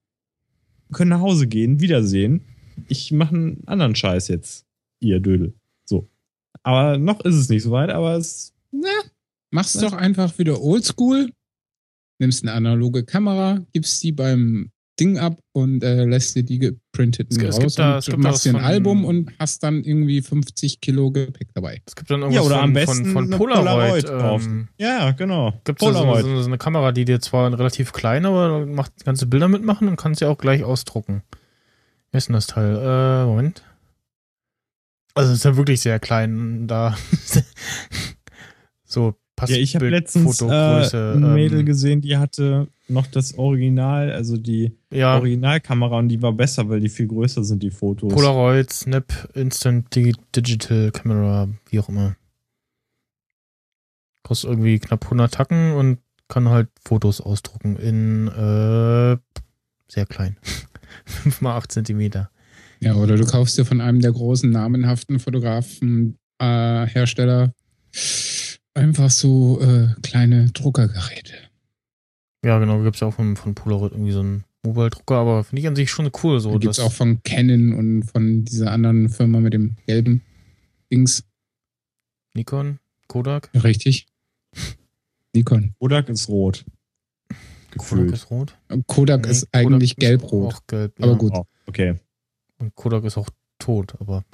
[0.92, 2.42] können nach Hause gehen, wiedersehen.
[2.88, 4.64] Ich mache einen anderen Scheiß jetzt,
[5.00, 5.54] ihr Dödel.
[5.84, 6.08] So.
[6.62, 8.88] Aber noch ist es nicht so weit, aber es, na,
[9.52, 11.30] Mach's doch einfach wieder oldschool.
[12.18, 17.36] Nimmst eine analoge Kamera, gibst die beim Ding ab und äh, lässt dir die geprinteten
[17.36, 19.30] Es gibt- es gibt raus da- es und gibt da machst dir ein Album und
[19.38, 21.82] hast dann irgendwie 50 Kilo Gepäck dabei.
[21.86, 24.06] Es gibt dann Ja, irgendwas oder von, am besten von, von Polaroid.
[24.06, 24.50] Polaroid kaufen.
[24.50, 25.52] ähm, ja, genau.
[25.64, 29.26] Gibt es so, so, so eine Kamera, die dir zwar relativ klein, aber macht ganze
[29.26, 31.22] Bilder mitmachen und kannst ja auch gleich ausdrucken.
[32.16, 32.78] Wie ist denn das Teil?
[32.78, 33.62] Äh, Moment.
[35.12, 36.96] Also es ist ja wirklich sehr klein da.
[38.84, 41.12] so passt Ja, ich habe letztens äh, Fotogröße.
[41.14, 46.22] ein Mädel ähm, gesehen, die hatte noch das Original, also die ja, Originalkamera und die
[46.22, 48.14] war besser, weil die viel größer sind, die Fotos.
[48.14, 52.16] Polaroid, Snap, Instant Digi Digital Camera, wie auch immer.
[54.22, 55.98] Kostet irgendwie knapp 100 Tacken und
[56.28, 59.18] kann halt Fotos ausdrucken in äh,
[59.86, 60.38] sehr klein.
[61.04, 62.30] 5 mal 8 Zentimeter.
[62.80, 67.54] Ja, oder du kaufst dir von einem der großen namenhaften Fotografen äh, Hersteller
[68.74, 71.34] einfach so äh, kleine Druckergeräte.
[72.44, 75.60] Ja, genau, gibt es ja auch von, von Polaroid irgendwie so einen Mobile-Drucker, aber finde
[75.62, 76.38] ich an sich schon cool.
[76.40, 80.22] So, gibt's dass- auch von Canon und von dieser anderen Firma mit dem gelben
[80.92, 81.24] Dings.
[82.34, 82.78] Nikon,
[83.08, 83.48] Kodak.
[83.54, 84.06] Richtig.
[85.34, 85.74] Nikon.
[85.80, 86.64] Kodak ist rot.
[87.76, 88.58] Kodak ist rot.
[88.86, 90.66] Kodak Nee, ist eigentlich gelb-rot.
[90.66, 91.18] Gelb, Aber ja.
[91.18, 91.32] gut.
[91.34, 91.94] Oh, okay.
[92.58, 94.24] Und Kodak ist auch tot, aber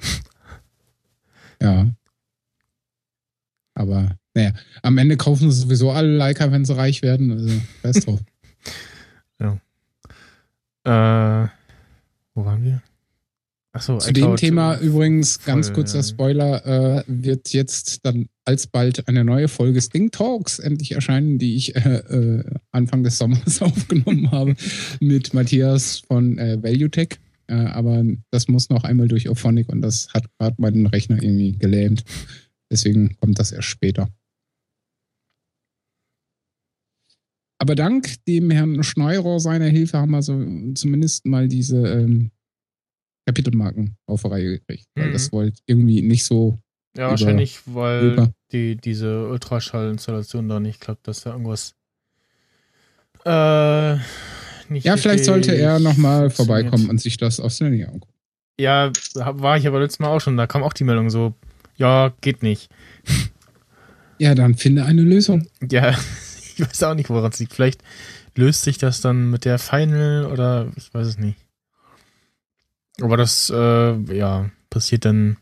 [1.61, 1.87] Ja.
[3.75, 7.31] Aber naja, am Ende kaufen sie sowieso alle Leica, wenn sie reich werden.
[7.31, 8.19] Also, weiß drauf.
[10.85, 11.47] äh,
[12.33, 12.81] wo waren wir?
[13.75, 16.03] Achso, Zu dem Thema übrigens, ganz voll, kurzer.
[16.03, 16.63] Spoiler,
[16.99, 21.79] äh, wird jetzt dann alsbald eine neue Folge Sting Talks endlich erscheinen, die ich äh,
[21.79, 24.55] äh, Anfang des Sommers aufgenommen habe
[24.99, 27.17] mit Matthias von äh, ValueTech.
[27.47, 31.53] Äh, aber das muss noch einmal durch Auphonic und das hat gerade meinen Rechner irgendwie
[31.53, 32.03] gelähmt.
[32.71, 34.07] Deswegen kommt das erst später.
[37.57, 40.45] Aber dank dem Herrn Schneurer seiner Hilfe haben wir so
[40.75, 42.29] zumindest mal diese ähm,
[43.25, 44.85] Kapitelmarken auf Reihe gekriegt.
[44.95, 45.13] Weil Mhm.
[45.13, 46.59] das wollte irgendwie nicht so
[46.95, 48.33] Ja, über- wahrscheinlich, weil über.
[48.51, 51.73] die, diese Ultraschallinstallation da nicht klappt, dass da irgendwas
[53.25, 53.95] äh,
[54.69, 58.13] nicht Ja, vielleicht sollte er nochmal vorbeikommen und sich das der Nähe angucken.
[58.59, 61.33] Ja, war ich aber letztes Mal auch schon, da kam auch die Meldung so,
[61.77, 62.69] ja, geht nicht.
[64.19, 65.47] Ja, dann finde eine Lösung.
[65.71, 65.89] Ja,
[66.55, 67.53] ich weiß auch nicht, woran es liegt.
[67.53, 67.81] Vielleicht
[68.35, 71.37] löst sich das dann mit der Final oder ich weiß es nicht.
[73.01, 75.37] Aber das, äh, ja, passiert dann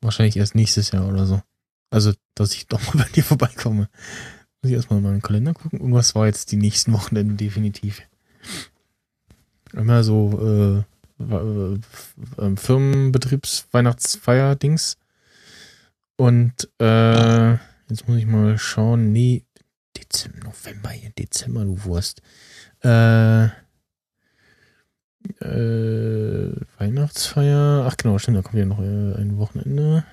[0.00, 1.42] wahrscheinlich erst nächstes Jahr oder so.
[1.90, 3.88] Also, dass ich doch mal bei dir vorbeikomme.
[4.62, 5.80] Muss ich erstmal in meinen Kalender gucken.
[5.80, 8.02] Irgendwas war jetzt die nächsten Wochenenden definitiv.
[9.72, 10.84] Immer so äh,
[11.22, 11.78] äh,
[12.38, 14.96] äh, Firmenbetriebs-Weihnachtsfeier-Dings.
[16.16, 19.12] Und äh, jetzt muss ich mal schauen.
[19.12, 19.44] Nee,
[19.96, 22.20] Dezember, November, hier, Dezember, du Wurst.
[22.80, 23.48] Äh,
[25.40, 27.86] äh, Weihnachtsfeier.
[27.86, 30.04] Ach genau, stimmt, da kommt ja noch äh, ein Wochenende.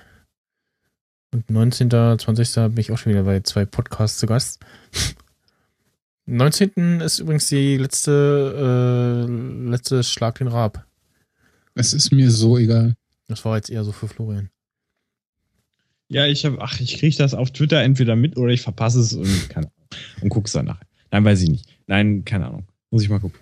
[1.32, 2.54] Und 19., 20.
[2.54, 4.60] bin ich auch schon wieder bei zwei Podcasts zu Gast.
[6.26, 7.00] 19.
[7.00, 10.86] ist übrigens die letzte, äh, letzte Schlag den Rab.
[11.74, 12.94] Es ist mir so egal.
[13.28, 14.50] Das war jetzt eher so für Florian.
[16.08, 19.12] Ja, ich habe, ach, ich kriege das auf Twitter entweder mit oder ich verpasse es
[19.12, 19.88] und keine Ahnung.
[20.22, 20.86] Und guck's dann nachher.
[21.10, 21.78] Nein, weiß ich nicht.
[21.86, 22.66] Nein, keine Ahnung.
[22.90, 23.38] Muss ich mal gucken.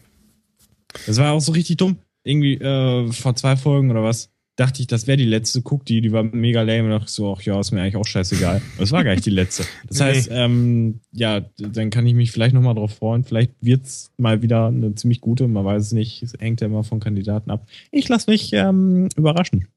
[1.06, 1.98] Das war auch so richtig dumm.
[2.24, 5.62] Irgendwie äh, vor zwei Folgen oder was dachte ich, das wäre die letzte.
[5.62, 6.84] Guck die, die war mega lame.
[6.84, 8.62] Und dachte ich so, ach ja, ist mir eigentlich auch scheißegal.
[8.78, 9.64] Das war gar nicht die letzte.
[9.86, 10.04] Das Nee.
[10.04, 13.22] heißt, ähm, ja, dann kann ich mich vielleicht nochmal drauf freuen.
[13.22, 15.46] Vielleicht wird's mal wieder eine ziemlich gute.
[15.46, 16.22] Man weiß es nicht.
[16.22, 17.66] Es hängt ja immer von Kandidaten ab.
[17.90, 19.68] Ich lasse mich ähm, überraschen.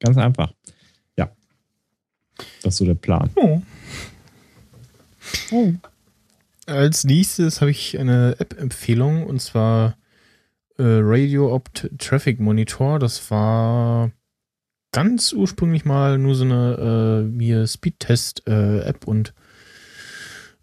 [0.00, 0.52] Ganz einfach.
[1.16, 1.30] Ja.
[2.62, 3.30] Das ist so der Plan.
[3.36, 3.60] Oh.
[6.66, 9.96] Als nächstes habe ich eine App-Empfehlung und zwar
[10.78, 12.98] Radio Opt Traffic Monitor.
[12.98, 14.10] Das war
[14.92, 19.34] ganz ursprünglich mal nur so eine äh, mir Speedtest-App und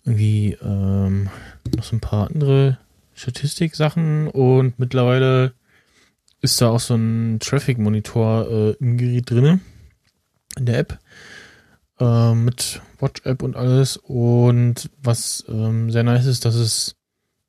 [0.05, 1.29] irgendwie ähm,
[1.75, 2.77] noch so ein paar andere
[3.13, 5.53] Statistik-Sachen und mittlerweile
[6.41, 9.59] ist da auch so ein Traffic Monitor äh, im Gerät drinne
[10.57, 10.99] in der App
[11.99, 13.97] äh, mit Watch-App und alles.
[13.97, 16.95] Und was ähm, sehr nice ist, dass es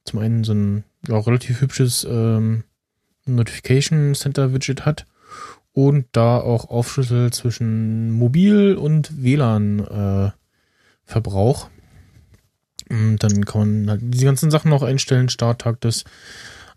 [0.04, 2.64] zum einen so ein ja, relativ hübsches ähm,
[3.26, 5.06] Notification Center Widget hat
[5.72, 10.30] und da auch Aufschlüssel zwischen Mobil und WLAN äh.
[12.88, 16.04] Und dann kann man halt diese ganzen Sachen noch einstellen, Starttag des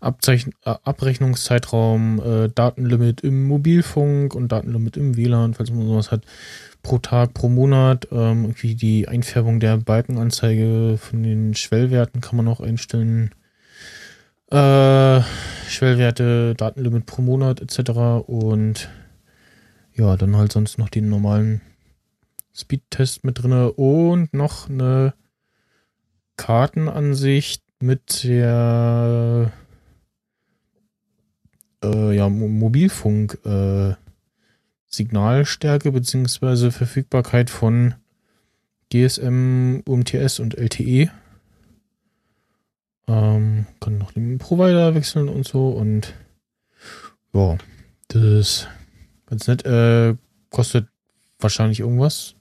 [0.00, 6.24] Abzeichen äh, Abrechnungszeitraum, äh, Datenlimit im Mobilfunk und Datenlimit im WLAN, falls man sowas hat
[6.82, 8.08] pro Tag, pro Monat.
[8.12, 13.30] Ähm, irgendwie die Einfärbung der Balkenanzeige von den Schwellwerten kann man auch einstellen.
[14.50, 15.22] Äh,
[15.68, 17.90] Schwellwerte, Datenlimit pro Monat etc.
[18.26, 18.88] Und
[19.94, 21.60] ja, dann halt sonst noch den normalen
[22.54, 25.14] Speedtest mit drinne und noch eine
[26.36, 29.52] Kartenansicht mit der
[31.82, 33.94] äh, ja, Mo- Mobilfunk äh,
[34.86, 37.94] Signalstärke beziehungsweise Verfügbarkeit von
[38.90, 41.10] GSM, UMTS und LTE.
[43.08, 46.14] Ähm, kann noch den Provider wechseln und so und
[47.32, 47.56] ja,
[48.08, 48.68] das ist
[49.26, 49.64] ganz nett.
[49.64, 50.16] Äh,
[50.50, 50.88] kostet
[51.38, 52.34] wahrscheinlich irgendwas.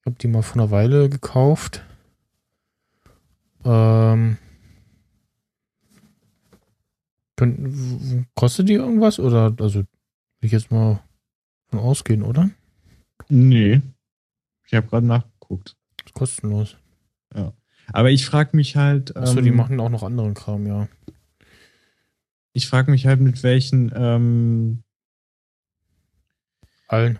[0.00, 1.84] Ich habe die mal vor einer Weile gekauft.
[3.64, 4.38] Ähm,
[7.38, 9.18] w- kostet die irgendwas?
[9.18, 9.86] Oder, also, will
[10.40, 11.02] ich jetzt mal
[11.68, 12.50] von ausgehen, oder?
[13.28, 13.80] Nee.
[14.66, 15.76] Ich habe gerade nachgeguckt.
[16.04, 16.76] Ist kostenlos.
[17.92, 19.16] Aber ich frage mich halt.
[19.16, 20.88] Achso, die ähm, machen auch noch anderen Kram, ja.
[22.52, 24.82] Ich frage mich halt, mit welchen ähm,
[26.88, 27.18] Allen.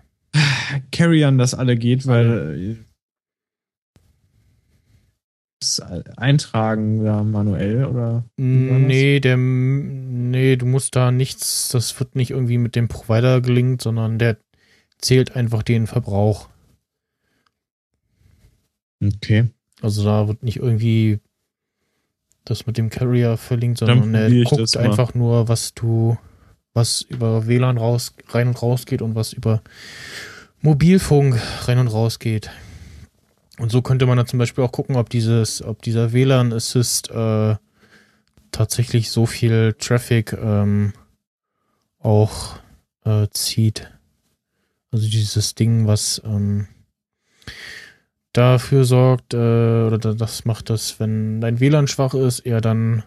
[0.91, 2.93] Carriern das alle geht, weil äh,
[5.59, 5.79] das
[6.17, 8.25] Eintragen ja manuell oder?
[8.37, 13.81] Nee, der, nee, du musst da nichts, das wird nicht irgendwie mit dem Provider gelingt,
[13.81, 14.37] sondern der
[14.99, 16.49] zählt einfach den Verbrauch.
[19.03, 19.49] okay.
[19.83, 21.19] Also da wird nicht irgendwie
[22.45, 26.17] das mit dem Carrier verlinkt, sondern er guckt einfach nur, was du,
[26.73, 29.61] was über WLAN raus, rein und raus geht und was über
[30.61, 32.49] Mobilfunk rein und raus geht.
[33.59, 37.11] Und so könnte man dann zum Beispiel auch gucken, ob dieses, ob dieser WLAN Assist
[37.11, 37.55] äh,
[38.51, 40.93] tatsächlich so viel Traffic ähm,
[41.99, 42.57] auch
[43.03, 43.91] äh, zieht.
[44.91, 46.67] Also dieses Ding, was ähm,
[48.33, 53.03] dafür sorgt, äh, oder da- das macht das, wenn dein WLAN schwach ist, er dann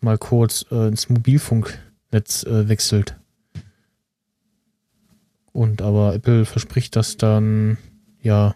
[0.00, 3.16] mal kurz äh, ins Mobilfunknetz äh, wechselt.
[5.52, 7.78] Und aber Apple verspricht, dass dann
[8.20, 8.54] ja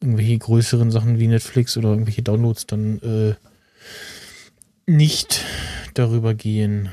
[0.00, 3.34] irgendwelche größeren Sachen wie Netflix oder irgendwelche Downloads dann äh,
[4.86, 5.44] nicht
[5.94, 6.90] darüber gehen.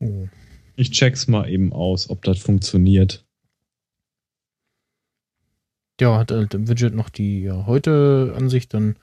[0.00, 0.28] Oh.
[0.76, 3.24] Ich check's mal eben aus, ob das funktioniert.
[6.00, 8.96] Ja, hat halt im Widget noch die ja, heute Ansicht, dann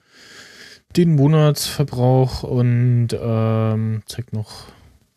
[0.96, 4.66] den Monatsverbrauch und ähm, zeigt noch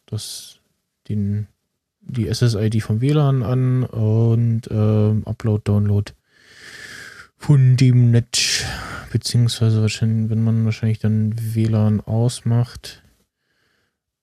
[0.07, 0.61] das,
[1.09, 1.49] den,
[2.01, 6.13] die SSID vom WLAN an und ähm, Upload, Download
[7.39, 8.65] von dem Netz,
[9.11, 13.02] beziehungsweise wahrscheinlich, wenn man wahrscheinlich dann WLAN ausmacht.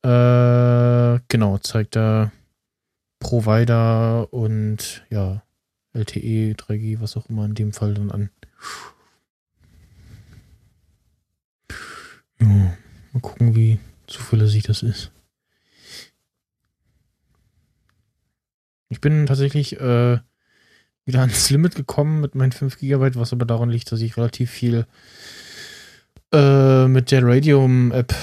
[0.02, 2.32] Äh, genau, zeigt da
[3.20, 5.44] Provider und ja,
[5.94, 8.30] LTE, 3G, was auch immer in dem Fall dann an.
[12.40, 15.12] Ja, mal gucken, wie zuverlässig das ist.
[18.88, 20.20] Ich bin tatsächlich äh,
[21.06, 24.50] wieder ans Limit gekommen mit meinen 5 GB, was aber daran liegt, dass ich relativ
[24.50, 24.86] viel
[26.32, 28.16] äh, mit der Radium-App,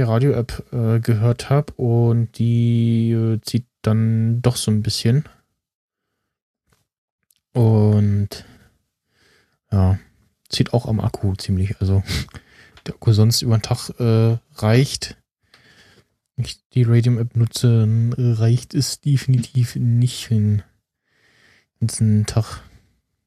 [0.00, 5.24] der Radio-App äh, gehört habe und die äh, zieht dann doch so ein bisschen.
[7.52, 8.46] Und
[9.70, 9.98] ja,
[10.48, 11.78] zieht auch am Akku ziemlich.
[11.80, 12.02] Also
[12.86, 15.18] der Akku sonst über den Tag äh, reicht.
[16.36, 17.86] Ich die Radium-App nutze,
[18.16, 20.62] reicht es definitiv nicht den
[21.78, 22.62] ganzen Tag.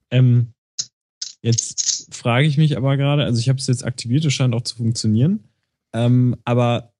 [0.09, 0.53] Ähm,
[1.43, 4.63] jetzt frage ich mich aber gerade, also ich habe es jetzt aktiviert, es scheint auch
[4.63, 5.43] zu funktionieren.
[5.93, 6.91] Ähm, aber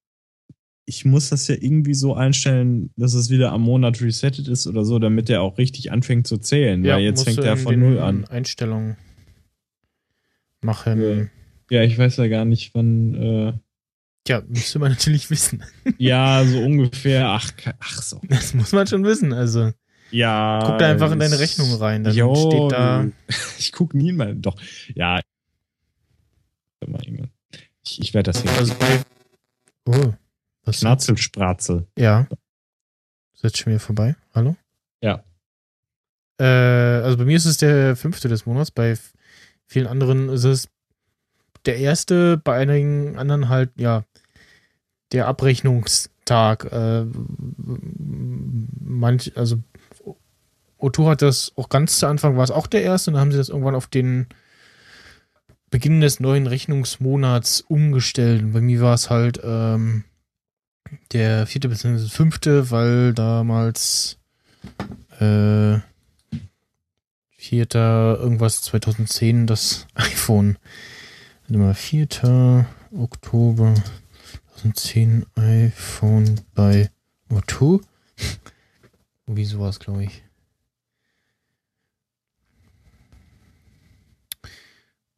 [0.86, 4.84] ich muss das ja irgendwie so einstellen, dass es wieder am Monat resettet ist oder
[4.84, 6.84] so, damit der auch richtig anfängt zu zählen.
[6.84, 8.24] weil jetzt fängt er von null an.
[8.26, 8.96] Einstellungen
[10.62, 11.30] machen.
[11.70, 13.14] Ja, ich weiß ja gar nicht, wann.
[13.14, 13.52] Äh,
[14.28, 15.62] Ja, müsste man natürlich wissen.
[15.98, 17.28] ja, so ungefähr.
[17.28, 18.20] Ach, ach so.
[18.28, 19.32] Das muss man schon wissen.
[19.32, 19.72] Also
[20.10, 20.60] Ja.
[20.66, 22.04] guck da einfach in deine Rechnung rein.
[22.04, 23.06] Dann Jo, steht da.
[23.58, 24.36] Ich gucke nie in meine.
[24.36, 24.56] Doch.
[24.94, 25.20] Ja.
[26.86, 27.30] Mal, Inge.
[27.86, 28.50] Ich, ich werde das hier.
[28.52, 28.74] Also
[29.86, 30.12] oh,
[30.64, 31.86] was Schnatzelsprazel.
[31.98, 32.26] Ja.
[33.34, 34.16] Ist jetzt schon wieder vorbei.
[34.34, 34.56] Hallo?
[35.00, 35.22] Ja.
[36.38, 38.96] Äh, also bei mir ist es der fünfte des Monats, bei
[39.66, 40.68] vielen anderen ist es
[41.66, 44.04] der erste, bei einigen anderen halt, ja,
[45.12, 46.64] der Abrechnungstag.
[46.72, 47.06] Äh,
[48.80, 49.62] manch, also
[50.78, 53.32] Otto hat das auch ganz zu Anfang war es auch der erste und dann haben
[53.32, 54.26] sie das irgendwann auf den
[55.74, 58.52] Beginn des neuen Rechnungsmonats umgestellt.
[58.52, 60.04] Bei mir war es halt ähm,
[61.12, 62.06] der vierte bzw.
[62.06, 64.20] fünfte, weil damals
[65.18, 65.80] äh,
[67.36, 70.58] vierter irgendwas 2010 das iPhone.
[71.48, 72.68] Mal, 4.
[72.96, 73.74] Oktober
[74.58, 76.88] 2010 iPhone bei
[77.28, 77.80] Otto.
[79.26, 80.23] Wie sowas, glaube ich.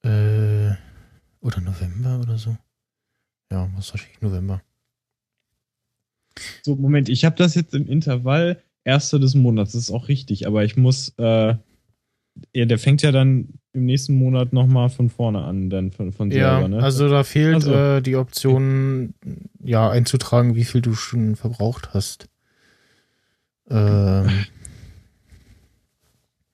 [0.06, 0.74] Äh,
[1.40, 2.56] oder November oder so.
[3.50, 4.62] Ja, was wahrscheinlich November.
[6.62, 9.72] So, Moment, ich habe das jetzt im Intervall erster des Monats.
[9.72, 11.12] Das ist auch richtig, aber ich muss.
[11.18, 11.56] Äh,
[12.54, 16.30] ja, der fängt ja dann im nächsten Monat nochmal von vorne an, dann von, von
[16.30, 16.82] Ja, selber, ne?
[16.82, 17.72] also da fehlt Also.
[17.74, 19.14] äh, die Option,
[19.62, 22.28] ja, einzutragen, wie viel du schon verbraucht hast.
[23.68, 24.44] Ähm,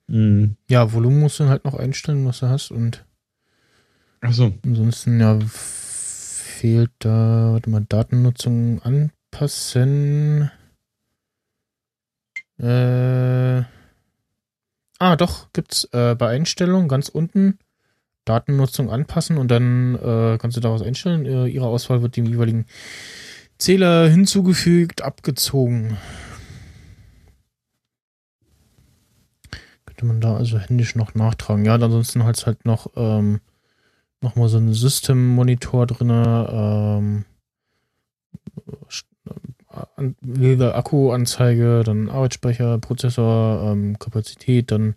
[0.07, 0.57] Mhm.
[0.69, 3.05] ja, Volumen musst du halt noch einstellen, was du hast und
[4.23, 4.53] Achso.
[4.65, 10.49] ansonsten, ja, fehlt da, warte mal, Datennutzung anpassen.
[12.57, 13.63] Äh,
[14.99, 17.59] ah, doch, gibt's äh, bei Einstellungen ganz unten
[18.23, 21.25] Datennutzung anpassen und dann äh, kannst du daraus einstellen.
[21.25, 22.65] Äh, ihre Auswahl wird dem jeweiligen
[23.57, 25.97] Zähler hinzugefügt, abgezogen.
[29.85, 31.65] Könnte man da also händisch noch nachtragen.
[31.65, 33.41] Ja, ansonsten halt halt noch ähm,
[34.23, 37.25] noch mal so ein System-Monitor drin, ähm,
[40.59, 44.95] Akkuanzeige, dann Arbeitsspeicher, Prozessor, ähm, Kapazität, dann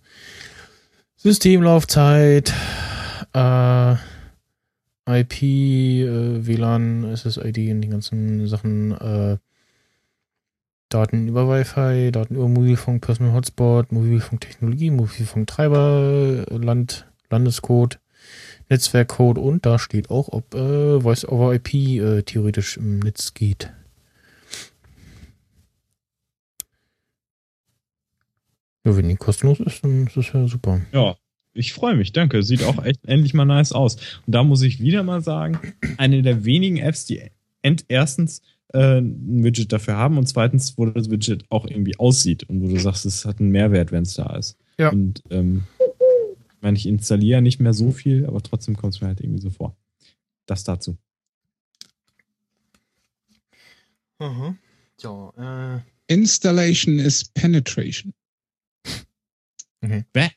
[1.17, 2.53] Systemlaufzeit,
[3.33, 3.95] äh,
[5.09, 9.39] IP, äh, WLAN, SSID und die ganzen Sachen, äh,
[10.89, 17.99] Daten über Wi-Fi, Daten über Mobilfunk, Personal Hotspot, Mobilfunktechnologie, Mobilfunktreiber, Land, Landescode,
[18.69, 23.73] Netzwerkcode und da steht auch, ob äh, Voice over IP äh, theoretisch im Netz geht.
[28.85, 30.81] Ja, wenn die kostenlos ist, dann ist das ja super.
[30.93, 31.17] Ja,
[31.55, 32.43] ich freue mich, danke.
[32.43, 33.97] Sieht auch echt endlich mal nice aus.
[34.27, 35.59] Und da muss ich wieder mal sagen,
[35.97, 37.21] eine der wenigen Apps, die
[37.89, 38.43] erstens
[38.73, 42.69] äh, ein Widget dafür haben und zweitens, wo das Widget auch irgendwie aussieht und wo
[42.69, 44.57] du sagst, es hat einen Mehrwert, wenn es da ist.
[44.79, 44.91] Ja.
[44.91, 45.65] Und ähm,
[46.67, 49.51] meine, ich installiere nicht mehr so viel, aber trotzdem kommt es mir halt irgendwie so
[49.51, 49.77] vor.
[50.47, 50.99] Das dazu.
[55.01, 55.81] Ja, äh.
[56.13, 58.13] Installation is penetration.
[60.13, 60.31] Bäh.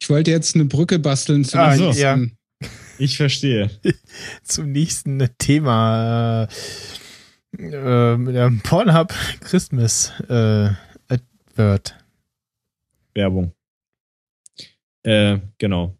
[0.00, 2.16] Ich wollte jetzt eine Brücke basteln zu Ah, dem ja.
[2.16, 2.38] nächsten.
[2.98, 3.68] Ich verstehe.
[4.44, 6.48] zum nächsten Thema.
[7.58, 10.70] Äh, äh, mit Pornhub Christmas äh,
[11.08, 11.96] Advert.
[13.14, 13.52] Werbung.
[15.02, 15.96] Äh, genau.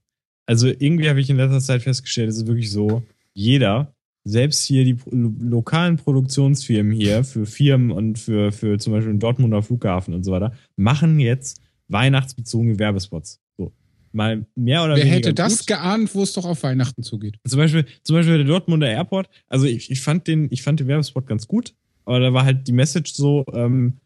[0.47, 3.03] Also irgendwie habe ich in letzter Zeit festgestellt, es ist wirklich so,
[3.35, 3.95] jeder,
[4.25, 9.21] selbst hier die lo lokalen Produktionsfirmen hier für Firmen und für, für zum Beispiel den
[9.21, 13.41] Dortmunder Flughafen und so weiter, machen jetzt weihnachtsbezogene Werbespots.
[13.57, 13.73] So.
[14.13, 15.17] Mal mehr oder Wer weniger.
[15.17, 15.69] hätte das gut.
[15.69, 17.39] geahnt, wo es doch auf Weihnachten zugeht?
[17.47, 19.29] Zum Beispiel, zum Beispiel der Dortmunder Airport.
[19.49, 21.75] Also ich, ich fand den, ich fand den Werbespot ganz gut,
[22.05, 23.99] aber da war halt die Message so, ähm,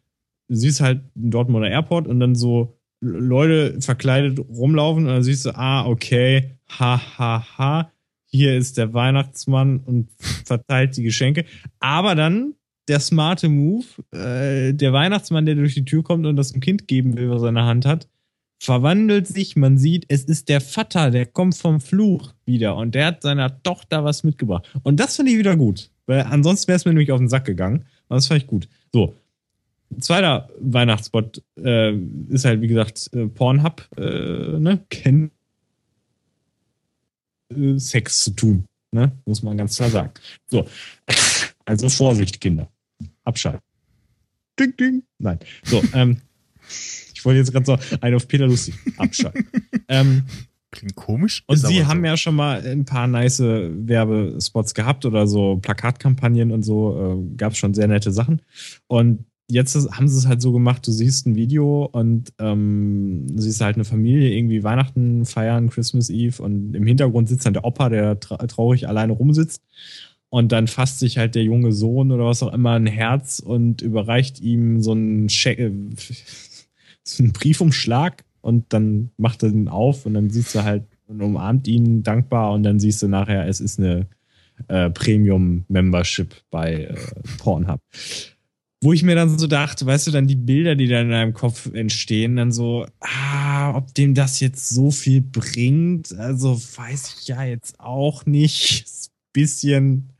[0.48, 2.73] du siehst halt einen Dortmunder Airport und dann so
[3.04, 7.90] Leute verkleidet rumlaufen und dann siehst du, ah, okay, ha, ha, ha,
[8.26, 10.08] hier ist der Weihnachtsmann und
[10.44, 11.44] verteilt die Geschenke.
[11.80, 12.54] Aber dann
[12.88, 16.88] der smarte Move, äh, der Weihnachtsmann, der durch die Tür kommt und das ein Kind
[16.88, 18.08] geben will, was er in der Hand hat,
[18.58, 23.06] verwandelt sich, man sieht, es ist der Vater, der kommt vom Fluch wieder und der
[23.06, 24.68] hat seiner Tochter was mitgebracht.
[24.82, 27.44] Und das finde ich wieder gut, weil ansonsten wäre es mir nämlich auf den Sack
[27.44, 27.84] gegangen.
[28.08, 28.68] Und das fand ich gut.
[28.92, 29.14] So.
[30.00, 31.92] Zweiter Weihnachtsspot äh,
[32.28, 35.30] ist halt, wie gesagt, äh, Pornhub, äh, ne, kennen
[37.50, 40.12] äh, Sex zu tun, ne, muss man ganz klar sagen.
[40.46, 40.66] So.
[41.66, 42.68] Also Vorsicht, Kinder.
[43.24, 43.62] Abschalten.
[44.60, 45.02] Ding, ding.
[45.18, 45.38] Nein.
[45.62, 46.20] So, ähm,
[47.14, 49.46] ich wollte jetzt gerade so einen auf Peter lustig abschalten.
[49.88, 50.24] ähm,
[50.70, 51.42] Klingt komisch.
[51.46, 52.06] und sie haben so.
[52.06, 57.24] ja schon mal ein paar nice Werbespots gehabt oder so Plakatkampagnen und so.
[57.32, 58.42] Äh, Gab es schon sehr nette Sachen.
[58.86, 63.60] Und jetzt haben sie es halt so gemacht, du siehst ein Video und ähm, siehst
[63.60, 67.88] halt eine Familie irgendwie Weihnachten feiern, Christmas Eve und im Hintergrund sitzt dann der Opa,
[67.88, 69.62] der tra traurig alleine rumsitzt.
[70.30, 73.82] Und dann fasst sich halt der junge Sohn oder was auch immer ein Herz und
[73.82, 75.70] überreicht ihm so einen, äh,
[77.04, 81.20] so einen Briefumschlag und dann macht er den auf und dann siehst du halt und
[81.22, 84.08] umarmt ihn dankbar und dann siehst du nachher, es ist eine
[84.68, 86.96] äh, Premium-Membership bei äh,
[87.38, 87.80] Pornhub.
[88.84, 91.32] Wo ich mir dann so dachte, weißt du, dann die Bilder, die da in deinem
[91.32, 97.28] Kopf entstehen, dann so, ah, ob dem das jetzt so viel bringt, also weiß ich
[97.28, 98.84] ja jetzt auch nicht.
[99.32, 100.10] Bisschen,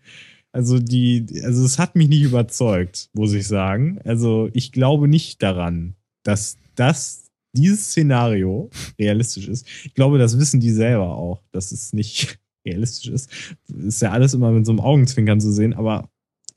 [0.50, 4.00] also die, also es hat mich nicht überzeugt, muss ich sagen.
[4.02, 9.66] Also ich glaube nicht daran, dass das, dieses Szenario realistisch ist.
[9.84, 13.30] Ich glaube, das wissen die selber auch, dass es nicht realistisch ist.
[13.68, 16.08] Ist ja alles immer mit so einem Augenzwinkern zu sehen, aber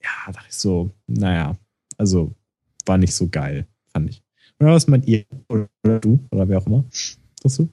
[0.01, 1.57] ja, dachte ich so, naja,
[1.97, 2.35] also
[2.85, 4.23] war nicht so geil, fand ich.
[4.59, 5.25] Oder was meint ihr?
[5.49, 6.19] Oder du?
[6.31, 6.85] Oder wer auch immer?
[7.43, 7.69] Was du?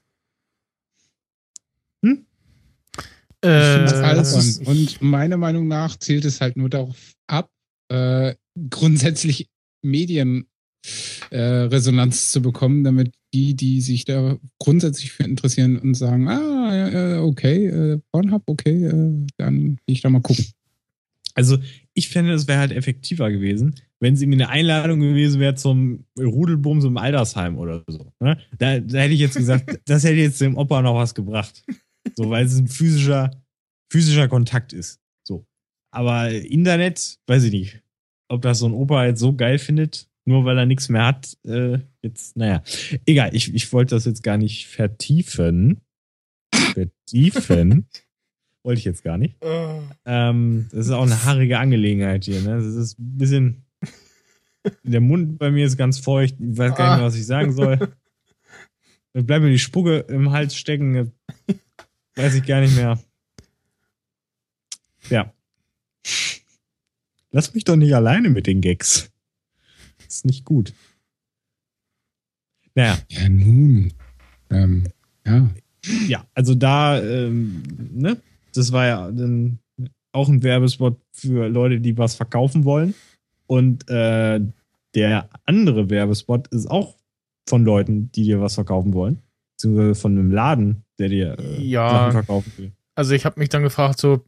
[2.03, 4.01] Äh, Das
[4.33, 7.51] das ist- Und meiner Meinung nach zielt es halt nur darauf ab,
[7.91, 8.35] äh,
[8.71, 9.49] grundsätzlich
[9.83, 10.49] Medienresonanz
[11.31, 16.75] äh, Resonanz zu bekommen, damit die, die sich da grundsätzlich für interessieren und sagen, ah,
[16.75, 20.45] ja, ja, okay, äh, Pornhub, okay, äh, dann gehe ich da mal gucken.
[21.35, 21.59] Also,
[21.95, 26.05] ich fände, es wäre halt effektiver gewesen, wenn es irgendwie eine Einladung gewesen wäre zum
[26.19, 28.13] Rudelbums im Altersheim oder so.
[28.21, 28.39] Ne?
[28.59, 31.65] Da, da hätte ich jetzt gesagt, das hätte jetzt dem Opa noch was gebracht.
[32.15, 33.31] So, weil es ein physischer,
[33.91, 35.01] physischer Kontakt ist.
[35.27, 35.47] So.
[35.91, 37.83] Aber Internet, weiß ich nicht.
[38.29, 41.37] Ob das so ein Opa jetzt so geil findet, nur weil er nichts mehr hat,
[41.45, 42.63] äh, jetzt, naja.
[43.07, 45.81] Egal, ich, ich wollte das jetzt gar nicht vertiefen.
[46.75, 47.89] Vertiefen.
[48.65, 49.37] Wollte ich jetzt gar nicht.
[50.05, 52.41] Ähm, das ist auch eine haarige Angelegenheit hier.
[52.41, 52.57] Ne?
[52.57, 53.65] Das ist ein bisschen.
[54.83, 56.37] Der Mund bei mir ist ganz feucht.
[56.41, 57.79] Ich weiß gar nicht mehr, was ich sagen soll.
[59.17, 61.13] Da bleibt mir die Spucke im Hals stecken.
[62.17, 62.99] Weiß ich gar nicht mehr.
[65.09, 65.33] Ja.
[67.31, 69.13] Lass mich doch nicht alleine mit den Gags.
[69.99, 70.75] Das ist nicht gut.
[72.75, 73.93] Naja, Ja, nun.
[74.51, 74.89] Ähm,
[75.25, 75.49] ja.
[76.09, 77.63] ja, also da, ähm,
[77.93, 78.21] ne,
[78.57, 79.59] das war ja dann
[80.13, 82.95] auch ein Werbespot für Leute, die was verkaufen wollen.
[83.47, 84.41] Und äh,
[84.95, 86.97] der andere Werbespot ist auch
[87.49, 89.23] von Leuten, die dir was verkaufen wollen.
[89.57, 91.89] Beziehungsweise von einem Laden, der dir äh, Ja.
[91.91, 92.73] Sachen verkaufen will.
[92.95, 94.25] also ich habe mich dann gefragt, so,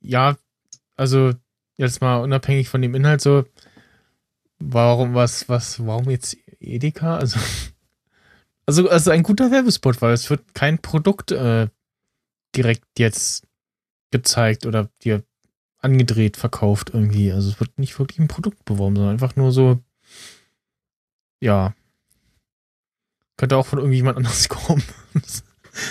[0.00, 0.36] ja,
[0.96, 1.32] also
[1.76, 3.44] jetzt mal unabhängig von dem Inhalt, so,
[4.58, 7.16] warum, was, was, warum jetzt Edeka?
[7.16, 7.38] Also,
[8.66, 11.68] also, also ein guter Werbespot, weil es wird kein Produkt äh,
[12.56, 13.46] direkt jetzt
[14.10, 15.22] gezeigt oder dir
[15.78, 17.32] angedreht verkauft irgendwie.
[17.32, 19.80] Also es wird nicht wirklich ein Produkt beworben, sondern einfach nur so,
[21.40, 21.74] ja.
[23.36, 24.82] Könnte auch von irgendjemand anders kommen.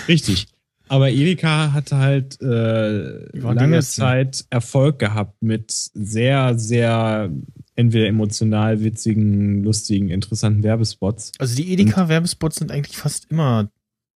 [0.08, 0.48] Richtig.
[0.88, 3.80] Aber Edeka hatte halt äh, lange.
[3.82, 7.30] Zeit Erfolg gehabt mit sehr, sehr
[7.74, 11.32] entweder emotional witzigen, lustigen, interessanten Werbespots.
[11.38, 13.70] Also die Edeka-Werbespots sind eigentlich fast immer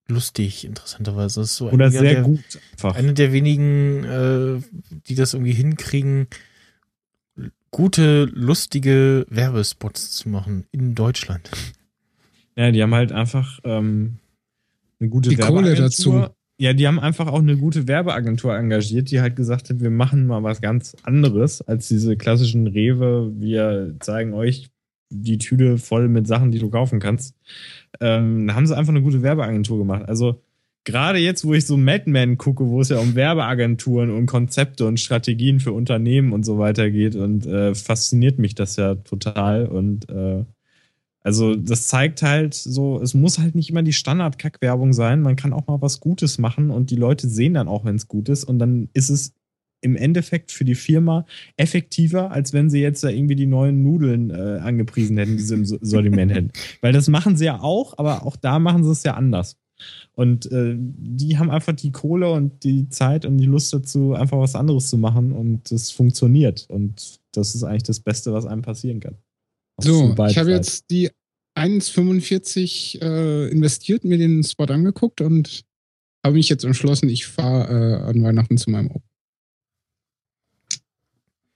[0.08, 1.40] lustig, interessanterweise.
[1.40, 2.96] Das ist so Oder sehr der, gut einfach.
[2.96, 4.60] Eine der wenigen, äh,
[5.06, 6.28] die das irgendwie hinkriegen,
[7.70, 11.50] gute, lustige Werbespots zu machen in Deutschland.
[12.56, 14.18] Ja, die haben halt einfach ähm,
[14.98, 16.26] eine gute Die Kohle dazu.
[16.60, 20.26] Ja, die haben einfach auch eine gute Werbeagentur engagiert, die halt gesagt hat, wir machen
[20.26, 23.30] mal was ganz anderes als diese klassischen Rewe.
[23.38, 24.68] Wir zeigen euch
[25.10, 27.34] die Tüte voll mit Sachen, die du kaufen kannst.
[28.00, 30.02] Ähm, haben sie einfach eine gute Werbeagentur gemacht.
[30.06, 30.42] Also
[30.84, 35.00] gerade jetzt, wo ich so Madman gucke, wo es ja um Werbeagenturen und Konzepte und
[35.00, 40.08] Strategien für Unternehmen und so weiter geht und äh, fasziniert mich das ja total und
[40.10, 40.44] äh,
[41.28, 45.20] also das zeigt halt so, es muss halt nicht immer die Standard-Kack-Werbung sein.
[45.20, 48.08] Man kann auch mal was Gutes machen und die Leute sehen dann auch, wenn es
[48.08, 48.44] gut ist.
[48.44, 49.34] Und dann ist es
[49.80, 51.26] im Endeffekt für die Firma
[51.56, 55.54] effektiver, als wenn sie jetzt da irgendwie die neuen Nudeln äh, angepriesen hätten, die sie
[55.54, 56.50] im Sortiment hätten.
[56.80, 59.56] Weil das machen sie ja auch, aber auch da machen sie es ja anders.
[60.14, 64.38] Und äh, die haben einfach die Kohle und die Zeit und die Lust dazu, einfach
[64.38, 66.66] was anderes zu machen und das funktioniert.
[66.68, 69.16] Und das ist eigentlich das Beste, was einem passieren kann.
[69.80, 71.10] So, ich habe jetzt die
[71.56, 75.64] 1,45 äh, investiert, mir den Spot angeguckt und
[76.24, 79.07] habe mich jetzt entschlossen, ich fahre äh, an Weihnachten zu meinem Opa.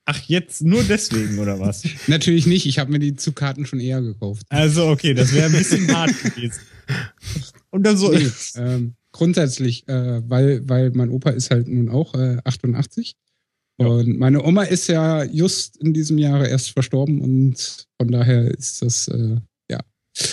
[0.05, 1.85] Ach, jetzt nur deswegen, oder was?
[2.09, 4.47] Natürlich nicht, ich habe mir die Zugkarten schon eher gekauft.
[4.49, 6.61] Also, okay, das wäre ein bisschen hart gewesen.
[7.71, 8.11] Und dann so.
[8.11, 13.15] Nee, ähm, grundsätzlich, äh, weil, weil mein Opa ist halt nun auch äh, 88.
[13.79, 13.87] Ja.
[13.87, 18.83] Und meine Oma ist ja just in diesem Jahre erst verstorben und von daher ist
[18.83, 19.37] das, äh,
[19.71, 19.81] ja,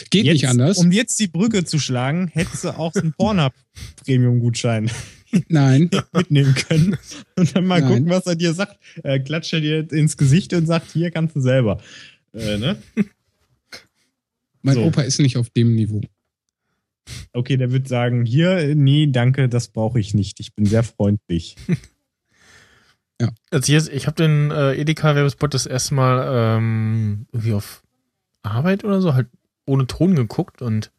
[0.09, 0.78] geht jetzt, nicht anders.
[0.78, 4.89] Um jetzt die Brücke zu schlagen, hättest du auch einen Pornhub-Premium-Gutschein
[5.47, 5.89] Nein.
[6.13, 6.97] mitnehmen können
[7.36, 7.89] und dann mal Nein.
[7.89, 8.80] gucken, was er dir sagt.
[9.03, 11.82] Äh, klatscht er dir ins Gesicht und sagt, hier kannst du selber.
[12.34, 12.82] Äh, ne?
[14.61, 14.84] Mein so.
[14.84, 16.01] Opa ist nicht auf dem Niveau.
[17.34, 20.39] Okay, der wird sagen, hier, nee, danke, das brauche ich nicht.
[20.39, 21.55] Ich bin sehr freundlich.
[23.21, 23.32] Ja.
[23.51, 27.84] Also hier, ich habe den äh, Edeka-Werbespot das erste Mal ähm, irgendwie auf
[28.43, 29.27] Arbeit oder so, halt
[29.65, 30.91] ohne Ton geguckt und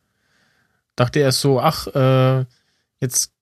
[0.96, 2.44] dachte erst so, ach, äh,
[3.00, 3.32] jetzt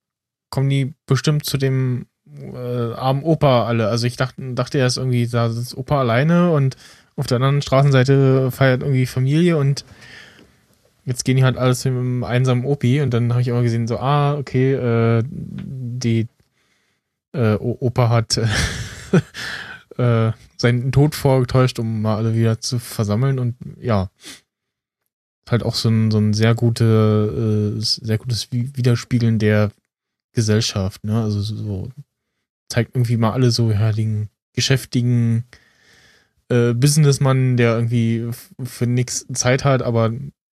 [0.50, 3.88] kommen die bestimmt zu dem äh, armen Opa alle.
[3.88, 6.76] Also ich dachte, dachte erst irgendwie, da ist Opa alleine und
[7.16, 9.84] auf der anderen Straßenseite feiert irgendwie Familie und
[11.04, 13.88] jetzt gehen die halt alles mit einem einsamen Opi und dann habe ich immer gesehen,
[13.88, 16.28] so, ah, okay, äh, die
[17.32, 18.36] äh, Opa hat
[19.96, 24.10] äh, seinen Tod vorgetäuscht, um mal alle wieder zu versammeln und ja.
[25.48, 29.70] Halt auch so ein, so ein sehr gute, äh, sehr gutes Widerspiegeln der
[30.38, 31.20] Gesellschaft, ne?
[31.20, 31.90] Also so
[32.68, 35.44] zeigt irgendwie mal alle so, ja, den geschäftigen
[36.48, 38.30] äh, Businessmann, der irgendwie
[38.62, 40.12] für nichts Zeit hat, aber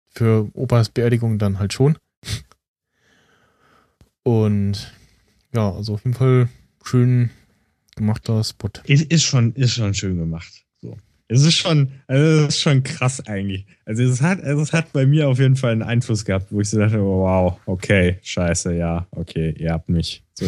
[0.07, 1.97] für Opas Beerdigung dann halt schon.
[4.23, 4.93] Und
[5.53, 6.47] ja, also auf jeden Fall
[6.81, 7.29] schön
[7.97, 8.69] gemachter Spot.
[8.85, 10.62] Ist, ist, schon, ist schon schön gemacht.
[11.33, 13.65] Es ist schon, also es ist schon krass eigentlich.
[13.85, 16.61] Also es hat, also es hat bei mir auf jeden Fall einen Einfluss gehabt, wo
[16.61, 20.23] ich so dachte, wow, okay, scheiße, ja, okay, ihr habt mich.
[20.33, 20.45] So,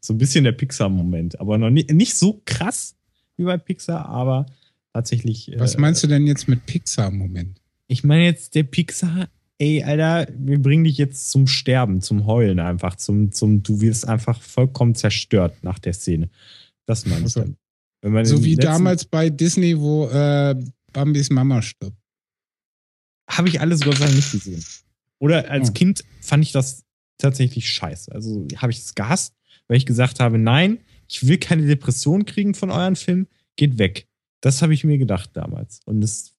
[0.00, 2.94] so ein bisschen der Pixar-Moment, aber noch nicht, nicht so krass
[3.36, 4.46] wie bei Pixar, aber
[4.92, 5.52] tatsächlich.
[5.56, 7.60] Was äh, meinst du denn jetzt mit Pixar-Moment?
[7.86, 9.28] Ich meine jetzt der Pixar
[9.58, 14.06] ey, Alter, wir bringen dich jetzt zum Sterben, zum Heulen einfach, zum, zum, du wirst
[14.06, 16.28] einfach vollkommen zerstört nach der Szene.
[16.84, 17.56] Das meine ich also, dann.
[18.24, 20.54] So wie damals bei Disney, wo äh,
[20.92, 21.96] Bambis Mama stirbt.
[23.28, 24.64] Habe ich alles Gott sei Dank nicht gesehen.
[25.18, 25.72] Oder als oh.
[25.72, 26.84] Kind fand ich das
[27.18, 28.12] tatsächlich scheiße.
[28.12, 29.34] Also habe ich es gehasst,
[29.66, 30.78] weil ich gesagt habe, nein,
[31.08, 33.26] ich will keine Depression kriegen von euren Filmen,
[33.56, 34.06] geht weg.
[34.40, 35.80] Das habe ich mir gedacht damals.
[35.86, 36.35] Und das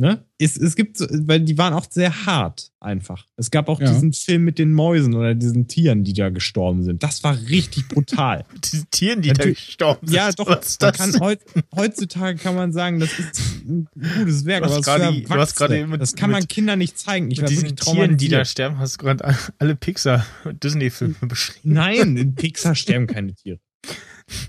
[0.00, 0.24] Ne?
[0.38, 3.26] Es, es gibt, so, weil die waren auch sehr hart einfach.
[3.36, 3.92] Es gab auch ja.
[3.92, 7.02] diesen Film mit den Mäusen oder diesen Tieren, die da gestorben sind.
[7.02, 8.46] Das war richtig brutal.
[8.64, 10.16] Diese Tieren, die Natürlich, da gestorben sind.
[10.16, 10.46] Ja, doch.
[10.94, 11.14] Kann,
[11.76, 14.64] heutzutage kann man sagen, das ist ein gutes Werk.
[14.64, 17.30] Du hast gerade, du hast gerade mit, das kann man Kindern nicht zeigen.
[17.30, 21.74] Ich mit diesen Tieren, die da sterben, hast du gerade alle Pixar-Disney-Filme beschrieben.
[21.74, 23.60] Nein, in Pixar sterben keine Tiere.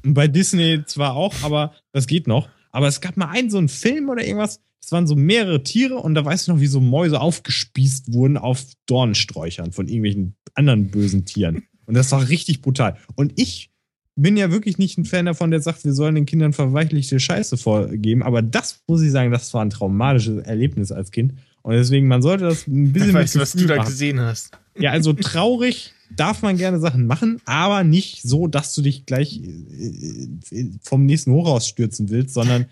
[0.06, 2.48] Und bei Disney zwar auch, aber das geht noch.
[2.72, 5.96] Aber es gab mal einen so einen Film oder irgendwas, es waren so mehrere Tiere
[5.96, 10.90] und da weißt du noch, wie so Mäuse aufgespießt wurden auf Dornensträuchern von irgendwelchen anderen
[10.90, 11.64] bösen Tieren.
[11.86, 12.98] Und das war richtig brutal.
[13.16, 13.72] Und ich
[14.16, 17.58] bin ja wirklich nicht ein Fan davon, der sagt, wir sollen den Kindern verweichlichte Scheiße
[17.58, 18.24] vorgeben.
[18.24, 21.34] Aber das muss ich sagen, das war ein traumatisches Erlebnis als Kind.
[21.64, 23.10] Und deswegen, man sollte das ein bisschen.
[23.10, 23.88] Ich weiß, was du da machen.
[23.88, 24.52] gesehen hast.
[24.78, 29.42] Ja, also traurig darf man gerne Sachen machen, aber nicht so, dass du dich gleich
[29.42, 32.66] äh, äh, vom nächsten Hochhaus stürzen willst, sondern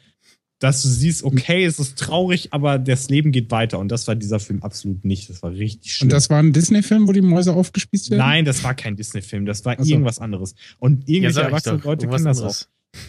[0.60, 3.80] dass du siehst, okay, es ist traurig, aber das Leben geht weiter.
[3.80, 5.30] Und das war dieser Film absolut nicht.
[5.30, 6.08] Das war richtig schön.
[6.08, 8.20] Und das war ein Disney-Film, wo die Mäuse aufgespießt werden?
[8.20, 9.46] Nein, das war kein Disney-Film.
[9.46, 9.90] Das war so.
[9.90, 10.56] irgendwas anderes.
[10.78, 12.56] Und irgendwelche ja, erwachsenen Leute kennen das auch.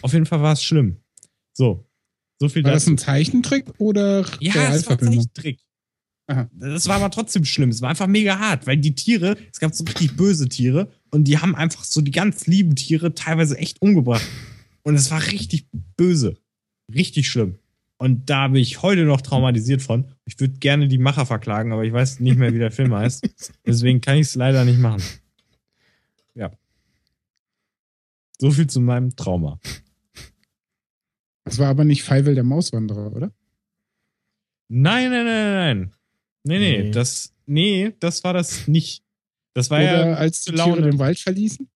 [0.01, 0.97] Auf jeden Fall war es schlimm.
[1.53, 1.85] So.
[2.39, 2.85] So viel war dazu.
[2.85, 5.59] das ein Zeichentrick oder Ja, es war ein Zeichentrick.
[6.27, 6.49] Aha.
[6.53, 7.69] Das war aber trotzdem schlimm.
[7.69, 11.25] Es war einfach mega hart, weil die Tiere, es gab so richtig böse Tiere und
[11.25, 14.25] die haben einfach so die ganz lieben Tiere teilweise echt umgebracht.
[14.83, 15.67] Und es war richtig
[15.97, 16.37] böse.
[16.93, 17.57] Richtig schlimm.
[17.97, 20.05] Und da bin ich heute noch traumatisiert von.
[20.25, 23.27] Ich würde gerne die Macher verklagen, aber ich weiß nicht mehr, wie der Film heißt.
[23.65, 25.03] Deswegen kann ich es leider nicht machen.
[26.33, 26.51] Ja.
[28.39, 29.59] So viel zu meinem Trauma.
[31.43, 33.31] Das war aber nicht Feivel der Mauswanderer, oder?
[34.67, 35.93] Nein, nein, nein, nein.
[36.43, 36.91] Nee, nee, Nee.
[36.91, 39.03] das, nee, das war das nicht.
[39.53, 40.75] Das war Oder ja, als die Laune.
[40.77, 41.67] Tiere den Wald verließen?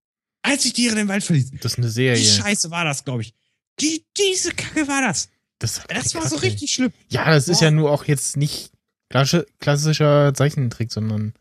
[0.41, 1.59] als ich Tiere den Wald verließen.
[1.61, 2.23] Das ist eine Die Serie.
[2.23, 3.33] Scheiße war das, glaube ich.
[3.81, 5.29] Die, diese Kacke war das.
[5.59, 6.91] Das, Das war so richtig schlimm.
[7.09, 7.65] Ja, das ist Boah.
[7.65, 8.71] ja nur auch jetzt nicht
[9.09, 11.33] klassische- klassischer Zeichentrick, sondern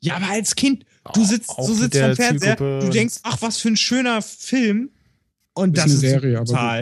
[0.00, 0.84] Ja, aber als Kind,
[1.14, 4.22] du sitzt, auch du sitzt vom Fernseher, Zielgruppe du denkst, ach, was für ein schöner
[4.22, 4.90] Film.
[5.54, 6.80] Und Ist das eine ist Serie, aber total.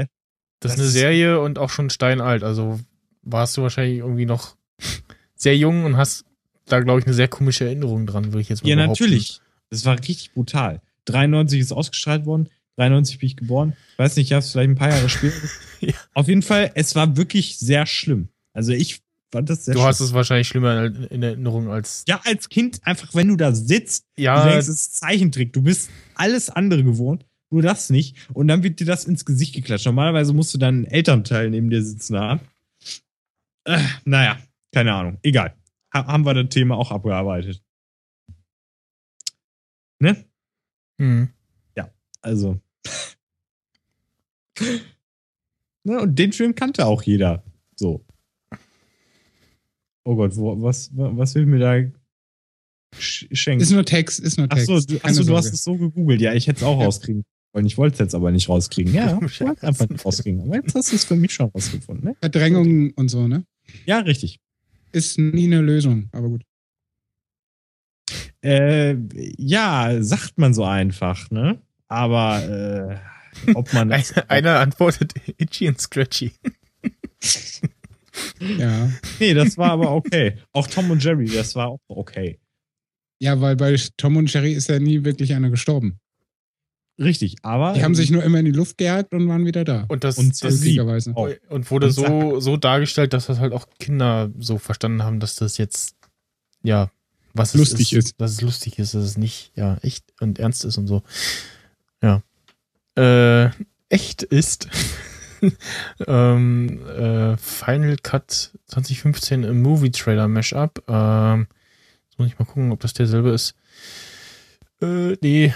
[0.61, 2.43] Das, Das ist eine Serie und auch schon steinalt.
[2.45, 2.79] Also
[3.23, 4.57] warst du wahrscheinlich irgendwie noch
[5.37, 6.25] sehr jung und hast
[6.67, 9.05] da, glaube ich, eine sehr komische Erinnerung dran, würde ich jetzt mal Ja, behaupten.
[9.05, 9.41] natürlich.
[9.71, 10.83] Das war richtig brutal.
[11.07, 12.49] 93 ist ausgestrahlt worden.
[12.79, 13.77] 93 bin ich geboren.
[13.97, 15.37] Weiß nicht, ich habe es vielleicht ein paar Jahre später.
[15.81, 15.93] Ja.
[16.13, 18.31] Auf jeden Fall, es war wirklich sehr schlimm.
[18.53, 19.01] Also ich
[19.31, 19.89] fand das sehr Du schlimm.
[19.89, 22.03] hast es wahrscheinlich schlimmer in in Erinnerung als.
[22.09, 25.53] ja, als Kind einfach, wenn du da sitzt, du Ja, denkst, es ist Zeichentrick.
[25.53, 28.17] Du bist alles andere gewohnt, nur das nicht.
[28.35, 29.87] Und dann wird dir das ins Gesicht geklatscht.
[29.87, 32.41] Normalerweise musst du dann einen Elternteil neben dir sitzen haben.
[33.65, 34.37] Äh, naja,
[34.75, 35.19] keine Ahnung.
[35.23, 35.55] Egal.
[35.95, 37.63] Ha haben wir das Thema auch abgearbeitet.
[40.01, 40.25] Ne?
[41.01, 41.29] hm.
[42.21, 42.61] Also.
[45.85, 47.43] Ne, und den Film kannte auch jeder.
[47.77, 48.05] So.
[50.05, 51.91] Oh Gott, wo, was, was will mir da
[52.99, 53.63] sch schenken?
[53.63, 54.71] Ist nur Text, ist nur Text.
[54.71, 56.21] Achso, du, achso, du hast es so gegoogelt.
[56.21, 56.87] Ja, ich hätte es auch Ja.
[56.87, 57.67] rauskriegen wollen.
[57.67, 58.93] Ich wollte es jetzt aber nicht rauskriegen.
[58.95, 60.41] Ja, ich wollte einfach nicht rauskriegen.
[60.43, 62.11] Aber jetzt hast du es für mich schon rausgefunden.
[62.11, 62.17] Ne?
[62.21, 63.45] Verdrängung und so, ne?
[63.87, 64.41] Ja, richtig.
[64.93, 66.43] Ist nie eine Lösung, aber gut.
[68.43, 68.97] Äh,
[69.37, 71.61] ja, sagt man so einfach, ne?
[71.89, 73.01] Aber
[73.47, 76.33] äh, ob man das, Einer, antwortet Itchy und Scratchy.
[78.41, 78.91] Ja.
[79.21, 80.39] Nee, das war aber okay.
[80.53, 82.39] Auch Tom und Jerry, das war auch okay.
[83.21, 85.99] Ja, weil bei Tom und Jerry ist ja nie wirklich einer gestorben.
[87.01, 89.85] Richtig, aber Die haben sich nur immer in die Luft gejagt und waren wieder da.
[89.89, 90.61] Und das, Und das
[91.49, 95.37] und wurde Und so, so dargestellt, dass das halt auch Kinder so verstanden haben, dass
[95.37, 95.95] das jetzt,
[96.63, 96.91] ja,
[97.35, 98.21] was es Lustig ist.
[98.21, 101.03] Dass es lustig ist, dass es nicht, ja, echt und ernst ist und so.
[102.03, 102.23] Ja.
[102.97, 103.51] Äh,
[103.89, 104.69] echt ist.
[106.07, 110.83] ähm, äh, Final Cut 2015 im Movie Trailer Mashup.
[110.89, 111.47] Ähm,
[112.09, 113.55] jetzt muss ich mal gucken, ob das derselbe ist.
[114.81, 115.53] Äh, nee.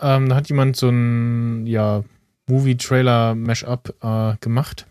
[0.00, 2.04] Ähm, da hat jemand so ein, ja,
[2.48, 4.86] Movie-Trailer-Mashup äh, gemacht.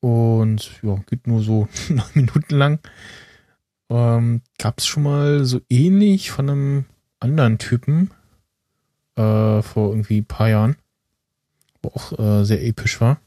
[0.00, 2.78] Und ja, geht nur so neun Minuten lang.
[3.90, 6.84] Ähm, Gab es schon mal so ähnlich von einem
[7.20, 8.10] anderen Typen
[9.16, 10.76] äh, vor irgendwie ein paar Jahren,
[11.82, 13.20] wo auch äh, sehr episch war.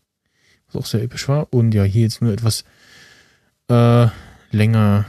[0.67, 1.51] Was auch sehr episch war.
[1.53, 2.65] Und ja, hier jetzt nur etwas
[3.69, 4.07] äh,
[4.51, 5.05] länger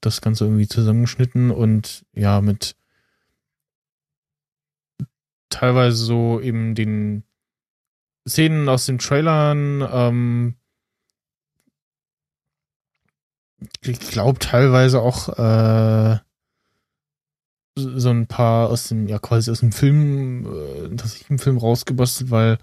[0.00, 2.76] das Ganze irgendwie zusammengeschnitten und ja, mit
[5.48, 7.24] teilweise so eben den
[8.28, 10.54] Szenen aus den Trailern, ähm,
[13.80, 16.18] ich glaube teilweise auch äh,
[17.74, 21.58] so ein paar aus dem, ja quasi aus dem Film, äh, das ich im Film
[21.58, 22.58] rausgebastelt, weil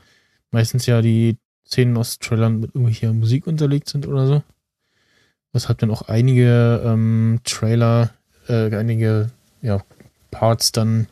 [0.52, 4.44] meistens ja die Szenen aus Trailern mit irgendwelcher Musik unterlegt sind oder so.
[5.54, 8.12] Weshalb dann auch einige ähm, Trailer,
[8.48, 9.32] äh, einige
[9.62, 9.84] ja,
[10.32, 11.08] Parts dann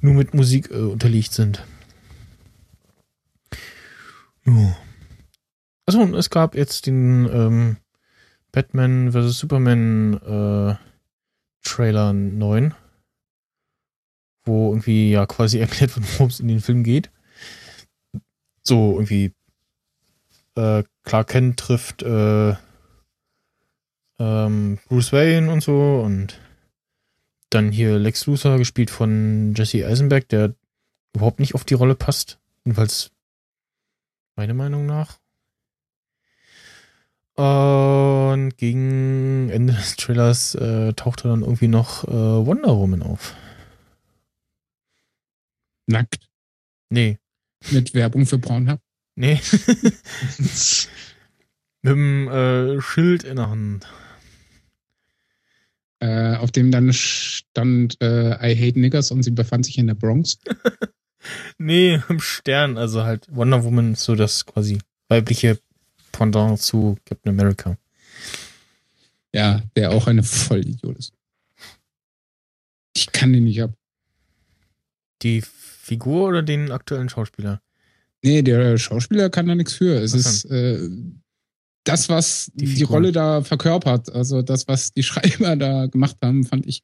[0.00, 1.64] nur mit Musik äh, unterlegt sind.
[4.44, 4.76] Ja.
[5.86, 7.76] Achso, und es gab jetzt den ähm,
[8.52, 9.38] Batman vs.
[9.38, 10.74] Superman äh,
[11.62, 12.74] Trailer 9,
[14.46, 17.10] wo irgendwie ja quasi erklärt wird, worum es in den Film geht.
[18.62, 19.32] So irgendwie
[20.56, 22.54] äh, Clark Kent trifft äh,
[24.18, 26.40] ähm, Bruce Wayne und so und
[27.50, 30.54] dann hier Lex Luthor, gespielt von Jesse Eisenberg, der
[31.14, 32.38] überhaupt nicht auf die Rolle passt.
[32.64, 33.12] Jedenfalls
[34.34, 35.18] meiner Meinung nach.
[37.36, 43.34] Und gegen Ende des Trailers äh, tauchte dann irgendwie noch äh, Wonder Woman auf.
[45.86, 46.28] Nackt.
[46.90, 47.18] Nee,
[47.70, 48.80] Mit Werbung für Pornhub.
[49.16, 49.40] nee.
[50.38, 53.86] Mit dem äh, Schild in der Hand.
[56.00, 59.94] Äh, auf dem dann stand äh, I hate niggers und sie befand sich in der
[59.94, 60.38] Bronx.
[61.58, 62.78] Nee, im Stern.
[62.78, 65.58] Also halt Wonder Woman ist so das quasi weibliche
[66.12, 67.76] Pendant zu Captain America.
[69.34, 71.12] Ja, der auch eine Vollidiot ist.
[72.96, 73.72] Ich kann den nicht ab.
[75.22, 75.42] Die
[75.86, 77.60] Figur oder den aktuellen Schauspieler?
[78.22, 79.94] Nee, der Schauspieler kann da nichts für.
[80.00, 80.88] Es ist, äh,
[81.84, 82.82] das, was Die die.
[82.82, 86.82] Rolle da verkörpert, also das, was die Schreiber da gemacht haben, fand ich,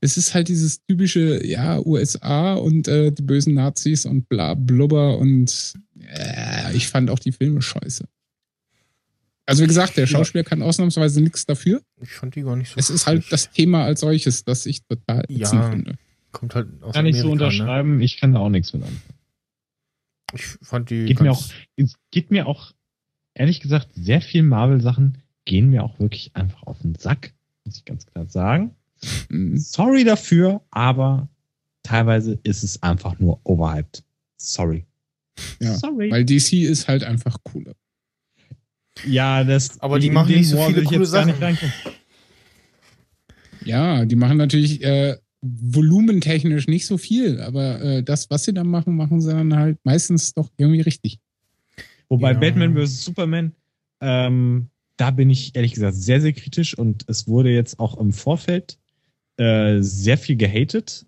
[0.00, 5.18] es ist halt dieses typische, ja, USA und äh, die bösen Nazis und bla blubber
[5.18, 8.04] und äh, ich fand auch die Filme scheiße.
[9.44, 10.08] Also wie gesagt, der Ja.
[10.08, 11.82] Schauspieler kann ausnahmsweise nichts dafür.
[12.00, 12.76] Ich fand die gar nicht so.
[12.78, 15.70] Es ist halt das Thema als solches, das ich total Ja.
[15.70, 15.96] finde.
[16.32, 17.32] Kommt halt aus Kann ich so Ne?
[17.32, 19.02] unterschreiben, ich kann da auch nichts mit anfangen.
[20.34, 21.04] Ich fand die.
[21.04, 21.44] Geht mir auch,
[21.76, 22.72] es geht mir auch,
[23.34, 27.32] ehrlich gesagt, sehr viel Marvel-Sachen gehen mir auch wirklich einfach auf den Sack,
[27.64, 28.74] muss ich ganz klar sagen.
[29.54, 31.28] Sorry dafür, aber
[31.82, 34.04] teilweise ist es einfach nur overhyped.
[34.36, 34.86] Sorry.
[35.60, 36.10] Ja, Sorry.
[36.10, 37.74] Weil DC ist halt einfach cooler.
[39.04, 39.80] ja, das.
[39.80, 41.34] Aber die machen nicht so viele coole Sachen.
[43.64, 48.68] Ja, die machen natürlich äh, volumentechnisch nicht so viel, aber äh, das, was sie dann
[48.68, 51.18] machen, machen sie dann halt meistens doch irgendwie richtig.
[52.08, 52.38] Wobei Ja.
[52.38, 53.04] Batman vs.
[53.04, 53.52] Superman,
[54.00, 58.12] ähm, da bin ich ehrlich gesagt sehr, sehr kritisch und es wurde jetzt auch im
[58.12, 58.78] Vorfeld
[59.38, 61.06] äh, sehr viel gehatet.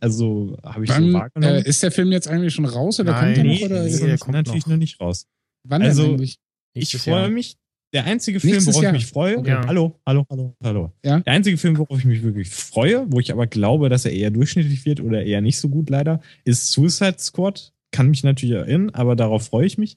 [0.00, 1.54] Also habe ich so Wann, wahrgenommen.
[1.64, 3.66] äh, ist der Film jetzt eigentlich schon raus oder Nein, kommt er nee, noch?
[3.66, 4.72] Oder ist nee, noch der nicht- kommt natürlich noch.
[4.72, 5.26] noch nicht raus.
[5.64, 6.38] wann also- denn eigentlich?
[6.74, 7.56] Ich freue mich.
[7.92, 8.94] Der einzige Film, Nächstes worauf Jahr.
[8.94, 9.50] ich mich freue, Okay.
[9.50, 9.66] Ja.
[9.66, 10.92] hallo, hallo, hallo, hallo.
[11.04, 11.20] Ja?
[11.20, 14.30] Der einzige Film, worauf ich mich wirklich freue, wo ich aber glaube, dass er eher
[14.30, 17.72] durchschnittlich wird oder eher nicht so gut leider, ist Suicide Squad.
[17.92, 19.96] Kann mich natürlich erinnern, aber darauf freue ich mich.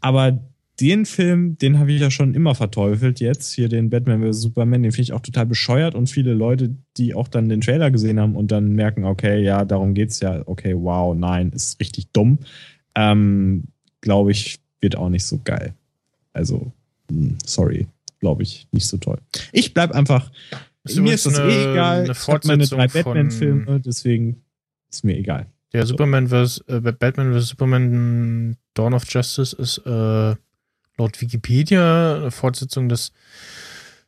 [0.00, 0.40] Aber
[0.80, 4.40] den Film, den habe ich ja schon immer verteufelt jetzt, hier den Batman vs.
[4.42, 7.90] Superman, den finde ich auch total bescheuert und viele Leute, die auch dann den Trailer
[7.90, 12.08] gesehen haben und dann merken, okay, ja, darum geht's ja, okay, wow, nein, ist richtig
[12.12, 12.40] dumm,
[12.94, 13.64] ähm,
[14.00, 15.74] glaube ich, wird auch nicht so geil.
[16.34, 16.72] Also,
[17.44, 17.86] sorry,
[18.20, 19.18] glaube ich, nicht so toll.
[19.52, 20.30] Ich bleib einfach,
[20.84, 22.02] Ist mir ist das übrigens eh eine- egal.
[22.04, 24.42] eine ich habe meine drei Batman-Filme, deswegen
[24.90, 25.46] ist mir egal.
[25.72, 26.58] Der Superman vs.
[26.68, 27.48] Äh, Batman vs.
[27.48, 30.34] Superman Dawn of Justice ist äh,
[30.98, 33.12] laut Wikipedia eine Fortsetzung des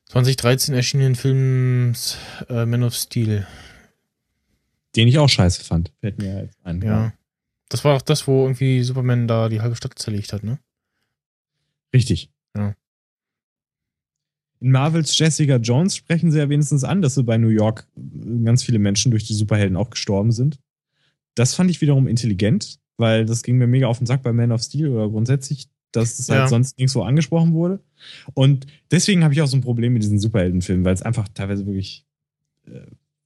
[0.06, 2.16] 2013 erschienenen Films
[2.48, 3.46] äh, Man of Steel.
[4.96, 5.92] Den ich auch scheiße fand.
[6.00, 6.80] Fällt mir jetzt ein.
[6.80, 7.12] Ja.
[7.68, 10.58] Das war auch das, wo irgendwie Superman da die halbe Stadt zerlegt hat, ne?
[11.92, 12.30] Richtig.
[12.56, 12.74] Ja.
[14.60, 18.44] In Marvels Jessica Jones sprechen sie ja wenigstens an, dass sie bei New York äh,
[18.44, 20.58] ganz viele Menschen durch die Superhelden auch gestorben sind.
[21.34, 24.50] Das fand ich wiederum intelligent, weil das ging mir mega auf den Sack bei Man
[24.52, 26.48] of Steel oder grundsätzlich, dass es halt Ja.
[26.48, 27.80] sonst nirgendwo angesprochen wurde.
[28.34, 31.64] Und deswegen habe ich auch so ein Problem mit diesen Superheldenfilmen, weil es einfach teilweise
[31.66, 32.04] wirklich
[32.66, 32.80] äh,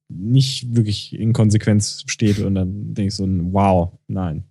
[0.09, 4.45] nicht wirklich in Konsequenz steht und dann denke ich so, wow, nein.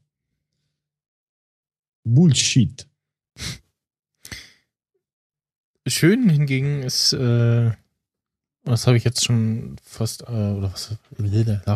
[2.04, 2.88] Bullshit.
[5.92, 7.72] Schön hingegen ist, äh,
[8.64, 10.96] was habe ich jetzt schon fast, äh, oder was,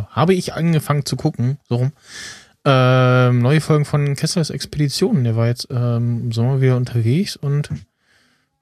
[0.10, 1.92] habe ich angefangen zu gucken, so rum.
[2.64, 5.24] Ähm, neue Folgen von Kesslers Expedition.
[5.24, 7.70] Der war jetzt ähm, im Sommer wieder unterwegs und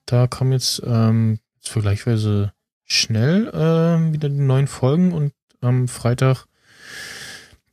[0.06, 2.52] da kam jetzt ähm, vergleichsweise
[2.84, 6.46] schnell ähm, wieder die neuen Folgen und am Freitag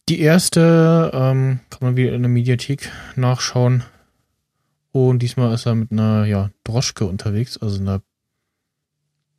[0.09, 3.85] die erste ähm, kann man wieder in der Mediathek nachschauen.
[4.93, 8.03] Und diesmal ist er mit einer ja, Droschke unterwegs, also einer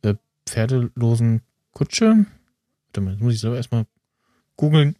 [0.02, 0.14] äh,
[0.48, 1.42] pferdelosen
[1.72, 2.26] Kutsche.
[2.86, 3.86] Warte mal, jetzt muss ich selber erstmal
[4.56, 4.96] googeln.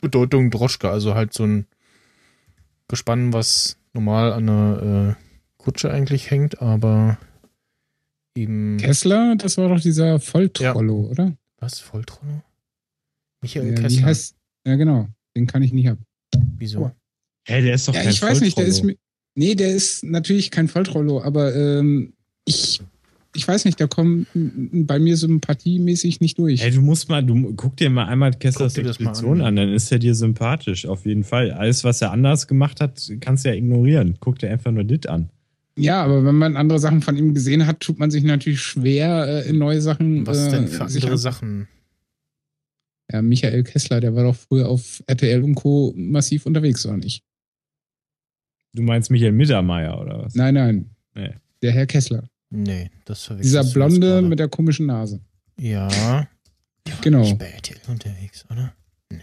[0.00, 1.66] Bedeutung Droschke, also halt so ein
[2.88, 5.22] Gespann, was normal an einer äh,
[5.56, 7.16] Kutsche eigentlich hängt, aber
[8.36, 8.76] eben.
[8.76, 11.34] Kessler, das war doch dieser Volltrollo, oder?
[11.58, 11.78] Was?
[11.78, 12.42] Volltrollo?
[13.40, 14.02] Michael Ja, wie Kessler.
[14.06, 14.36] heißt,
[14.66, 15.08] ja, genau.
[15.34, 15.98] Den kann ich nicht ab.
[16.58, 16.90] Wieso?
[17.46, 18.98] Hä, der ist doch Ja, kein ich weiß nicht, der ist Volltrollo.
[18.98, 19.03] mir.
[19.34, 22.12] Nee, der ist natürlich kein Volltrollo, aber ähm,
[22.44, 22.80] ich,
[23.34, 26.62] ich weiß nicht, der kommt m- bei mir sympathiemäßig nicht durch.
[26.62, 29.46] Ey, du musst mal, du guck dir mal einmal Kesslers Expedition an.
[29.48, 29.56] an.
[29.56, 31.50] dann ist er dir sympathisch, auf jeden Fall.
[31.50, 34.16] Alles, was er anders gemacht hat, kannst du ja ignorieren.
[34.20, 35.30] Guck dir einfach nur dit an.
[35.76, 39.26] Ja, aber wenn man andere Sachen von ihm gesehen hat, tut man sich natürlich schwer
[39.44, 40.24] äh, in neue Sachen.
[40.24, 41.68] Was äh, denn für andere an- Sachen?
[43.12, 45.92] Ja, Michael Kessler, der war doch früher auf RTL und Co.
[45.96, 47.22] massiv unterwegs, oder nicht?
[48.74, 50.34] Du meinst Michael Mittermeier oder was?
[50.34, 50.90] Nein, nein.
[51.14, 51.30] Nee.
[51.62, 52.28] Der Herr Kessler.
[52.50, 55.20] Nee, das verwechselst Dieser Blonde mit der komischen Nase.
[55.58, 55.88] Ja.
[55.88, 57.20] Der war Genau.
[57.20, 58.74] nicht bei RTL unterwegs, oder?
[59.10, 59.18] Nee.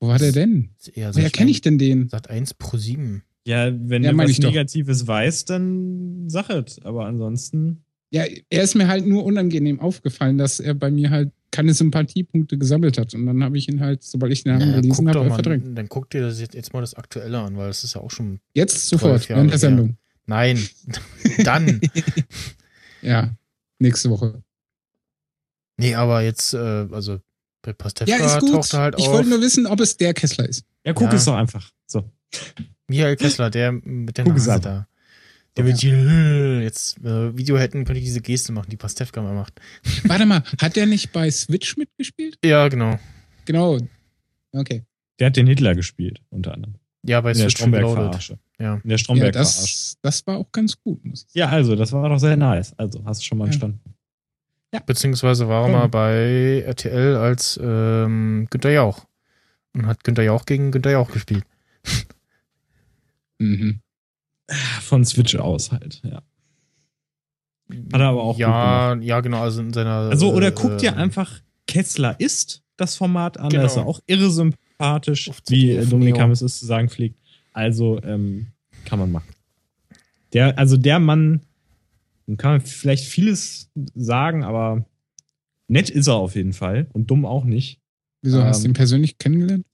[0.00, 0.70] Wo war der denn?
[0.94, 2.08] Eher Woher kenne ich denn den?
[2.08, 3.22] Sat 1 Pro 7.
[3.46, 4.48] Ja, wenn Ja, du mein was ich doch.
[4.48, 6.80] Negatives weißt, dann sag es.
[6.82, 7.84] Aber ansonsten.
[8.10, 12.58] Ja, er ist mir halt nur unangenehm aufgefallen, dass er bei mir halt keine Sympathiepunkte
[12.58, 13.14] gesammelt hat.
[13.14, 15.78] Und dann habe ich ihn halt, sobald ich den Namen Ja, gelesen habe, mal, verdrängt.
[15.78, 18.10] dann guck dir das jetzt, jetzt mal das Aktuelle an, weil das ist ja auch
[18.10, 18.40] schon.
[18.54, 19.58] Jetzt sofort, während der.
[19.58, 19.96] Sendung.
[20.26, 20.58] Nein,
[21.44, 21.80] dann.
[23.02, 23.30] Ja,
[23.78, 24.42] nächste Woche.
[25.76, 27.20] nee, aber jetzt, äh, also
[27.62, 28.52] bei Pastewka Ja, ist gut.
[28.52, 29.12] taucht er halt ich auf.
[29.12, 30.64] wollte nur wissen, ob es der Kessler ist.
[30.86, 31.14] Ja, guck Ja.
[31.14, 31.70] es doch einfach.
[31.86, 32.10] So.
[32.88, 34.86] Michael Kessler, der mit der Nase an.
[35.54, 35.62] Da.
[35.62, 39.34] Damit die, äh, jetzt äh, Video hätten, könnte ich diese Geste machen, die Pastewka mal
[39.34, 39.60] macht.
[40.04, 42.38] Warte mal, hat der nicht bei Switch mitgespielt?
[42.44, 42.98] Ja, genau.
[43.44, 43.78] Genau.
[44.52, 44.84] Okay.
[45.20, 46.74] Der hat den Hitler gespielt, unter anderem.
[47.06, 47.80] Ja, bei In der Switch Reloaded.
[47.90, 48.38] Stromberg-Verarsche.
[48.58, 48.74] Ja.
[48.74, 49.38] In der Ja, Stromberg-Verarsche.
[49.62, 51.38] das, das war auch ganz gut, muss ich sagen.
[51.38, 52.72] Ja, also, das war doch sehr nice.
[52.78, 53.48] Also, hast du schon mal Ja.
[53.48, 53.80] entstanden.
[54.86, 59.06] Beziehungsweise war er mal bei RTL als ähm, Günter Jauch.
[59.72, 61.44] Und hat Günter Jauch gegen Günter Jauch gespielt.
[63.38, 63.80] Mhm.
[64.82, 66.22] Von Switch aus halt, ja.
[67.92, 69.90] Hat er aber auch gut Ja, ja, genau, also in seiner.
[70.10, 73.62] Also, oder äh, guck dir einfach Kessler ist das Format an, Genau.
[73.62, 76.18] da ist er auch irre sympathisch, Auf wie Dominik.
[76.18, 77.18] Hammes es zu sagen pflegt.
[77.52, 78.48] Also, ähm,
[78.84, 79.28] kann man machen.
[80.34, 81.40] Der, also der Mann,
[82.26, 84.84] dem kann man vielleicht vieles sagen, aber
[85.68, 87.80] nett ist er auf jeden Fall und dumm auch nicht.
[88.20, 89.64] Wieso, hast du Ähm, ihn persönlich kennengelernt?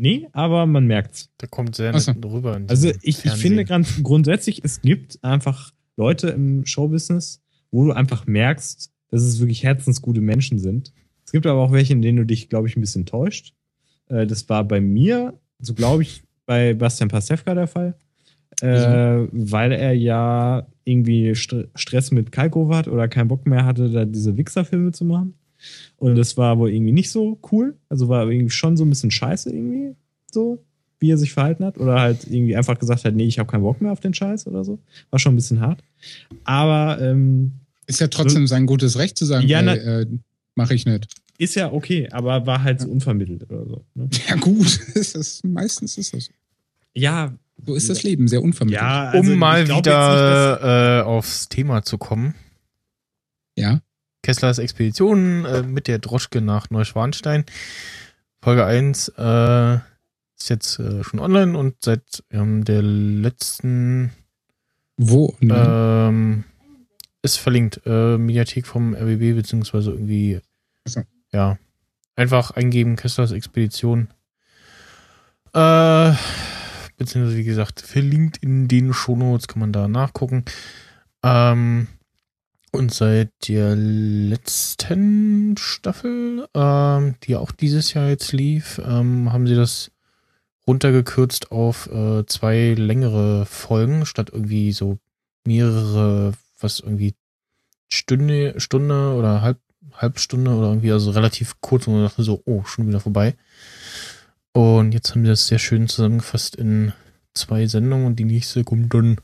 [0.00, 1.28] Nee, aber man merkt's.
[1.40, 2.12] Der kommt sehr Ach so.
[2.12, 2.56] nett rüber.
[2.56, 7.42] in Also ich, ich finde ganz grundsätzlich, es gibt einfach Leute im Showbusiness,
[7.72, 10.92] wo du einfach merkst, dass es wirklich herzensgute Menschen sind.
[11.24, 13.54] Es gibt aber auch welche, in denen du dich, glaube ich, ein bisschen täuscht.
[14.08, 17.96] Äh, Das war bei mir, so glaube ich, bei Bastian Pastewka der Fall.
[18.60, 23.90] Äh, weil er ja irgendwie St Stress mit Kalkow hat oder keinen Bock mehr hatte,
[23.90, 25.34] da diese Wichser-Filme zu machen.
[25.96, 27.76] Und das war wohl irgendwie nicht so cool.
[27.88, 29.94] Also war irgendwie schon so ein bisschen scheiße irgendwie,
[30.30, 30.62] so,
[31.00, 31.78] wie er sich verhalten hat.
[31.78, 34.46] Oder halt irgendwie einfach gesagt hat, nee, ich habe keinen Bock mehr auf den Scheiß
[34.46, 34.78] oder so.
[35.10, 35.82] War schon ein bisschen hart.
[36.44, 37.52] Aber ähm,
[37.86, 40.06] Ist ja trotzdem sein gutes Recht zu sagen, Ja, äh,
[40.54, 41.06] mache ich nicht.
[41.38, 43.84] ist ja okay, aber war halt so unvermittelt oder so.
[43.94, 44.08] Ne?
[44.28, 46.32] Ja gut, ist das, meistens ist das so.
[46.94, 47.32] Ja,
[47.64, 48.80] So ist das Leben, sehr unvermittelt.
[48.82, 52.34] ja, Um also mal ich glaub jetzt nicht, wieder äh, aufs Thema zu kommen.
[53.56, 53.80] Ja.
[54.28, 57.46] Kesslers Expedition äh, mit der Droschke nach Neuschwanstein.
[58.42, 59.76] Folge 1 äh,
[60.36, 64.12] ist jetzt äh, schon online und seit ähm, der letzten
[64.98, 65.34] Wo?
[65.40, 66.44] Ähm,
[67.22, 67.80] ist verlinkt.
[67.86, 70.42] Äh, Mediathek vom RBB, beziehungsweise irgendwie.
[70.84, 71.04] So.
[71.32, 71.56] Ja.
[72.14, 74.08] Einfach eingeben, Kesslers Expedition.
[75.54, 76.12] Äh,
[76.98, 80.44] beziehungsweise, wie gesagt, verlinkt in den Shownotes, kann man da nachgucken.
[81.22, 81.88] Ähm,
[82.72, 89.54] und seit der letzten Staffel, ähm, die auch dieses Jahr jetzt lief, ähm, haben sie
[89.54, 89.90] das
[90.66, 94.98] runtergekürzt auf äh, zwei längere Folgen, statt irgendwie so
[95.46, 97.14] mehrere, was irgendwie
[97.88, 99.58] Stunde, Stunde oder halb,
[99.94, 103.34] Halbstunde oder irgendwie, also relativ kurz und man dachte so, oh, schon wieder vorbei.
[104.52, 106.92] Und jetzt haben sie das sehr schön zusammengefasst in
[107.32, 109.16] zwei Sendungen und die nächste kommt dann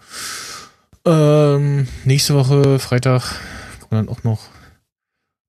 [1.07, 3.41] ähm, nächste Woche, Freitag,
[3.81, 4.49] kann man dann auch noch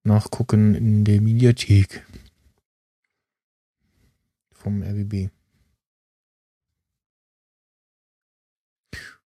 [0.04, 2.06] nachgucken in der Mediathek
[4.52, 5.30] vom RBB.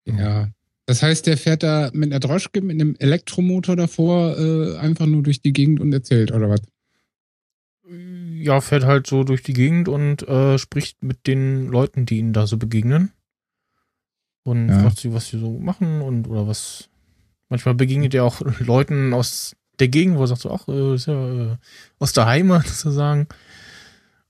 [0.06, 0.50] Ja.
[0.86, 5.22] Das heißt, der fährt da mit einer Droschke, mit einem Elektromotor davor, äh, einfach nur
[5.22, 6.60] durch die Gegend und erzählt, oder was?
[7.86, 12.34] Ja, fährt halt so durch die Gegend und äh, spricht mit den Leuten, die ihnen
[12.34, 13.12] da so begegnen.
[14.44, 14.80] Und Ja.
[14.80, 16.88] fragt sie, was sie so machen und oder was.
[17.48, 21.06] Manchmal begegnet er auch Leuten aus der Gegend, wo er sagt so, ach, äh, ist
[21.06, 21.56] ja äh,
[21.98, 23.26] aus der Heimat sozusagen.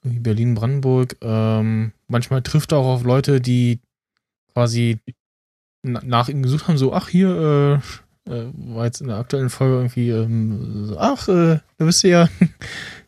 [0.02, 1.16] Irgendwie Berlin, Brandenburg.
[1.22, 3.80] Ähm, manchmal trifft er auch auf Leute, die
[4.52, 4.98] quasi
[5.82, 7.80] na- nach ihm gesucht haben, so, ach, hier,
[8.26, 12.08] äh, äh, war jetzt in der aktuellen Folge irgendwie, ähm, ach, äh, da bist du
[12.08, 12.28] ja.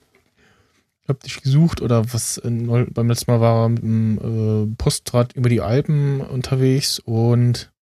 [1.06, 4.18] Ich hab dich gesucht oder was äh, neu- beim letzten Mal war er mit dem
[4.72, 7.72] äh, Postrad über die Alpen unterwegs und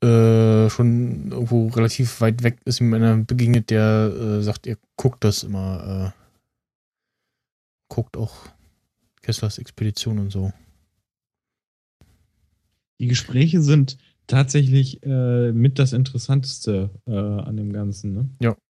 [0.00, 5.24] äh, schon irgendwo relativ weit weg ist ihm einer begegnet, der äh, sagt, er guckt
[5.24, 6.20] das immer, äh,
[7.88, 8.46] guckt auch
[9.22, 10.52] Kesslers Expedition und so.
[13.00, 18.12] Die Gespräche sind tatsächlich äh, mit das Interessanteste äh, an dem Ganzen.
[18.12, 18.28] Ne?
[18.50, 18.63] Und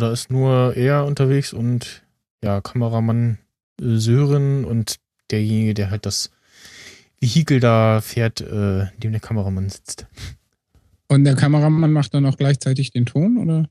[0.00, 2.02] da ist nur er unterwegs und
[2.42, 3.38] ja, Kameramann
[3.80, 4.96] äh, Sören und
[5.30, 6.30] derjenige, der halt das
[7.20, 10.06] Vehikel da fährt, äh, in dem der Kameramann sitzt.
[11.08, 13.68] Und der Kameramann macht dann auch gleichzeitig den Ton, oder?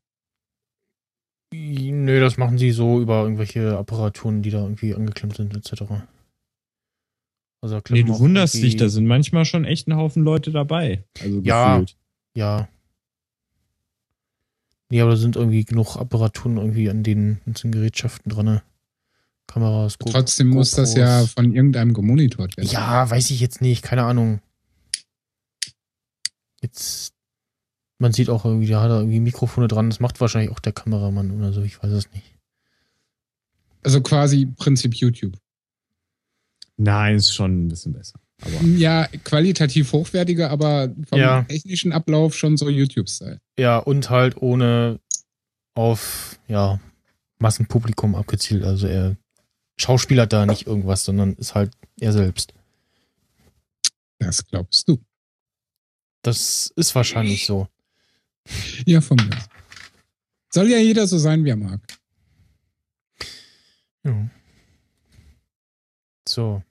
[1.54, 5.84] Nö, das machen sie so über irgendwelche Apparaturen, die da irgendwie angeklemmt sind, etc.
[7.62, 10.52] Also da Nee, du wunderst irgendwie- dich, da sind manchmal schon echt ein Haufen Leute
[10.52, 11.04] dabei.
[11.22, 11.78] Also Ja.
[11.78, 11.96] gefühlt.
[12.36, 12.68] Ja.
[14.96, 18.62] Nee, aber da sind irgendwie genug Apparaturen irgendwie an den ganzen Gerätschaften dran.
[19.46, 20.98] Kameras, Go Trotzdem muss das GoPros.
[20.98, 22.70] ja von irgendeinem gemonitort werden.
[22.70, 24.40] Ja, weiß ich jetzt nicht, keine Ahnung.
[26.62, 27.14] Jetzt,
[27.98, 30.72] man sieht auch irgendwie, da hat er irgendwie Mikrofone dran, das macht wahrscheinlich auch der
[30.72, 32.34] Kameramann oder so, ich weiß es nicht.
[33.84, 35.34] Also quasi Prinzip YouTube.
[36.78, 38.18] Nein, ist schon ein bisschen besser.
[38.42, 41.44] Aber Ja, qualitativ hochwertiger, aber vom Ja.
[41.44, 43.40] technischen Ablauf schon so YouTube-Style.
[43.58, 45.00] Ja, und halt ohne
[45.74, 46.80] auf, ja,
[47.40, 48.64] Massenpublikum abgezielt.
[48.64, 49.16] Also er
[49.78, 52.54] schauspielert da nicht irgendwas, sondern ist halt er selbst.
[54.20, 55.00] Das glaubst du.
[56.22, 57.68] Das ist wahrscheinlich so.
[58.86, 59.38] Ja, von mir.
[60.54, 61.82] Soll ja jeder so sein, wie er mag.
[64.04, 64.30] Ja.
[66.28, 66.64] So.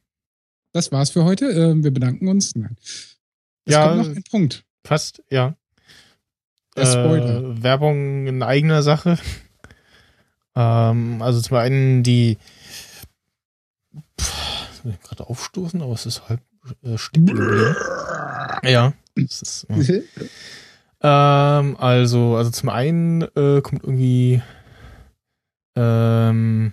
[0.74, 1.46] Das war's für heute.
[1.46, 2.54] Äh, Wir bedanken uns.
[2.56, 2.76] Nein.
[2.82, 3.86] Es Ja.
[3.88, 4.64] kommt noch ein Punkt.
[4.84, 5.56] Fast, ja.
[6.76, 6.82] Äh,
[7.62, 9.18] Werbung in eigener Sache.
[10.56, 12.38] Ähm, also zum einen die
[15.02, 16.42] gerade aufstoßen, aber es ist halb
[16.84, 17.74] äh, geblieben.
[18.62, 18.92] Ja.
[19.16, 20.00] Ist, ja.
[21.60, 24.40] Ähm, also, also zum einen äh, kommt irgendwie
[25.74, 26.72] ähm,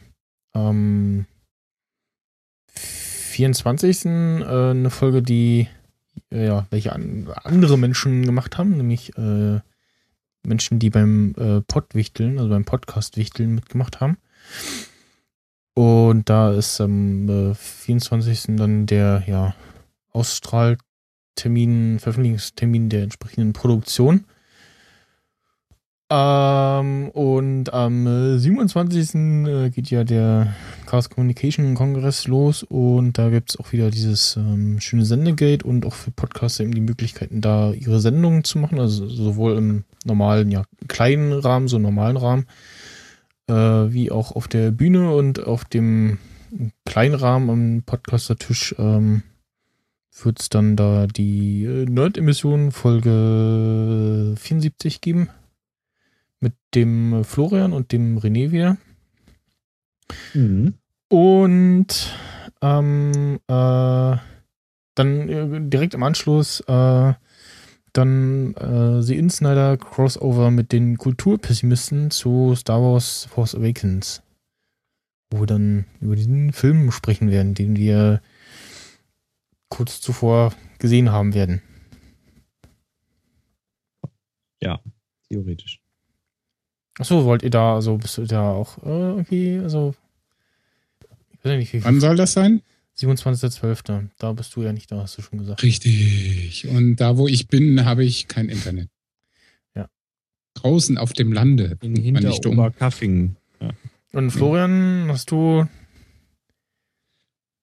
[0.53, 1.26] am
[3.32, 4.06] 24.
[4.06, 5.68] Äh, eine Folge, die
[6.32, 9.60] äh, ja, welche an, andere Menschen gemacht haben, nämlich äh,
[10.44, 14.18] Menschen, die beim äh, Podwichteln, also beim Podcast-Wichteln mitgemacht haben.
[15.74, 18.58] Und da ist am äh, 24.
[18.58, 19.56] dann der ja,
[20.12, 24.26] Ausstrahltermin, Veröffentlichungstermin der entsprechenden Produktion.
[26.13, 29.15] Ähm, und am äh, 27.
[29.15, 30.53] äh, geht ja der
[30.85, 35.85] Chaos Communication Kongress los und da gibt es auch wieder dieses ähm, schöne Sendegate und
[35.85, 40.51] auch für Podcaster eben die Möglichkeiten, da ihre Sendungen zu machen, also sowohl im normalen,
[40.51, 42.45] ja, kleinen Rahmen, so normalen Rahmen,
[43.47, 46.17] äh, wie auch auf der Bühne und auf dem
[46.85, 49.23] kleinen Rahmen am Podcaster-Tisch ähm,
[50.21, 55.29] wird es dann da die äh, Nerd-Emission Folge 74 geben
[56.41, 58.77] mit dem Florian und dem René wieder.
[60.34, 60.73] Mhm.
[61.07, 62.13] Und
[62.61, 64.18] ähm, äh,
[64.95, 67.13] dann äh, direkt im Anschluss äh,
[67.93, 74.22] dann äh, The Insnider Crossover mit den Kulturpessimisten zu Star Wars Force Awakens.
[75.30, 78.22] Wo wir dann über diesen Film sprechen werden, den wir
[79.69, 81.61] kurz zuvor gesehen haben werden.
[85.30, 85.81] theoretisch.
[87.02, 89.95] Achso, wollt ihr da, also bist du da auch äh, irgendwie, also
[91.34, 92.61] ich weiß nicht, wie Wann soll das sein?
[92.99, 94.10] 27.12.
[94.19, 95.64] Da bist du ja nicht da, hast du schon gesagt.
[95.64, 96.68] Richtig.
[96.68, 98.90] Und da, wo ich bin, habe ich kein Internet.
[99.76, 99.88] Ja.
[100.53, 101.78] Draußen auf dem Lande.
[101.82, 102.52] In Man nicht um.
[102.52, 103.38] Hinteroberkaffingen.
[104.14, 105.65] Und Florian, hast du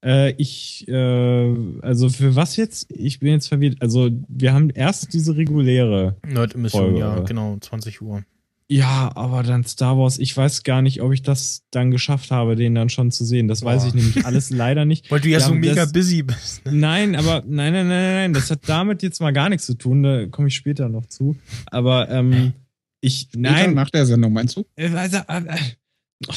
[0.03, 2.91] Äh, ich, äh, also für was jetzt?
[2.91, 3.77] Ich bin jetzt verwirrt.
[3.81, 6.17] Also wir haben erst diese reguläre.
[6.27, 6.83] Nerd-Emission?
[6.83, 8.25] Folge, Ja, genau, 20 Uhr.
[8.71, 10.19] Ja, aber dann Star Wars.
[10.19, 13.49] Ich weiß gar nicht, ob ich das dann geschafft habe, den dann schon zu sehen.
[13.49, 13.89] Das weiß Boah.
[13.89, 15.11] ich nämlich alles leider nicht.
[15.11, 16.67] Weil du ja, Ja, so mega das- busy bist.
[16.67, 16.73] Ne?
[16.73, 18.33] Nein, aber nein, nein, nein, nein, nein.
[18.35, 20.03] Das hat damit jetzt mal gar nichts zu tun.
[20.03, 21.37] Da komme ich später noch zu.
[21.71, 22.53] Aber ähm,
[23.01, 24.67] ich, Später, nein, Nach der Sendung, meinst du?
[24.77, 25.57] äh, äh, äh,
[26.29, 26.33] oh,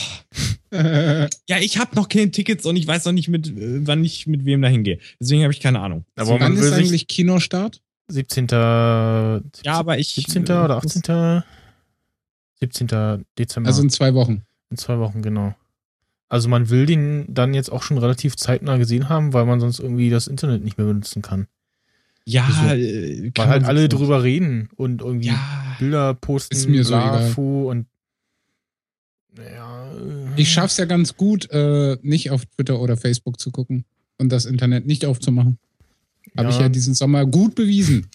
[0.73, 3.51] Äh, ja, ich habe noch keine Tickets und ich weiß noch nicht, mit,
[3.85, 4.99] wann ich mit wem dahin gehe.
[5.19, 6.05] Deswegen habe ich keine Ahnung.
[6.15, 7.81] Aber wann ist eigentlich Kinostart?
[8.07, 8.47] 17.
[8.51, 10.13] Ja, aber ich.
[10.13, 10.45] 17.
[10.45, 11.43] äh, oder muss- 18.
[12.61, 13.25] 17.
[13.37, 13.67] Dezember.
[13.67, 14.43] Also in zwei Wochen.
[14.69, 15.55] in zwei Wochen, genau.
[16.29, 19.79] Also man will den dann jetzt auch schon relativ zeitnah gesehen haben, weil man sonst
[19.79, 21.47] irgendwie das Internet nicht mehr benutzen kann.
[22.23, 22.75] Ja, Wieso?
[22.75, 26.93] äh, kann Weil halt alle drüber reden und irgendwie Ja, Bilder posten, Ist mir so
[26.93, 27.33] egal.
[27.35, 27.87] und
[29.37, 29.91] ja.
[29.91, 33.85] äh, Ich schaff's ja ganz gut, äh, nicht auf Twitter oder Facebook zu gucken
[34.17, 35.57] und das Internet nicht aufzumachen.
[36.37, 38.07] Habe ich ja diesen Sommer gut bewiesen.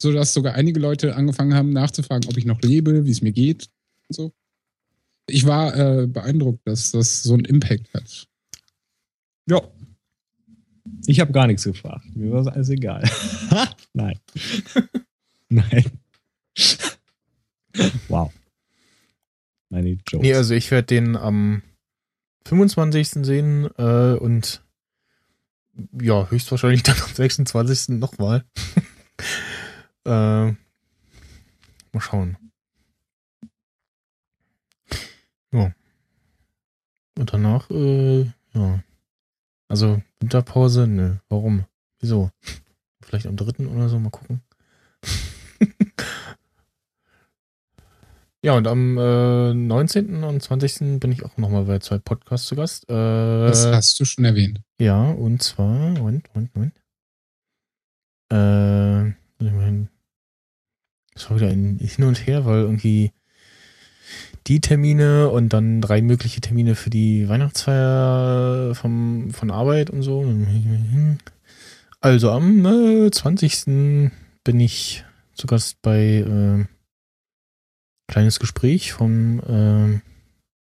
[0.00, 3.32] So dass sogar einige Leute angefangen haben nachzufragen, ob ich noch lebe, wie es mir
[3.32, 3.68] geht
[4.08, 4.32] und so.
[5.26, 8.26] Ich war äh, beeindruckt, dass das so einen Impact hat.
[9.46, 9.60] Ja.
[11.06, 12.04] Ich habe gar nichts gefragt.
[12.14, 13.02] Mir war es alles egal.
[13.92, 14.18] Nein.
[15.48, 15.84] Nein.
[18.08, 18.32] wow.
[19.68, 20.22] Meine Jokes.
[20.22, 21.62] Nee, also ich werde den am
[22.46, 23.24] 25.
[23.24, 24.62] sehen äh, und
[26.00, 27.98] ja, höchstwahrscheinlich dann am 26.
[27.98, 28.44] nochmal.
[30.04, 30.10] äh,
[31.92, 32.36] mal schauen.
[35.52, 35.72] Ja.
[37.18, 38.22] Und danach, äh,
[38.54, 38.82] ja.
[39.68, 41.16] Also Winterpause, nö.
[41.28, 41.64] Warum?
[42.00, 42.30] Wieso?
[43.02, 44.42] Vielleicht am dritten oder so, mal gucken.
[48.44, 50.22] Ja, und am äh, 19.
[50.22, 51.00] und 20.
[51.00, 52.88] bin ich auch nochmal bei zwei Podcasts zu Gast.
[52.88, 54.60] Äh, Das hast du schon erwähnt.
[54.80, 56.74] ja, und zwar, Moment, Moment, Moment.
[58.30, 59.12] Äh,
[59.46, 59.88] ich mein,
[61.14, 63.12] das war wieder ein Hin und Her, weil irgendwie
[64.46, 70.24] die Termine und dann drei mögliche Termine für die Weihnachtsfeier vom, von Arbeit und so.
[72.00, 74.10] Also am äh, 20.
[74.44, 75.04] bin ich
[75.34, 76.64] zu Gast bei äh,
[78.10, 80.00] kleines Gespräch vom äh,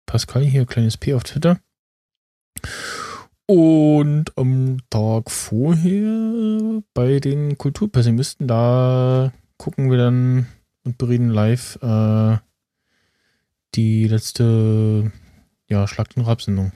[0.06, 1.58] Pascal hier, kleines P auf Twitter.
[3.50, 10.46] Und am Tag vorher bei den Kulturpessimisten, da gucken wir dann
[10.84, 12.38] und bereden live äh,
[13.74, 15.10] die letzte
[15.68, 16.70] ja, Schlag den Rab-Sendung.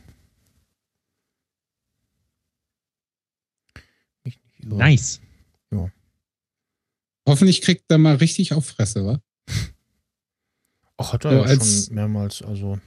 [4.58, 5.20] Nice.
[7.24, 9.20] Hoffentlich kriegt er mal richtig auf Fresse, wa?
[10.96, 12.80] Ach, hat er ja als- schon mehrmals, also.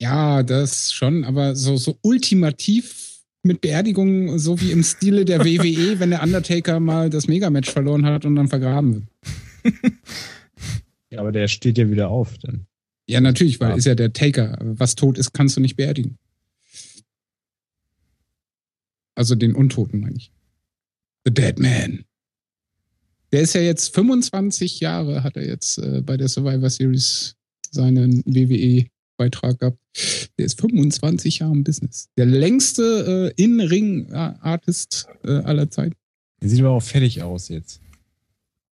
[0.00, 5.98] Ja, das schon, aber so, so ultimativ mit Beerdigung, so wie im Stile der WWE,
[6.00, 9.06] wenn der Undertaker mal das Megamatch verloren hat und dann vergraben
[9.64, 9.74] wird.
[11.08, 12.66] Ja, aber der steht ja wieder auf dann.
[13.08, 13.76] Ja, natürlich, weil Ja.
[13.76, 14.58] ist ja der Taker.
[14.60, 16.18] Was tot ist, kannst du nicht beerdigen.
[19.14, 20.32] Also den Untoten, meine ich.
[21.24, 22.04] The Dead Man.
[23.32, 27.36] Der ist ja jetzt 25 Jahre, hat er jetzt äh, bei der Survivor Series
[27.70, 28.22] seinen
[29.16, 29.78] WWE-Beitrag gehabt.
[30.38, 32.08] Der ist 25 Jahre im Business.
[32.16, 35.96] Der längste äh, In-Ring-Artist äh, aller Zeiten.
[36.40, 37.80] Der sieht aber auch fertig aus jetzt.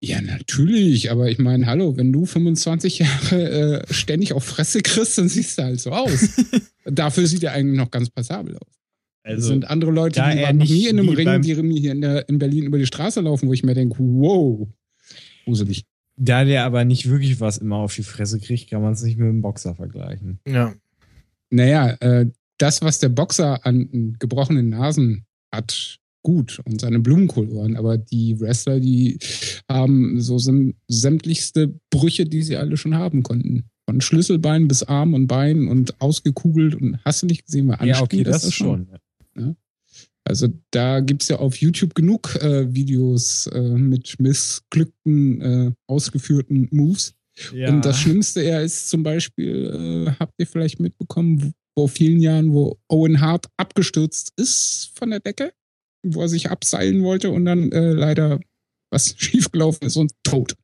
[0.01, 5.17] Ja, natürlich, aber ich meine, hallo, wenn du 25 Jahre äh, ständig auf Fresse kriegst,
[5.17, 6.29] dann siehst du halt so aus.
[6.85, 8.75] Dafür sieht er eigentlich noch ganz passabel aus.
[9.23, 11.93] Es Also, sind andere Leute, die waren noch nie in einem Ring, die mir hier
[11.93, 14.69] in, der, in Berlin über die Straße laufen, wo ich mir denke, wow,
[15.47, 15.87] gruselig.
[16.17, 19.19] Da der aber nicht wirklich was immer auf die Fresse kriegt, kann man es nicht
[19.19, 20.39] mit dem Boxer vergleichen.
[20.47, 20.75] Ja.
[21.51, 22.27] Naja, äh,
[22.59, 28.81] das, was der Boxer an gebrochenen Nasen hat, gut und seine Blumenkohlohren, aber die Wrestler,
[28.81, 29.19] die
[29.69, 33.65] haben so säm- sämtlichste Brüche, die sie alle schon haben konnten.
[33.87, 38.01] Von Schlüsselbein bis Arm und Bein und ausgekugelt und hast du nicht gesehen, war Ja,
[38.01, 38.89] okay, das ist ist schon.
[40.25, 47.15] Also da gibt's ja auf YouTube genug äh, Videos äh, mit missglückten, äh, ausgeführten Moves.
[47.53, 47.69] Ja.
[47.69, 52.53] Und das Schlimmste eher ist zum Beispiel, äh, habt ihr vielleicht mitbekommen, vor vielen Jahren,
[52.53, 55.53] wo Owen Hart abgestürzt ist von der Decke,
[56.05, 58.39] wo er sich abseilen wollte und dann äh, leider
[58.91, 60.55] was schiefgelaufen ist und tot.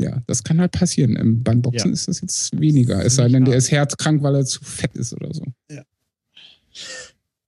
[0.00, 1.44] Ja, das kann halt passieren.
[1.44, 1.92] Beim Boxen Ja.
[1.92, 3.04] ist das jetzt weniger.
[3.04, 5.44] Es sei denn, der ist herzkrank, weil er zu fett ist oder so.
[5.70, 5.84] Ja.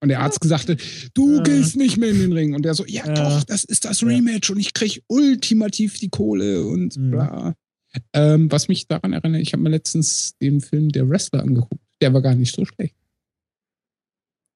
[0.04, 0.68] Und der Arzt gesagt
[1.14, 1.42] du Äh.
[1.42, 2.54] gehst nicht mehr in den Ring.
[2.54, 3.14] Und der so, ja Ja.
[3.14, 4.08] doch, das ist das Ja.
[4.08, 7.10] Rematch und ich krieg ultimativ die Kohle und Mhm.
[7.10, 7.54] bla.
[8.12, 11.80] Ähm, was mich daran erinnert, ich habe mir letztens den Film Der Wrestler angeguckt.
[12.02, 12.94] Der war gar nicht so schlecht.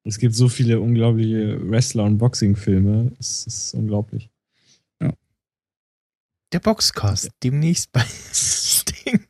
[0.04, 3.12] Es gibt so viele unglaubliche Wrestler- und Boxing-Filme.
[3.18, 4.28] Es ist unglaublich.
[6.52, 8.02] Der Boxcast, demnächst bei
[8.32, 9.20] Sting.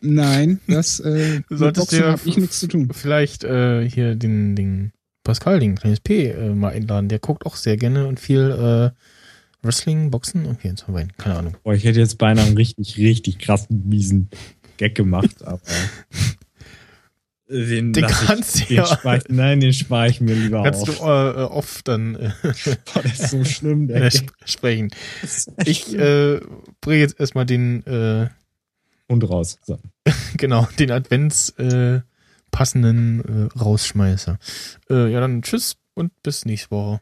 [0.00, 2.90] Nein, das äh, Du solltest dir habe ich nichts zu tun.
[2.92, 4.92] Vielleicht äh, hier den, den
[5.30, 7.08] Pascal, den kleines P, äh, mal einladen.
[7.08, 10.44] Der guckt auch sehr gerne und viel äh, Wrestling, Boxen.
[10.46, 11.12] Okay, jetzt haben wir ihn.
[11.18, 11.56] Keine Ahnung.
[11.62, 14.28] Boah, ich hätte jetzt beinahe einen richtig, richtig krassen, miesen
[14.76, 15.60] Gag gemacht, aber.
[17.48, 18.86] Den, Den kannst ich, du den ja.
[18.86, 21.36] spar ich, Nein, den spare ich mir lieber Kannst du auf.
[21.36, 24.90] äh, äh, oft dann äh, Boah, das ist so schlimm, der äh, sp sprechen.
[25.64, 26.38] Ich äh,
[26.80, 28.28] bringe jetzt erstmal den, äh,
[29.08, 29.58] Und raus.
[29.64, 29.80] So.
[30.36, 32.02] genau, den Advents äh,
[32.50, 33.20] passenden
[33.54, 34.38] äh, Rausschmeißer.
[34.88, 37.00] Äh, ja, dann tschüss und bis nächste Woche.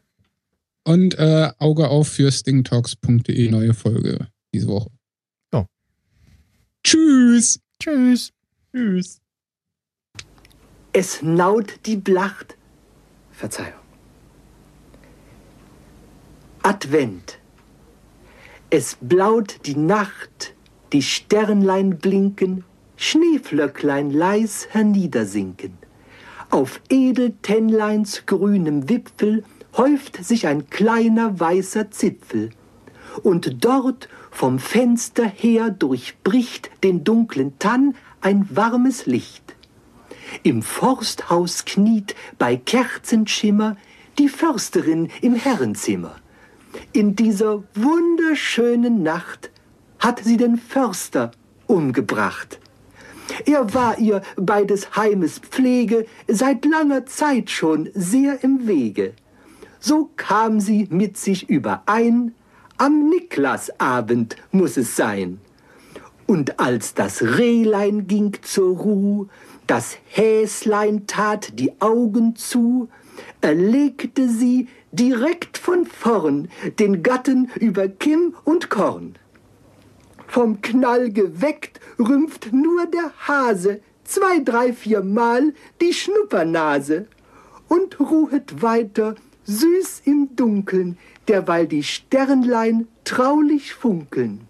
[0.83, 4.89] Und äh, Auge auf für stingtalks.de, neue Folge diese Woche.
[5.53, 5.65] Ja.
[6.83, 7.59] Tschüss.
[7.81, 8.31] Tschüss.
[8.73, 9.21] Tschüss.
[10.91, 12.57] Es naut die Blacht.
[13.31, 13.79] Verzeihung.
[16.63, 17.39] Advent.
[18.69, 20.53] Es blaut die Nacht,
[20.91, 22.65] die Sternlein blinken,
[23.01, 25.77] Schneeflöcklein leis herniedersinken.
[26.49, 29.45] Auf Edeltennleins grünem Wipfel
[29.77, 32.49] häuft sich ein kleiner weißer Zipfel.
[33.23, 39.55] Und dort vom Fenster her durchbricht den dunklen Tann ein warmes Licht.
[40.43, 43.77] Im Forsthaus kniet bei Kerzenschimmer
[44.17, 46.17] die Försterin im Herrenzimmer.
[46.91, 49.51] In dieser wunderschönen Nacht
[49.99, 51.31] hat sie den Förster
[51.65, 52.59] umgebracht.
[53.45, 59.13] Er war ihr bei des Heimes Pflege seit langer Zeit schon sehr im Wege.
[59.79, 62.33] So kam sie mit sich überein,
[62.77, 65.39] am Niklasabend muss es sein.
[66.27, 69.27] Und als das Rehlein ging zur Ruh,
[69.67, 72.89] das Häslein tat die Augen zu,
[73.41, 76.49] erlegte sie direkt von vorn
[76.79, 79.15] den Gatten über Kimm und Korn.
[80.29, 87.07] Vom Knall geweckt rümpft nur der Hase zwei, drei, vier Mal die Schnuppernase
[87.67, 89.15] und ruhet weiter
[89.45, 94.41] süß im Dunkeln, derweil die Sternlein traulich funkeln.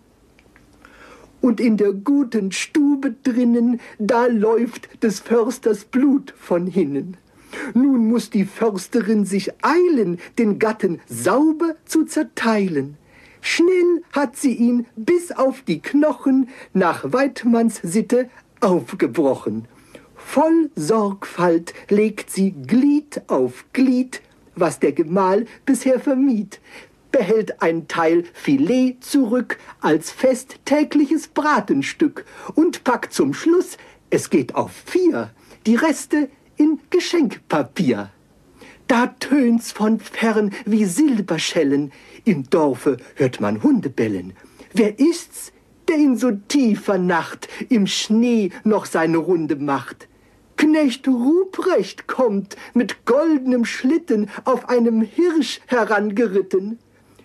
[1.40, 7.16] Und in der guten Stube drinnen, da läuft des Försters Blut von hinnen.
[7.74, 12.98] Nun muss die Försterin sich eilen, den Gatten sauber zu zerteilen.
[13.42, 18.30] Schnell hat sie ihn bis auf die Knochen nach Weidmanns Sitte
[18.60, 19.68] aufgebrochen.
[20.16, 24.22] Voll Sorgfalt legt sie Glied auf Glied,
[24.56, 26.60] was der Gemahl bisher vermied,
[27.12, 32.26] behält ein Teil Filet zurück als fest tägliches Bratenstück
[32.56, 33.78] und packt zum Schluss,
[34.10, 35.32] es geht auf vier,
[35.66, 38.12] die Reste in Geschenkpapier.
[38.88, 41.92] Da tönt's von fern wie Silberschellen,
[42.26, 44.34] im Dorfe hört man Hunde bellen.
[44.74, 45.52] Wer ist's,
[45.88, 50.08] der in so tiefer Nacht im Schnee noch seine Runde macht?
[50.58, 56.80] Knecht Ruprecht kommt mit goldenem Schlitten auf einem Hirsch herangeritten.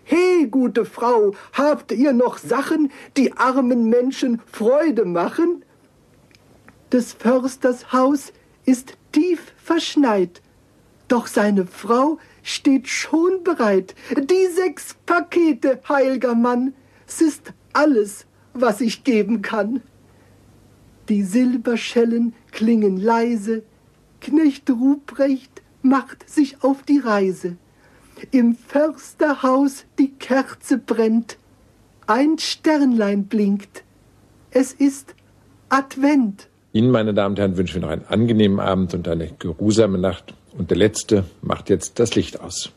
[0.05, 5.65] He, gute Frau, habt ihr noch Sachen, die armen Menschen Freude machen?
[6.93, 8.33] Des Försters Haus
[8.67, 10.41] ist tief verschneit,
[11.09, 13.97] doch seine Frau steht schon bereit.
[14.17, 16.75] Die sechs Pakete, heilger Mann,
[17.09, 19.81] s ist alles, was ich geben kann.
[21.09, 23.65] Die Silberschellen klingen leise,
[24.21, 27.57] Knecht Ruprecht macht sich auf die Reise.
[28.31, 31.37] Im Försterhaus die Kerze brennt,
[32.07, 33.83] ein Sternlein blinkt,
[34.51, 35.15] es ist
[35.69, 36.49] Advent.
[36.73, 40.35] Ihnen, meine Damen und Herren, wünschen wir noch einen angenehmen Abend und eine geruhsame Nacht.
[40.57, 42.71] Und der Letzte macht jetzt das Licht aus.